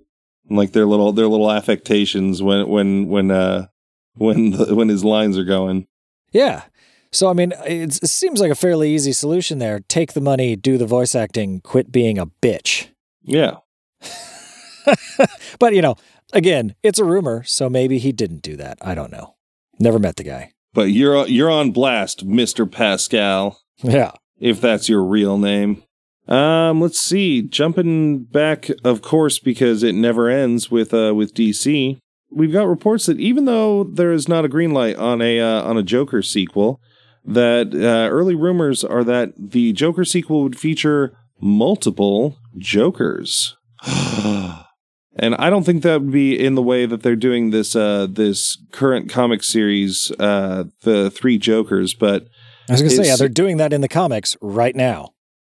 and, 0.47 0.57
like 0.57 0.71
their 0.71 0.85
little 0.85 1.11
their 1.11 1.27
little 1.27 1.51
affectations 1.51 2.41
when 2.41 2.69
when 2.69 3.09
when 3.09 3.31
uh 3.31 3.67
when 4.13 4.51
the, 4.51 4.73
when 4.73 4.87
his 4.87 5.03
lines 5.03 5.37
are 5.37 5.43
going. 5.43 5.87
Yeah. 6.31 6.63
So 7.11 7.29
I 7.29 7.33
mean, 7.33 7.53
it 7.65 7.93
seems 7.93 8.39
like 8.39 8.51
a 8.51 8.55
fairly 8.55 8.93
easy 8.93 9.13
solution 9.13 9.59
there. 9.59 9.79
Take 9.87 10.13
the 10.13 10.21
money, 10.21 10.55
do 10.55 10.77
the 10.77 10.85
voice 10.85 11.15
acting, 11.15 11.61
quit 11.61 11.91
being 11.91 12.17
a 12.17 12.27
bitch. 12.27 12.89
Yeah. 13.23 13.57
but 15.59 15.73
you 15.73 15.81
know, 15.81 15.95
again, 16.33 16.75
it's 16.83 16.99
a 16.99 17.05
rumor, 17.05 17.43
so 17.43 17.69
maybe 17.69 17.97
he 17.97 18.11
didn't 18.11 18.41
do 18.41 18.55
that. 18.57 18.77
I 18.81 18.95
don't 18.95 19.11
know. 19.11 19.35
Never 19.79 19.99
met 19.99 20.15
the 20.15 20.23
guy. 20.23 20.51
But 20.73 20.91
you're 20.91 21.27
you're 21.27 21.49
on 21.49 21.71
blast, 21.71 22.25
Mister 22.25 22.65
Pascal. 22.65 23.59
Yeah. 23.81 24.11
If 24.39 24.61
that's 24.61 24.89
your 24.89 25.03
real 25.03 25.37
name. 25.37 25.83
Um, 26.27 26.81
let's 26.81 26.99
see. 26.99 27.41
Jumping 27.41 28.23
back, 28.25 28.69
of 28.83 29.01
course, 29.01 29.39
because 29.39 29.81
it 29.81 29.95
never 29.95 30.29
ends 30.29 30.69
with 30.69 30.93
uh 30.93 31.13
with 31.15 31.33
DC. 31.33 31.97
We've 32.29 32.51
got 32.51 32.67
reports 32.67 33.05
that 33.05 33.19
even 33.19 33.45
though 33.45 33.85
there 33.85 34.11
is 34.11 34.27
not 34.27 34.45
a 34.45 34.49
green 34.49 34.73
light 34.73 34.97
on 34.97 35.21
a 35.21 35.39
uh, 35.39 35.63
on 35.63 35.77
a 35.77 35.83
Joker 35.83 36.21
sequel, 36.21 36.81
that 37.27 37.73
uh, 37.75 38.09
early 38.09 38.35
rumors 38.35 38.83
are 38.83 39.03
that 39.03 39.33
the 39.37 39.73
Joker 39.73 40.05
sequel 40.05 40.43
would 40.43 40.57
feature 40.57 41.15
multiple 41.39 42.37
Jokers. 42.57 43.55
and 43.85 45.35
I 45.35 45.49
don't 45.49 45.63
think 45.63 45.83
that 45.83 46.01
would 46.01 46.11
be 46.11 46.39
in 46.39 46.55
the 46.55 46.63
way 46.63 46.85
that 46.85 47.03
they're 47.03 47.15
doing 47.15 47.51
this 47.51 47.75
uh 47.75 48.07
this 48.09 48.57
current 48.71 49.09
comic 49.09 49.43
series, 49.43 50.11
uh 50.19 50.65
the 50.81 51.11
three 51.11 51.37
Jokers, 51.37 51.93
but 51.93 52.27
I 52.69 52.73
was 52.73 52.81
gonna 52.81 52.91
say, 52.91 53.05
yeah, 53.05 53.15
they're 53.15 53.29
doing 53.29 53.57
that 53.57 53.73
in 53.73 53.81
the 53.81 53.87
comics 53.87 54.35
right 54.41 54.75
now. 54.75 55.13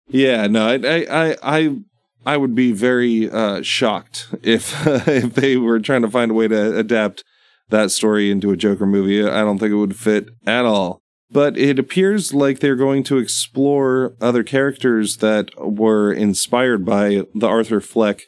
Yeah, 0.08 0.46
no, 0.46 0.68
I, 0.68 1.04
I, 1.10 1.36
I, 1.42 1.76
I 2.24 2.36
would 2.36 2.54
be 2.54 2.72
very 2.72 3.30
uh, 3.30 3.62
shocked 3.62 4.28
if 4.42 4.86
if 5.08 5.34
they 5.34 5.56
were 5.56 5.80
trying 5.80 6.02
to 6.02 6.10
find 6.10 6.30
a 6.30 6.34
way 6.34 6.48
to 6.48 6.78
adapt 6.78 7.24
that 7.70 7.90
story 7.90 8.30
into 8.30 8.50
a 8.50 8.56
Joker 8.56 8.86
movie. 8.86 9.26
I 9.26 9.40
don't 9.40 9.58
think 9.58 9.72
it 9.72 9.76
would 9.76 9.96
fit 9.96 10.28
at 10.46 10.64
all. 10.64 11.01
But 11.32 11.56
it 11.56 11.78
appears 11.78 12.34
like 12.34 12.60
they're 12.60 12.76
going 12.76 13.02
to 13.04 13.18
explore 13.18 14.14
other 14.20 14.42
characters 14.42 15.18
that 15.18 15.50
were 15.58 16.12
inspired 16.12 16.84
by 16.84 17.22
the 17.34 17.48
Arthur 17.48 17.80
Fleck 17.80 18.22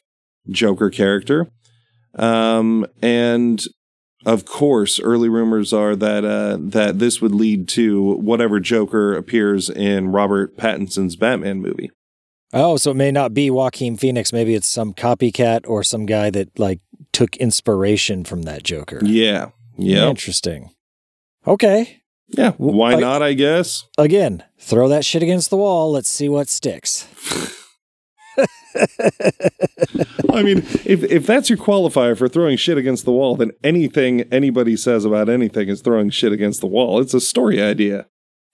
Joker 0.49 0.91
character. 0.91 1.49
Um, 2.15 2.87
and 3.03 3.63
of 4.25 4.45
course, 4.47 4.99
early 4.99 5.29
rumors 5.29 5.73
are 5.73 5.95
that 5.97 6.25
uh, 6.25 6.57
that 6.61 6.99
this 6.99 7.21
would 7.21 7.35
lead 7.35 7.69
to 7.71 8.15
whatever 8.15 8.59
Joker 8.61 9.15
appears 9.15 9.69
in 9.69 10.09
Robert 10.09 10.57
Pattinson's 10.57 11.17
Batman 11.17 11.61
movie. 11.61 11.91
Oh, 12.53 12.77
so 12.77 12.93
it 12.93 12.97
may 12.97 13.11
not 13.11 13.35
be 13.35 13.51
Joaquin 13.51 13.97
Phoenix. 13.97 14.33
Maybe 14.33 14.55
it's 14.55 14.69
some 14.69 14.95
copycat 14.95 15.63
or 15.67 15.83
some 15.83 16.07
guy 16.07 16.31
that 16.31 16.57
like 16.59 16.81
took 17.13 17.37
inspiration 17.37 18.25
from 18.25 18.43
that 18.43 18.63
Joker. 18.63 19.01
Yeah. 19.03 19.51
Yeah. 19.77 20.09
Interesting. 20.09 20.71
Okay. 21.47 22.01
Yeah. 22.29 22.53
Why 22.57 22.93
I- 22.95 23.01
not? 23.01 23.23
I 23.23 23.35
guess. 23.35 23.85
Again, 23.99 24.43
throw 24.59 24.89
that 24.89 25.05
shit 25.05 25.23
against 25.23 25.51
the 25.51 25.57
wall. 25.57 25.93
Let's 25.93 26.09
see 26.09 26.29
what 26.29 26.49
sticks. 26.49 27.07
I 30.33 30.43
mean, 30.43 30.59
if 30.85 31.05
if 31.05 31.27
that's 31.27 31.49
your 31.49 31.59
qualifier 31.59 32.17
for 32.19 32.29
throwing 32.29 32.57
shit 32.57 32.77
against 32.79 33.05
the 33.05 33.13
wall, 33.13 33.37
then 33.37 33.53
anything 33.63 34.23
anybody 34.33 34.77
says 34.77 35.05
about 35.05 35.29
anything 35.29 35.69
is 35.69 35.81
throwing 35.81 36.11
shit 36.11 36.33
against 36.33 36.61
the 36.61 36.67
wall. 36.67 37.01
It's 37.01 37.15
a 37.15 37.21
story 37.21 37.63
idea. 37.63 38.07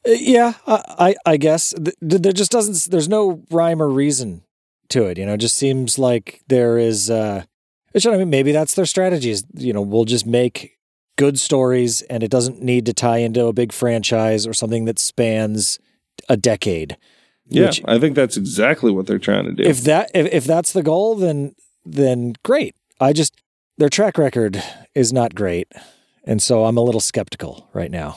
Uh, 0.07 0.13
Yeah, 0.13 0.55
I, 0.67 0.83
I, 0.99 1.15
I 1.33 1.37
guess 1.37 1.71
Th- 1.73 1.97
th- 2.07 2.23
there 2.23 2.33
just 2.33 2.51
doesn't. 2.51 2.91
There's 2.91 3.09
no 3.09 3.43
rhyme 3.51 3.81
or 3.81 3.89
reason 3.89 4.43
to 4.91 5.07
it. 5.07 5.17
You 5.19 5.25
know, 5.27 5.35
it 5.35 5.39
just 5.41 5.57
seems 5.57 5.99
like 5.99 6.43
there 6.49 6.77
is. 6.79 7.09
uh 7.11 7.45
Which 7.93 8.07
I 8.07 8.17
mean, 8.19 8.29
maybe 8.31 8.53
that's 8.53 8.75
their 8.75 8.87
strategy. 8.87 9.31
Is 9.31 9.45
you 9.55 9.73
know, 9.73 9.83
we'll 9.83 10.05
just 10.05 10.27
make 10.27 10.73
good 11.21 11.39
stories, 11.39 12.03
and 12.11 12.23
it 12.23 12.31
doesn't 12.31 12.61
need 12.63 12.85
to 12.87 12.93
tie 12.93 13.19
into 13.19 13.47
a 13.47 13.53
big 13.53 13.73
franchise 13.73 14.47
or 14.47 14.55
something 14.55 14.87
that 14.87 14.99
spans 14.99 15.79
a 16.29 16.37
decade. 16.37 16.97
Yeah, 17.49 17.67
Which- 17.67 17.83
I 17.87 17.99
think 17.99 18.15
that's 18.17 18.37
exactly 18.37 18.91
what 18.91 19.07
they're 19.07 19.19
trying 19.31 19.45
to 19.45 19.53
do. 19.53 19.63
If 19.63 19.83
that 19.85 20.11
if, 20.15 20.27
if 20.33 20.45
that's 20.45 20.73
the 20.73 20.83
goal, 20.83 21.15
then 21.17 21.55
then 21.85 22.35
great. 22.43 22.75
I 23.01 23.13
just 23.13 23.33
their 23.79 23.89
track 23.89 24.19
record 24.19 24.63
is 24.95 25.13
not 25.13 25.35
great, 25.35 25.69
and 26.25 26.43
so 26.43 26.65
I'm 26.67 26.77
a 26.79 26.83
little 26.83 27.01
skeptical 27.01 27.69
right 27.73 27.91
now 27.91 28.17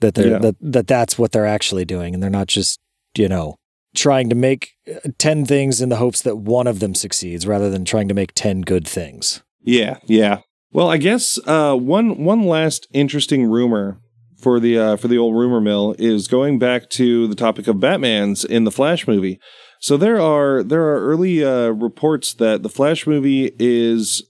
that 0.00 0.14
they're 0.14 0.32
Yeah. 0.32 0.38
that, 0.38 0.56
that 0.60 0.86
that's 0.86 1.18
what 1.18 1.32
they're 1.32 1.46
actually 1.56 1.84
doing, 1.84 2.14
and 2.14 2.22
they're 2.22 2.38
not 2.40 2.46
just 2.48 2.78
you 3.16 3.28
know 3.28 3.56
trying 3.94 4.28
to 4.30 4.36
make 4.36 4.62
uh, 4.88 5.08
ten 5.18 5.44
things 5.44 5.80
in 5.80 5.88
the 5.88 5.96
hopes 5.96 6.22
that 6.22 6.36
one 6.38 6.66
of 6.70 6.78
them 6.80 6.94
succeeds, 6.94 7.46
rather 7.46 7.68
than 7.70 7.84
trying 7.84 8.08
to 8.08 8.14
make 8.14 8.32
ten 8.34 8.60
good 8.62 8.86
things. 8.88 9.42
Yeah, 9.62 9.98
yeah. 10.06 10.38
Well, 10.72 10.88
I 10.88 10.98
guess 10.98 11.38
uh, 11.46 11.74
one 11.74 12.22
one 12.22 12.44
last 12.44 12.86
interesting 12.92 13.44
rumor 13.44 14.00
for 14.36 14.60
the 14.60 14.78
uh, 14.78 14.96
for 14.96 15.08
the 15.08 15.18
old 15.18 15.34
rumor 15.34 15.60
mill 15.60 15.96
is 15.98 16.28
going 16.28 16.60
back 16.60 16.88
to 16.90 17.26
the 17.26 17.34
topic 17.34 17.66
of 17.66 17.80
Batman's 17.80 18.44
in 18.44 18.62
the 18.62 18.70
Flash 18.70 19.08
movie. 19.08 19.40
So 19.80 19.96
there 19.96 20.20
are 20.20 20.62
there 20.62 20.82
are 20.82 21.04
early 21.04 21.44
uh, 21.44 21.70
reports 21.70 22.34
that 22.34 22.62
the 22.62 22.68
Flash 22.68 23.04
movie 23.04 23.52
is 23.58 24.22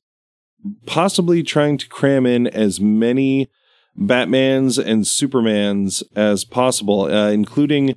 possibly 0.87 1.43
trying 1.43 1.77
to 1.77 1.89
cram 1.89 2.25
in 2.25 2.47
as 2.47 2.81
many 2.81 3.51
Batmans 3.99 4.83
and 4.83 5.05
Supermans 5.05 6.03
as 6.17 6.45
possible, 6.45 7.03
uh, 7.03 7.31
including 7.31 7.97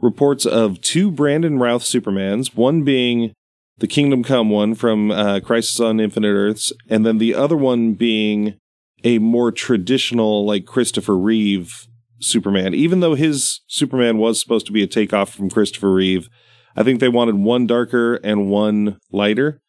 reports 0.00 0.44
of 0.44 0.80
two 0.80 1.12
Brandon 1.12 1.60
Routh 1.60 1.84
Supermans, 1.84 2.56
one 2.56 2.82
being 2.82 3.34
the 3.78 3.86
Kingdom 3.86 4.22
Come 4.22 4.50
one 4.50 4.74
from 4.74 5.10
uh, 5.10 5.40
Crisis 5.40 5.80
on 5.80 6.00
Infinite 6.00 6.28
Earths, 6.28 6.72
and 6.88 7.04
then 7.04 7.18
the 7.18 7.34
other 7.34 7.56
one 7.56 7.94
being 7.94 8.58
a 9.02 9.18
more 9.18 9.52
traditional, 9.52 10.46
like 10.46 10.64
Christopher 10.64 11.16
Reeve 11.16 11.86
Superman. 12.20 12.74
Even 12.74 13.00
though 13.00 13.14
his 13.14 13.60
Superman 13.66 14.18
was 14.18 14.40
supposed 14.40 14.66
to 14.66 14.72
be 14.72 14.82
a 14.82 14.86
takeoff 14.86 15.34
from 15.34 15.50
Christopher 15.50 15.92
Reeve, 15.92 16.28
I 16.76 16.82
think 16.82 17.00
they 17.00 17.08
wanted 17.08 17.36
one 17.36 17.66
darker 17.66 18.14
and 18.16 18.48
one 18.48 18.98
lighter. 19.12 19.60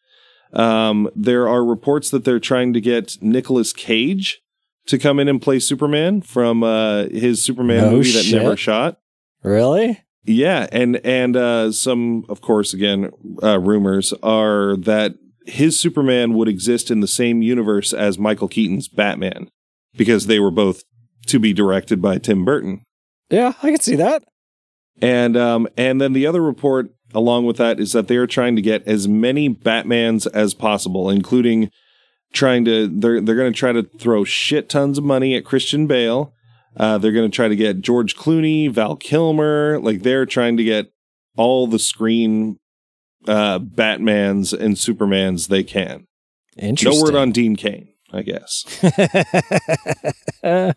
Um, 0.54 1.10
there 1.16 1.50
are 1.50 1.66
reports 1.66 2.10
that 2.12 2.24
they're 2.24 2.40
trying 2.40 2.74
to 2.74 2.82
get 2.82 3.18
Nicolas 3.22 3.74
Cage 3.74 4.42
to 4.88 4.98
come 4.98 5.20
in 5.20 5.28
and 5.28 5.42
play 5.42 5.60
Superman 5.60 6.22
from 6.22 6.64
uh, 6.64 7.06
his 7.06 7.44
Superman 7.44 7.86
No 7.86 7.92
movie 7.92 8.12
that 8.12 8.32
never 8.32 8.56
shot. 8.56 9.00
Really? 9.44 10.02
Yeah, 10.26 10.68
and 10.72 10.98
and 11.06 11.38
uh, 11.38 11.72
some, 11.72 12.26
of 12.30 12.42
course, 12.42 12.74
again, 12.74 13.12
uh, 13.44 13.60
rumors 13.60 14.14
are 14.24 14.76
that 14.78 15.16
his 15.46 15.80
Superman 15.80 16.34
would 16.34 16.48
exist 16.48 16.90
in 16.90 17.00
the 17.00 17.08
same 17.08 17.42
universe 17.42 17.94
as 17.94 18.18
Michael 18.18 18.48
Keaton's 18.48 18.88
Batman 18.88 19.50
because 19.96 20.28
they 20.28 20.40
were 20.40 20.52
both 20.52 20.84
to 21.28 21.40
be 21.40 21.54
directed 21.54 22.02
by 22.02 22.18
Tim 22.18 22.44
Burton. 22.44 22.84
Yeah, 23.30 23.54
I 23.62 23.72
can 23.72 23.80
see 23.80 23.96
that. 23.96 24.24
And 25.02 25.38
um, 25.38 25.68
and 25.78 26.00
then 26.02 26.14
the 26.14 26.26
other 26.26 26.42
report 26.42 26.90
along 27.14 27.46
with 27.46 27.58
that 27.58 27.80
is 27.80 27.94
that 27.94 28.08
they 28.08 28.18
are 28.18 28.28
trying 28.28 28.56
to 28.56 28.62
get 28.62 28.88
as 28.88 29.08
many 29.08 29.50
Batmans 29.50 30.28
as 30.34 30.54
possible, 30.54 31.10
including 31.10 31.70
trying 32.34 32.66
to 32.66 32.88
they're 32.88 33.22
they're 33.22 33.36
going 33.36 33.52
to 33.52 33.58
try 33.58 33.72
to 33.72 33.84
throw 33.84 34.24
shit 34.24 34.70
tons 34.70 34.98
of 34.98 35.04
money 35.04 35.36
at 35.36 35.46
Christian 35.46 35.88
Bale. 35.88 36.34
Uh, 36.78 36.98
they're 36.98 37.12
going 37.12 37.30
to 37.30 37.36
try 37.36 37.48
to 37.48 37.56
get 37.56 37.82
George 37.82 38.16
Clooney, 38.16 38.70
Val 38.70 38.96
Kilmer. 38.96 39.80
Like 39.80 40.02
they're 40.04 40.26
trying 40.26 40.58
to 40.58 40.64
get 40.64 40.88
all 41.38 41.68
the 41.68 41.80
screen 41.80 42.58
uh, 43.28 43.60
Batmans 43.60 44.54
and 44.58 44.76
Supermans 44.76 45.48
they 45.48 45.64
can. 45.64 46.08
No 46.58 47.02
word 47.02 47.16
on 47.16 47.32
Dean 47.32 47.56
Cain, 47.56 47.90
I 48.14 48.22
guess. 48.22 48.66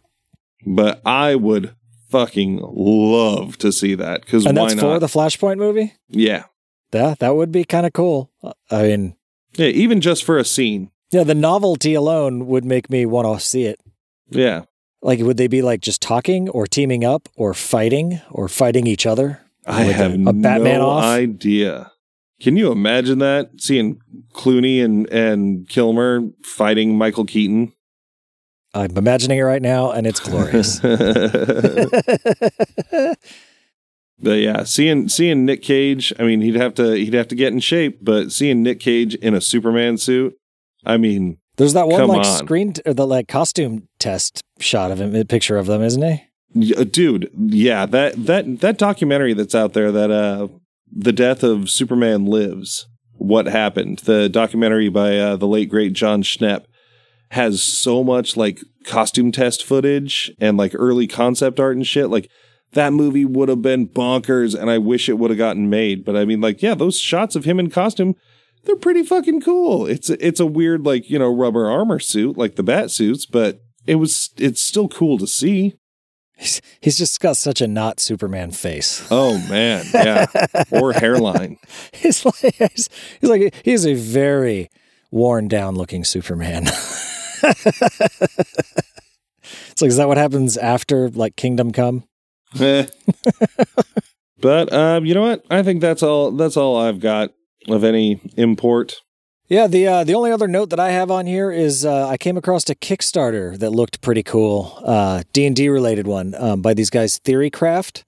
But 0.67 1.01
I 1.07 1.35
would 1.37 1.75
fucking 2.11 2.61
love 2.63 3.59
to 3.59 3.71
see 3.73 3.95
that 3.95 4.23
because 4.23 4.45
and 4.45 4.57
that's 4.57 4.75
not? 4.75 4.83
for 4.83 4.99
the 4.99 5.07
Flashpoint 5.07 5.59
movie. 5.59 5.95
yeah, 6.09 6.45
That 6.91 7.21
that 7.21 7.37
would 7.37 7.53
be 7.53 7.65
kind 7.65 7.87
of 7.87 7.93
cool. 7.93 8.33
Uh, 8.43 8.53
I 8.71 8.83
mean, 8.83 9.17
yeah, 9.55 9.69
even 9.69 10.01
just 10.01 10.25
for 10.25 10.37
a 10.39 10.45
scene. 10.45 10.91
yeah, 11.11 11.23
the 11.23 11.35
novelty 11.35 11.95
alone 11.95 12.47
would 12.49 12.65
make 12.65 12.91
me 12.91 13.07
want 13.07 13.27
to 13.39 13.45
see 13.45 13.65
it. 13.65 13.79
Yeah, 14.31 14.65
Like, 15.01 15.21
would 15.21 15.37
they 15.37 15.47
be 15.47 15.63
like 15.63 15.81
just 15.81 16.03
talking 16.03 16.49
or 16.49 16.67
teaming 16.67 17.05
up 17.05 17.29
or 17.37 17.55
fighting 17.55 18.21
or 18.31 18.49
fighting 18.49 18.87
each 18.87 19.07
other? 19.07 19.41
I 19.67 19.87
With 19.87 19.97
have 19.97 20.13
a, 20.13 20.29
a 20.29 20.33
Batman 20.33 20.81
no 20.81 20.91
off. 20.91 21.05
idea. 21.05 21.93
Can 22.41 22.57
you 22.57 22.73
imagine 22.73 23.19
that? 23.19 23.51
Seeing 23.59 24.01
Clooney 24.33 24.85
and 24.85 25.09
and 25.11 25.69
Kilmer 25.69 26.23
fighting 26.43 26.97
Michael 26.97 27.25
Keaton. 27.25 27.73
I'm 28.75 28.97
imagining 28.97 29.39
it 29.39 29.43
right 29.43 29.63
now, 29.63 29.91
and 29.93 30.07
it's 30.07 30.21
glorious. 30.21 30.81
But 34.21 34.41
yeah, 34.41 34.65
seeing 34.65 35.09
seeing 35.09 35.45
Nick 35.45 35.63
Cage, 35.63 36.13
I 36.19 36.25
mean, 36.25 36.41
he'd 36.41 36.57
have 36.57 36.75
to 36.75 36.95
he'd 36.95 37.15
have 37.15 37.29
to 37.29 37.37
get 37.37 37.53
in 37.53 37.61
shape, 37.61 37.99
but 38.03 38.33
seeing 38.33 38.65
Nick 38.65 38.81
Cage 38.81 39.15
in 39.15 39.33
a 39.33 39.41
Superman 39.41 39.97
suit, 39.97 40.37
I 40.85 40.97
mean, 40.97 41.39
There's 41.59 41.75
that 41.75 41.87
one 41.89 42.01
Come 42.01 42.09
like 42.09 42.27
on. 42.27 42.47
screen 42.47 42.73
or 42.87 42.95
the 42.95 43.07
like 43.07 43.29
costume 43.29 43.89
test 43.99 44.43
shot 44.59 44.91
of 44.91 45.01
him, 45.01 45.15
a 45.15 45.25
picture 45.25 45.57
of 45.59 45.67
them, 45.67 45.83
isn't 45.83 46.03
he? 46.03 46.23
y- 46.55 46.81
uh, 46.81 46.85
dude, 46.85 47.31
yeah, 47.37 47.85
that 47.87 48.15
that 48.27 48.61
that 48.61 48.79
documentary 48.79 49.35
that's 49.35 49.55
out 49.55 49.75
there 49.75 49.93
that 49.93 50.11
uh 50.11 50.49
the 50.91 51.13
death 51.13 51.43
of 51.43 51.69
Superman 51.69 52.25
lives, 52.25 52.87
what 53.13 53.47
happened? 53.47 53.99
The 54.01 54.29
documentary 54.31 54.89
by 54.89 55.19
uh, 55.19 55.37
the 55.37 55.47
late 55.47 55.69
great 55.69 55.93
Jon 55.93 56.23
Schnepp 56.23 56.65
has 57.33 57.63
so 57.63 58.03
much 58.03 58.37
like 58.39 58.61
costume 58.85 59.31
test 59.33 59.63
footage 59.65 60.33
and 60.41 60.57
like 60.57 60.73
early 60.75 61.07
concept 61.07 61.61
art 61.61 61.77
and 61.77 61.87
shit. 61.87 62.09
Like 62.09 62.31
that 62.73 62.93
movie 62.95 63.25
would 63.27 63.49
have 63.51 63.61
been 63.63 63.89
bonkers, 63.89 64.59
and 64.59 64.71
I 64.71 64.79
wish 64.79 65.09
it 65.09 65.19
would 65.19 65.31
have 65.31 65.39
gotten 65.39 65.69
made. 65.69 66.05
But 66.05 66.17
I 66.17 66.25
mean, 66.25 66.41
like, 66.41 66.63
yeah, 66.63 66.75
those 66.75 66.99
shots 66.99 67.35
of 67.37 67.45
him 67.45 67.59
in 67.61 67.69
costume, 67.71 68.15
they're 68.65 68.77
pretty 68.77 69.03
fucking 69.03 69.41
cool. 69.41 69.87
It's 69.87 70.11
a, 70.11 70.27
it's 70.27 70.41
a 70.41 70.47
weird 70.47 70.85
like 70.85 71.11
you 71.11 71.19
know 71.19 71.35
rubber 71.35 71.71
armor 71.71 71.99
suit 71.99 72.37
like 72.37 72.57
the 72.57 72.63
bat 72.63 72.91
suits, 72.91 73.27
but 73.27 73.61
it 73.87 73.97
was 73.97 74.31
it's 74.37 74.61
still 74.61 74.89
cool 74.89 75.19
to 75.19 75.27
see. 75.27 75.77
He's, 76.37 76.61
he's 76.81 76.99
just 76.99 77.19
got 77.19 77.37
such 77.37 77.61
a 77.61 77.67
not 77.67 77.99
Superman 77.99 78.53
face. 78.53 79.07
Oh 79.11 79.39
man, 79.49 79.85
yeah, 79.93 80.27
or 80.71 80.93
hairline. 80.93 81.59
He's 81.93 82.25
like 82.25 82.55
he's, 82.55 82.89
he's 83.21 83.31
like 83.31 83.55
he's 83.65 83.85
a 83.85 83.95
very 83.95 84.71
worn 85.11 85.49
down 85.49 85.75
looking 85.75 86.05
Superman. 86.05 86.67
it's 87.43 87.43
like 89.83 89.89
is 89.89 89.97
that 89.97 90.07
what 90.07 90.17
happens 90.17 90.57
after 90.57 91.11
like 91.11 91.35
Kingdom 91.35 91.73
Come? 91.73 92.05
Eh. 92.61 92.87
but 94.41 94.73
um, 94.73 95.07
you 95.07 95.15
know 95.15 95.23
what? 95.23 95.45
I 95.51 95.65
think 95.65 95.81
that's 95.81 96.03
all. 96.03 96.31
That's 96.31 96.57
all 96.57 96.77
I've 96.77 97.01
got 97.01 97.33
of 97.69 97.85
any 97.85 98.21
import. 98.37 99.01
Yeah, 99.49 99.67
the 99.67 99.87
uh, 99.87 100.05
the 100.05 100.15
only 100.15 100.31
other 100.31 100.47
note 100.47 100.69
that 100.71 100.81
I 100.81 100.91
have 100.91 101.11
on 101.11 101.25
here 101.27 101.51
is 101.51 101.85
uh, 101.85 102.07
I 102.07 102.19
came 102.19 102.37
across 102.37 102.69
a 102.69 102.75
Kickstarter 102.75 103.59
that 103.59 103.71
looked 103.71 104.03
pretty 104.03 104.23
cool, 104.23 104.79
uh, 104.85 105.23
D 105.33 105.47
and 105.47 105.57
D 105.57 105.71
related 105.71 106.07
one 106.07 106.35
um, 106.35 106.61
by 106.61 106.75
these 106.75 106.91
guys 106.91 107.19
Theorycraft. 107.19 108.05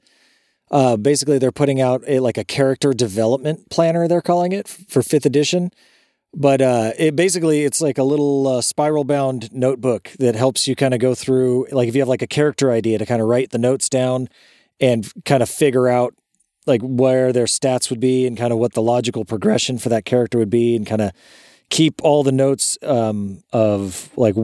Uh, 0.71 0.99
basically, 0.99 1.39
they're 1.39 1.51
putting 1.51 1.81
out 1.81 2.03
a 2.07 2.21
like 2.21 2.37
a 2.37 2.45
character 2.45 2.93
development 2.93 3.71
planner. 3.71 4.07
They're 4.07 4.21
calling 4.21 4.53
it 4.53 4.69
for 4.69 5.03
fifth 5.03 5.25
edition, 5.25 5.71
but 6.35 6.61
uh, 6.61 6.93
it 6.99 7.17
basically 7.17 7.65
it's 7.65 7.81
like 7.81 7.97
a 7.97 8.05
little 8.05 8.47
uh, 8.47 8.61
spiral 8.61 9.05
bound 9.05 9.51
notebook 9.51 10.11
that 10.19 10.35
helps 10.35 10.69
you 10.69 10.77
kind 10.77 10.93
of 10.93 11.01
go 11.01 11.15
through 11.15 11.67
like 11.73 11.89
if 11.89 11.95
you 11.95 12.03
have 12.03 12.09
like 12.09 12.23
a 12.23 12.27
character 12.27 12.71
idea 12.71 12.99
to 12.99 13.07
kind 13.07 13.23
of 13.23 13.29
write 13.29 13.51
the 13.51 13.59
notes 13.59 13.89
down 13.89 14.29
and 14.79 15.11
kind 15.25 15.43
of 15.43 15.49
figure 15.49 15.89
out 15.89 16.15
like 16.67 16.81
where 16.83 17.33
their 17.33 17.47
stats 17.47 17.91
would 17.91 18.01
be 18.01 18.27
and 18.27 18.37
kind 18.37 18.53
of 18.53 18.59
what 18.59 18.75
the 18.75 18.83
logical 18.83 19.25
progression 19.25 19.79
for 19.79 19.89
that 19.89 20.05
character 20.05 20.39
would 20.39 20.51
be 20.51 20.77
and 20.77 20.87
kind 20.87 21.01
of 21.01 21.13
keep 21.69 22.03
all 22.03 22.23
the 22.23 22.33
notes 22.33 22.77
um, 22.83 23.43
of 23.53 24.11
like 24.17 24.35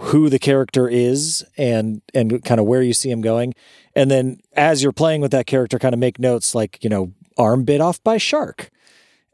who 0.00 0.28
the 0.28 0.38
character 0.38 0.88
is 0.88 1.44
and 1.56 2.02
and 2.14 2.44
kind 2.44 2.60
of 2.60 2.66
where 2.66 2.82
you 2.82 2.92
see 2.92 3.10
him 3.10 3.20
going 3.20 3.54
and 3.94 4.10
then 4.10 4.38
as 4.54 4.82
you're 4.82 4.92
playing 4.92 5.20
with 5.20 5.30
that 5.30 5.46
character 5.46 5.78
kind 5.78 5.94
of 5.94 5.98
make 5.98 6.18
notes 6.18 6.54
like 6.54 6.82
you 6.82 6.90
know 6.90 7.12
arm 7.38 7.64
bit 7.64 7.80
off 7.80 8.02
by 8.02 8.16
shark 8.16 8.70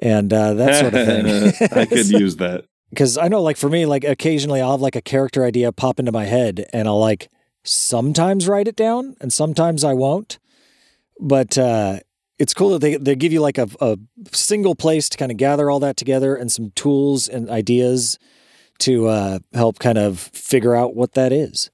and 0.00 0.32
uh, 0.32 0.54
that 0.54 0.74
sort 0.76 0.94
of 0.94 1.06
thing 1.06 1.68
I 1.78 1.86
could 1.86 2.08
use 2.08 2.36
that. 2.36 2.64
because 2.90 3.18
I 3.18 3.28
know, 3.28 3.42
like 3.42 3.56
for 3.56 3.68
me, 3.68 3.86
like 3.86 4.04
occasionally 4.04 4.60
I'll 4.60 4.72
have 4.72 4.80
like 4.80 4.96
a 4.96 5.00
character 5.00 5.44
idea 5.44 5.72
pop 5.72 5.98
into 5.98 6.12
my 6.12 6.24
head, 6.24 6.66
and 6.72 6.86
I'll 6.88 7.00
like 7.00 7.30
sometimes 7.64 8.48
write 8.48 8.68
it 8.68 8.76
down, 8.76 9.16
and 9.20 9.32
sometimes 9.32 9.84
I 9.84 9.94
won't. 9.94 10.38
But 11.20 11.58
uh, 11.58 12.00
it's 12.38 12.54
cool 12.54 12.70
that 12.70 12.80
they 12.80 12.96
they 12.96 13.16
give 13.16 13.32
you 13.32 13.40
like 13.40 13.58
a, 13.58 13.68
a 13.80 13.98
single 14.32 14.74
place 14.74 15.08
to 15.08 15.18
kind 15.18 15.30
of 15.30 15.38
gather 15.38 15.70
all 15.70 15.80
that 15.80 15.96
together, 15.96 16.34
and 16.34 16.50
some 16.50 16.70
tools 16.74 17.28
and 17.28 17.50
ideas 17.50 18.18
to 18.80 19.06
uh, 19.08 19.38
help 19.54 19.78
kind 19.78 19.98
of 19.98 20.18
figure 20.18 20.74
out 20.74 20.94
what 20.94 21.14
that 21.14 21.32
is. 21.32 21.70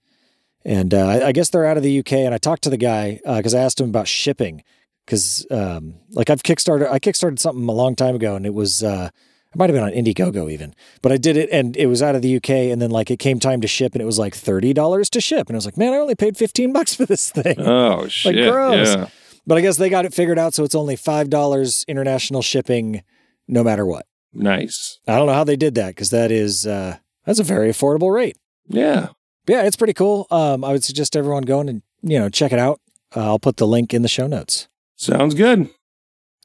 And 0.64 0.94
uh, 0.94 1.06
I, 1.06 1.26
I 1.28 1.32
guess 1.32 1.50
they're 1.50 1.66
out 1.66 1.76
of 1.76 1.82
the 1.82 1.98
UK, 1.98 2.12
and 2.12 2.34
I 2.34 2.38
talked 2.38 2.62
to 2.64 2.70
the 2.70 2.78
guy 2.78 3.20
because 3.24 3.54
I 3.54 3.60
asked 3.60 3.80
him 3.80 3.90
about 3.90 4.08
shipping 4.08 4.62
because 5.04 5.46
um, 5.50 5.94
like 6.10 6.30
I've 6.30 6.42
kickstarted 6.42 6.90
I 6.90 6.98
kickstarted 6.98 7.38
something 7.38 7.68
a 7.68 7.72
long 7.72 7.94
time 7.94 8.14
ago 8.14 8.36
and 8.36 8.46
it 8.46 8.54
was 8.54 8.82
uh, 8.82 9.10
it 9.52 9.58
might 9.58 9.70
have 9.70 9.74
been 9.74 9.84
on 9.84 9.92
Indiegogo 9.92 10.50
even, 10.50 10.74
but 11.02 11.12
I 11.12 11.16
did 11.16 11.36
it 11.36 11.48
and 11.52 11.76
it 11.76 11.86
was 11.86 12.02
out 12.02 12.14
of 12.14 12.22
the 12.22 12.36
UK 12.36 12.50
and 12.50 12.80
then 12.80 12.90
like 12.90 13.10
it 13.10 13.18
came 13.18 13.38
time 13.38 13.60
to 13.60 13.68
ship 13.68 13.92
and 13.94 14.02
it 14.02 14.06
was 14.06 14.18
like 14.18 14.34
thirty 14.34 14.72
dollars 14.72 15.10
to 15.10 15.20
ship 15.20 15.48
and 15.48 15.56
I 15.56 15.58
was 15.58 15.66
like, 15.66 15.76
man, 15.76 15.92
I 15.92 15.96
only 15.96 16.14
paid 16.14 16.36
fifteen 16.36 16.72
bucks 16.72 16.94
for 16.94 17.06
this 17.06 17.30
thing. 17.30 17.60
Oh 17.60 18.08
shit! 18.08 18.50
gross. 18.50 18.94
Yeah, 18.94 19.08
But 19.46 19.58
I 19.58 19.60
guess 19.60 19.76
they 19.76 19.90
got 19.90 20.04
it 20.06 20.14
figured 20.14 20.38
out, 20.38 20.54
so 20.54 20.64
it's 20.64 20.74
only 20.74 20.96
five 20.96 21.28
dollars 21.30 21.84
international 21.88 22.42
shipping, 22.42 23.02
no 23.46 23.62
matter 23.62 23.84
what. 23.84 24.06
nice. 24.32 24.98
I 25.06 25.16
don't 25.16 25.26
know 25.26 25.34
how 25.34 25.44
they 25.44 25.56
did 25.56 25.74
that 25.76 25.88
because 25.88 26.10
that 26.10 26.30
is 26.30 26.66
uh, 26.66 26.96
that's 27.26 27.38
a 27.40 27.44
very 27.44 27.68
affordable 27.70 28.12
rate. 28.12 28.36
Yeah, 28.68 29.08
yeah, 29.46 29.62
it's 29.62 29.76
pretty 29.76 29.92
cool. 29.92 30.26
Um, 30.30 30.64
I 30.64 30.72
would 30.72 30.84
suggest 30.84 31.14
everyone 31.16 31.42
going 31.42 31.68
and 31.68 31.82
you 32.02 32.18
know 32.18 32.28
check 32.30 32.52
it 32.52 32.58
out. 32.58 32.80
Uh, 33.14 33.20
I'll 33.26 33.38
put 33.38 33.58
the 33.58 33.66
link 33.66 33.92
in 33.94 34.02
the 34.02 34.08
show 34.08 34.26
notes. 34.26 34.66
sounds 34.96 35.34
good. 35.34 35.68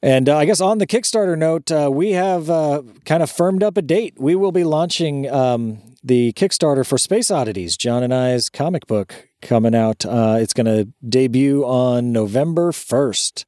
And 0.02 0.28
uh, 0.30 0.36
I 0.38 0.44
guess 0.46 0.60
on 0.62 0.78
the 0.78 0.86
Kickstarter 0.86 1.36
note, 1.36 1.70
uh, 1.70 1.90
we 1.92 2.12
have 2.12 2.48
uh, 2.48 2.82
kind 3.04 3.22
of 3.22 3.30
firmed 3.30 3.62
up 3.62 3.76
a 3.76 3.82
date. 3.82 4.14
We 4.18 4.34
will 4.34 4.52
be 4.52 4.64
launching 4.64 5.28
um, 5.30 5.82
the 6.02 6.32
Kickstarter 6.34 6.86
for 6.86 6.96
Space 6.96 7.30
Oddities, 7.30 7.76
John 7.76 8.02
and 8.02 8.14
I's 8.14 8.48
comic 8.48 8.86
book 8.86 9.28
coming 9.40 9.74
out. 9.74 10.04
Uh, 10.04 10.38
it's 10.40 10.52
going 10.52 10.66
to 10.66 10.88
debut 11.06 11.64
on 11.64 12.12
November 12.12 12.72
1st 12.72 13.44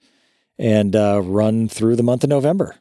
and 0.59 0.95
uh, 0.95 1.21
run 1.23 1.69
through 1.69 1.97
the 1.97 2.03
month 2.03 2.25
of 2.25 2.31
November. 2.31 2.77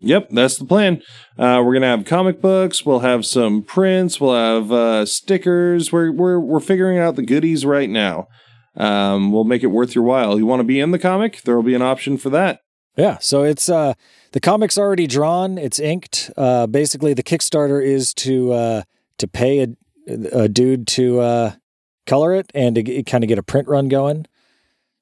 Yep, 0.00 0.30
that's 0.30 0.58
the 0.58 0.66
plan. 0.66 1.02
Uh, 1.38 1.62
we're 1.64 1.72
gonna 1.72 1.86
have 1.86 2.04
comic 2.04 2.42
books. 2.42 2.84
We'll 2.84 2.98
have 3.00 3.24
some 3.24 3.62
prints. 3.62 4.20
We'll 4.20 4.34
have 4.34 4.70
uh, 4.70 5.06
stickers. 5.06 5.92
We're 5.92 6.12
we're 6.12 6.38
we're 6.38 6.60
figuring 6.60 6.98
out 6.98 7.16
the 7.16 7.22
goodies 7.22 7.64
right 7.64 7.88
now. 7.88 8.28
Um, 8.76 9.32
we'll 9.32 9.44
make 9.44 9.62
it 9.62 9.68
worth 9.68 9.94
your 9.94 10.04
while. 10.04 10.36
You 10.36 10.44
want 10.44 10.60
to 10.60 10.64
be 10.64 10.78
in 10.78 10.90
the 10.90 10.98
comic? 10.98 11.42
There 11.42 11.56
will 11.56 11.62
be 11.62 11.74
an 11.74 11.80
option 11.80 12.18
for 12.18 12.28
that. 12.30 12.60
Yeah, 12.96 13.18
so 13.18 13.44
it's 13.44 13.68
uh, 13.68 13.94
the 14.32 14.40
comic's 14.40 14.76
already 14.76 15.06
drawn. 15.06 15.58
It's 15.58 15.80
inked. 15.80 16.30
Uh, 16.36 16.66
basically, 16.66 17.14
the 17.14 17.22
Kickstarter 17.22 17.84
is 17.84 18.12
to 18.14 18.52
uh, 18.52 18.82
to 19.18 19.26
pay 19.26 19.60
a, 19.60 19.68
a 20.32 20.48
dude 20.48 20.86
to 20.88 21.20
uh, 21.20 21.52
color 22.06 22.34
it 22.34 22.50
and 22.54 22.74
to 22.76 23.02
kind 23.02 23.24
of 23.24 23.28
get 23.28 23.38
a 23.38 23.42
print 23.42 23.68
run 23.68 23.88
going. 23.88 24.26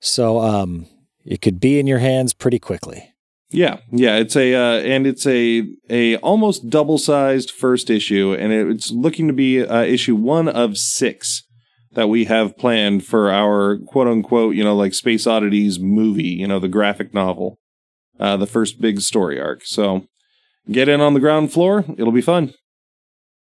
So 0.01 0.41
um, 0.41 0.87
it 1.25 1.41
could 1.41 1.61
be 1.61 1.79
in 1.79 1.87
your 1.87 1.99
hands 1.99 2.35
pretty 2.35 2.59
quickly. 2.59 3.13
Yeah, 3.51 3.79
yeah. 3.91 4.17
It's 4.17 4.35
a 4.35 4.55
uh, 4.55 4.81
and 4.81 5.07
it's 5.07 5.27
a 5.27 5.67
a 5.91 6.17
almost 6.17 6.71
double 6.71 6.97
sized 6.97 7.51
first 7.51 7.91
issue, 7.91 8.35
and 8.39 8.53
it's 8.53 8.91
looking 8.91 9.27
to 9.27 9.35
be 9.35 9.63
uh, 9.63 9.83
issue 9.83 10.17
one 10.17 10.49
of 10.49 10.79
six 10.79 11.45
that 11.93 12.09
we 12.09 12.25
have 12.25 12.57
planned 12.57 13.05
for 13.05 13.31
our 13.31 13.77
quote 13.77 14.09
unquote, 14.09 14.55
you 14.55 14.65
know, 14.65 14.75
like 14.75 14.95
Space 14.95 15.27
Oddities 15.27 15.79
movie, 15.79 16.23
you 16.23 16.49
know, 16.49 16.59
the 16.59 16.69
graphic 16.69 17.13
novel, 17.13 17.59
uh, 18.19 18.39
the 18.39 18.47
first 18.47 18.81
big 18.81 19.03
story 19.03 19.39
arc. 19.39 19.65
So 19.67 20.07
get 20.71 20.89
in 20.89 21.03
on 21.03 21.13
the 21.13 21.21
ground 21.21 21.53
floor; 21.53 21.85
it'll 21.99 22.11
be 22.11 22.23
fun. 22.23 22.55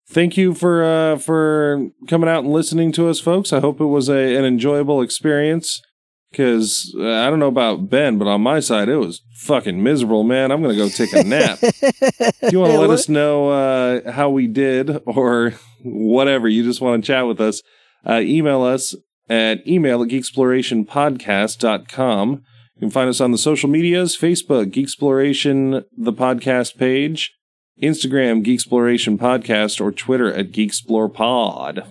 Thank 0.09 0.37
you 0.37 0.55
for 0.55 0.83
uh, 0.83 1.17
for 1.17 1.89
coming 2.07 2.27
out 2.27 2.43
and 2.43 2.51
listening 2.51 2.91
to 2.93 3.09
us, 3.09 3.19
folks. 3.19 3.53
I 3.53 3.59
hope 3.59 3.79
it 3.79 3.85
was 3.85 4.09
a, 4.09 4.35
an 4.35 4.43
enjoyable 4.43 5.03
experience. 5.03 5.83
Because 6.31 6.95
uh, 6.95 7.07
I 7.07 7.29
don't 7.29 7.37
know 7.39 7.47
about 7.47 7.89
Ben, 7.89 8.17
but 8.19 8.27
on 8.27 8.41
my 8.41 8.59
side, 8.59 8.87
it 8.87 8.97
was 8.97 9.23
fucking 9.39 9.81
miserable, 9.81 10.23
man. 10.23 10.51
I'm 10.51 10.61
going 10.61 10.77
to 10.77 10.83
go 10.83 10.87
take 10.87 11.11
a 11.13 11.23
nap. 11.23 11.57
if 11.63 12.51
you 12.51 12.59
want 12.59 12.71
to 12.71 12.79
let 12.79 12.91
us 12.91 13.09
know 13.09 13.49
uh, 13.49 14.11
how 14.11 14.29
we 14.29 14.45
did 14.45 15.01
or 15.07 15.55
whatever, 15.83 16.47
you 16.47 16.63
just 16.63 16.81
want 16.81 17.03
to 17.03 17.07
chat 17.07 17.25
with 17.25 17.41
us, 17.41 17.63
uh, 18.07 18.21
email 18.23 18.61
us 18.61 18.93
at 19.27 19.67
email 19.67 20.03
at 20.03 20.09
geeksplorationpodcast.com. 20.09 22.43
You 22.75 22.79
can 22.79 22.91
find 22.91 23.09
us 23.09 23.21
on 23.21 23.31
the 23.31 23.39
social 23.39 23.69
medias 23.69 24.15
Facebook, 24.15 24.71
Geeksploration, 24.71 25.83
the 25.97 26.13
podcast 26.13 26.77
page, 26.77 27.33
Instagram, 27.81 28.45
Geeksploration 28.45 29.17
Podcast, 29.17 29.81
or 29.81 29.91
Twitter 29.91 30.33
at 30.33 30.51
GeeksplorePod. 30.51 31.87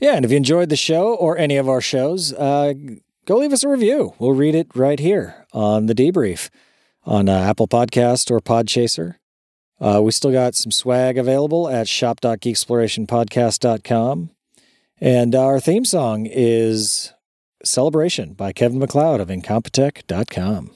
Yeah, 0.00 0.14
and 0.14 0.24
if 0.24 0.30
you 0.30 0.36
enjoyed 0.36 0.68
the 0.68 0.76
show 0.76 1.14
or 1.14 1.38
any 1.38 1.56
of 1.56 1.68
our 1.68 1.80
shows, 1.80 2.32
uh, 2.32 2.74
go 3.26 3.38
leave 3.38 3.52
us 3.52 3.64
a 3.64 3.68
review. 3.68 4.14
We'll 4.18 4.32
read 4.32 4.54
it 4.54 4.68
right 4.74 4.98
here 4.98 5.46
on 5.52 5.86
the 5.86 5.94
debrief 5.94 6.50
on 7.04 7.28
uh, 7.28 7.38
Apple 7.38 7.68
Podcast 7.68 8.30
or 8.30 8.40
Podchaser. 8.40 9.16
Uh, 9.80 10.00
we 10.02 10.12
still 10.12 10.32
got 10.32 10.54
some 10.54 10.70
swag 10.70 11.18
available 11.18 11.68
at 11.68 11.88
shop.geeksplorationpodcast.com. 11.88 14.30
And 15.00 15.34
our 15.34 15.58
theme 15.60 15.84
song 15.84 16.26
is 16.26 17.12
Celebration 17.64 18.34
by 18.34 18.52
Kevin 18.52 18.78
MacLeod 18.78 19.20
of 19.20 19.28
Incompetech.com. 19.28 20.70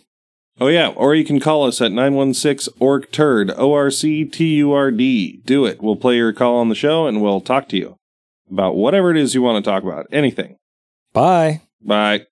Oh, 0.61 0.67
yeah. 0.69 0.89
Or 0.89 1.15
you 1.15 1.25
can 1.25 1.41
call 1.41 1.67
us 1.67 1.81
at 1.81 1.93
916 1.93 2.75
ORC 2.81 3.11
TURD, 3.13 3.53
O 3.57 3.73
R 3.73 3.91
C 3.91 4.25
T 4.25 4.57
U 4.57 4.73
R 4.73 4.91
D. 4.91 5.41
Do 5.45 5.65
it. 5.67 5.81
We'll 5.81 5.97
play 5.97 6.17
your 6.17 6.33
call 6.33 6.57
on 6.57 6.69
the 6.69 6.75
show 6.75 7.07
and 7.07 7.23
we'll 7.23 7.41
talk 7.41 7.69
to 7.69 7.77
you 7.77 7.97
about 8.51 8.75
whatever 8.75 9.11
it 9.11 9.17
is 9.17 9.35
you 9.35 9.43
want 9.43 9.65
to 9.65 9.71
talk 9.71 9.83
about. 9.83 10.07
Anything. 10.11 10.57
Bye. 11.13 11.63
Bye. 11.81 12.27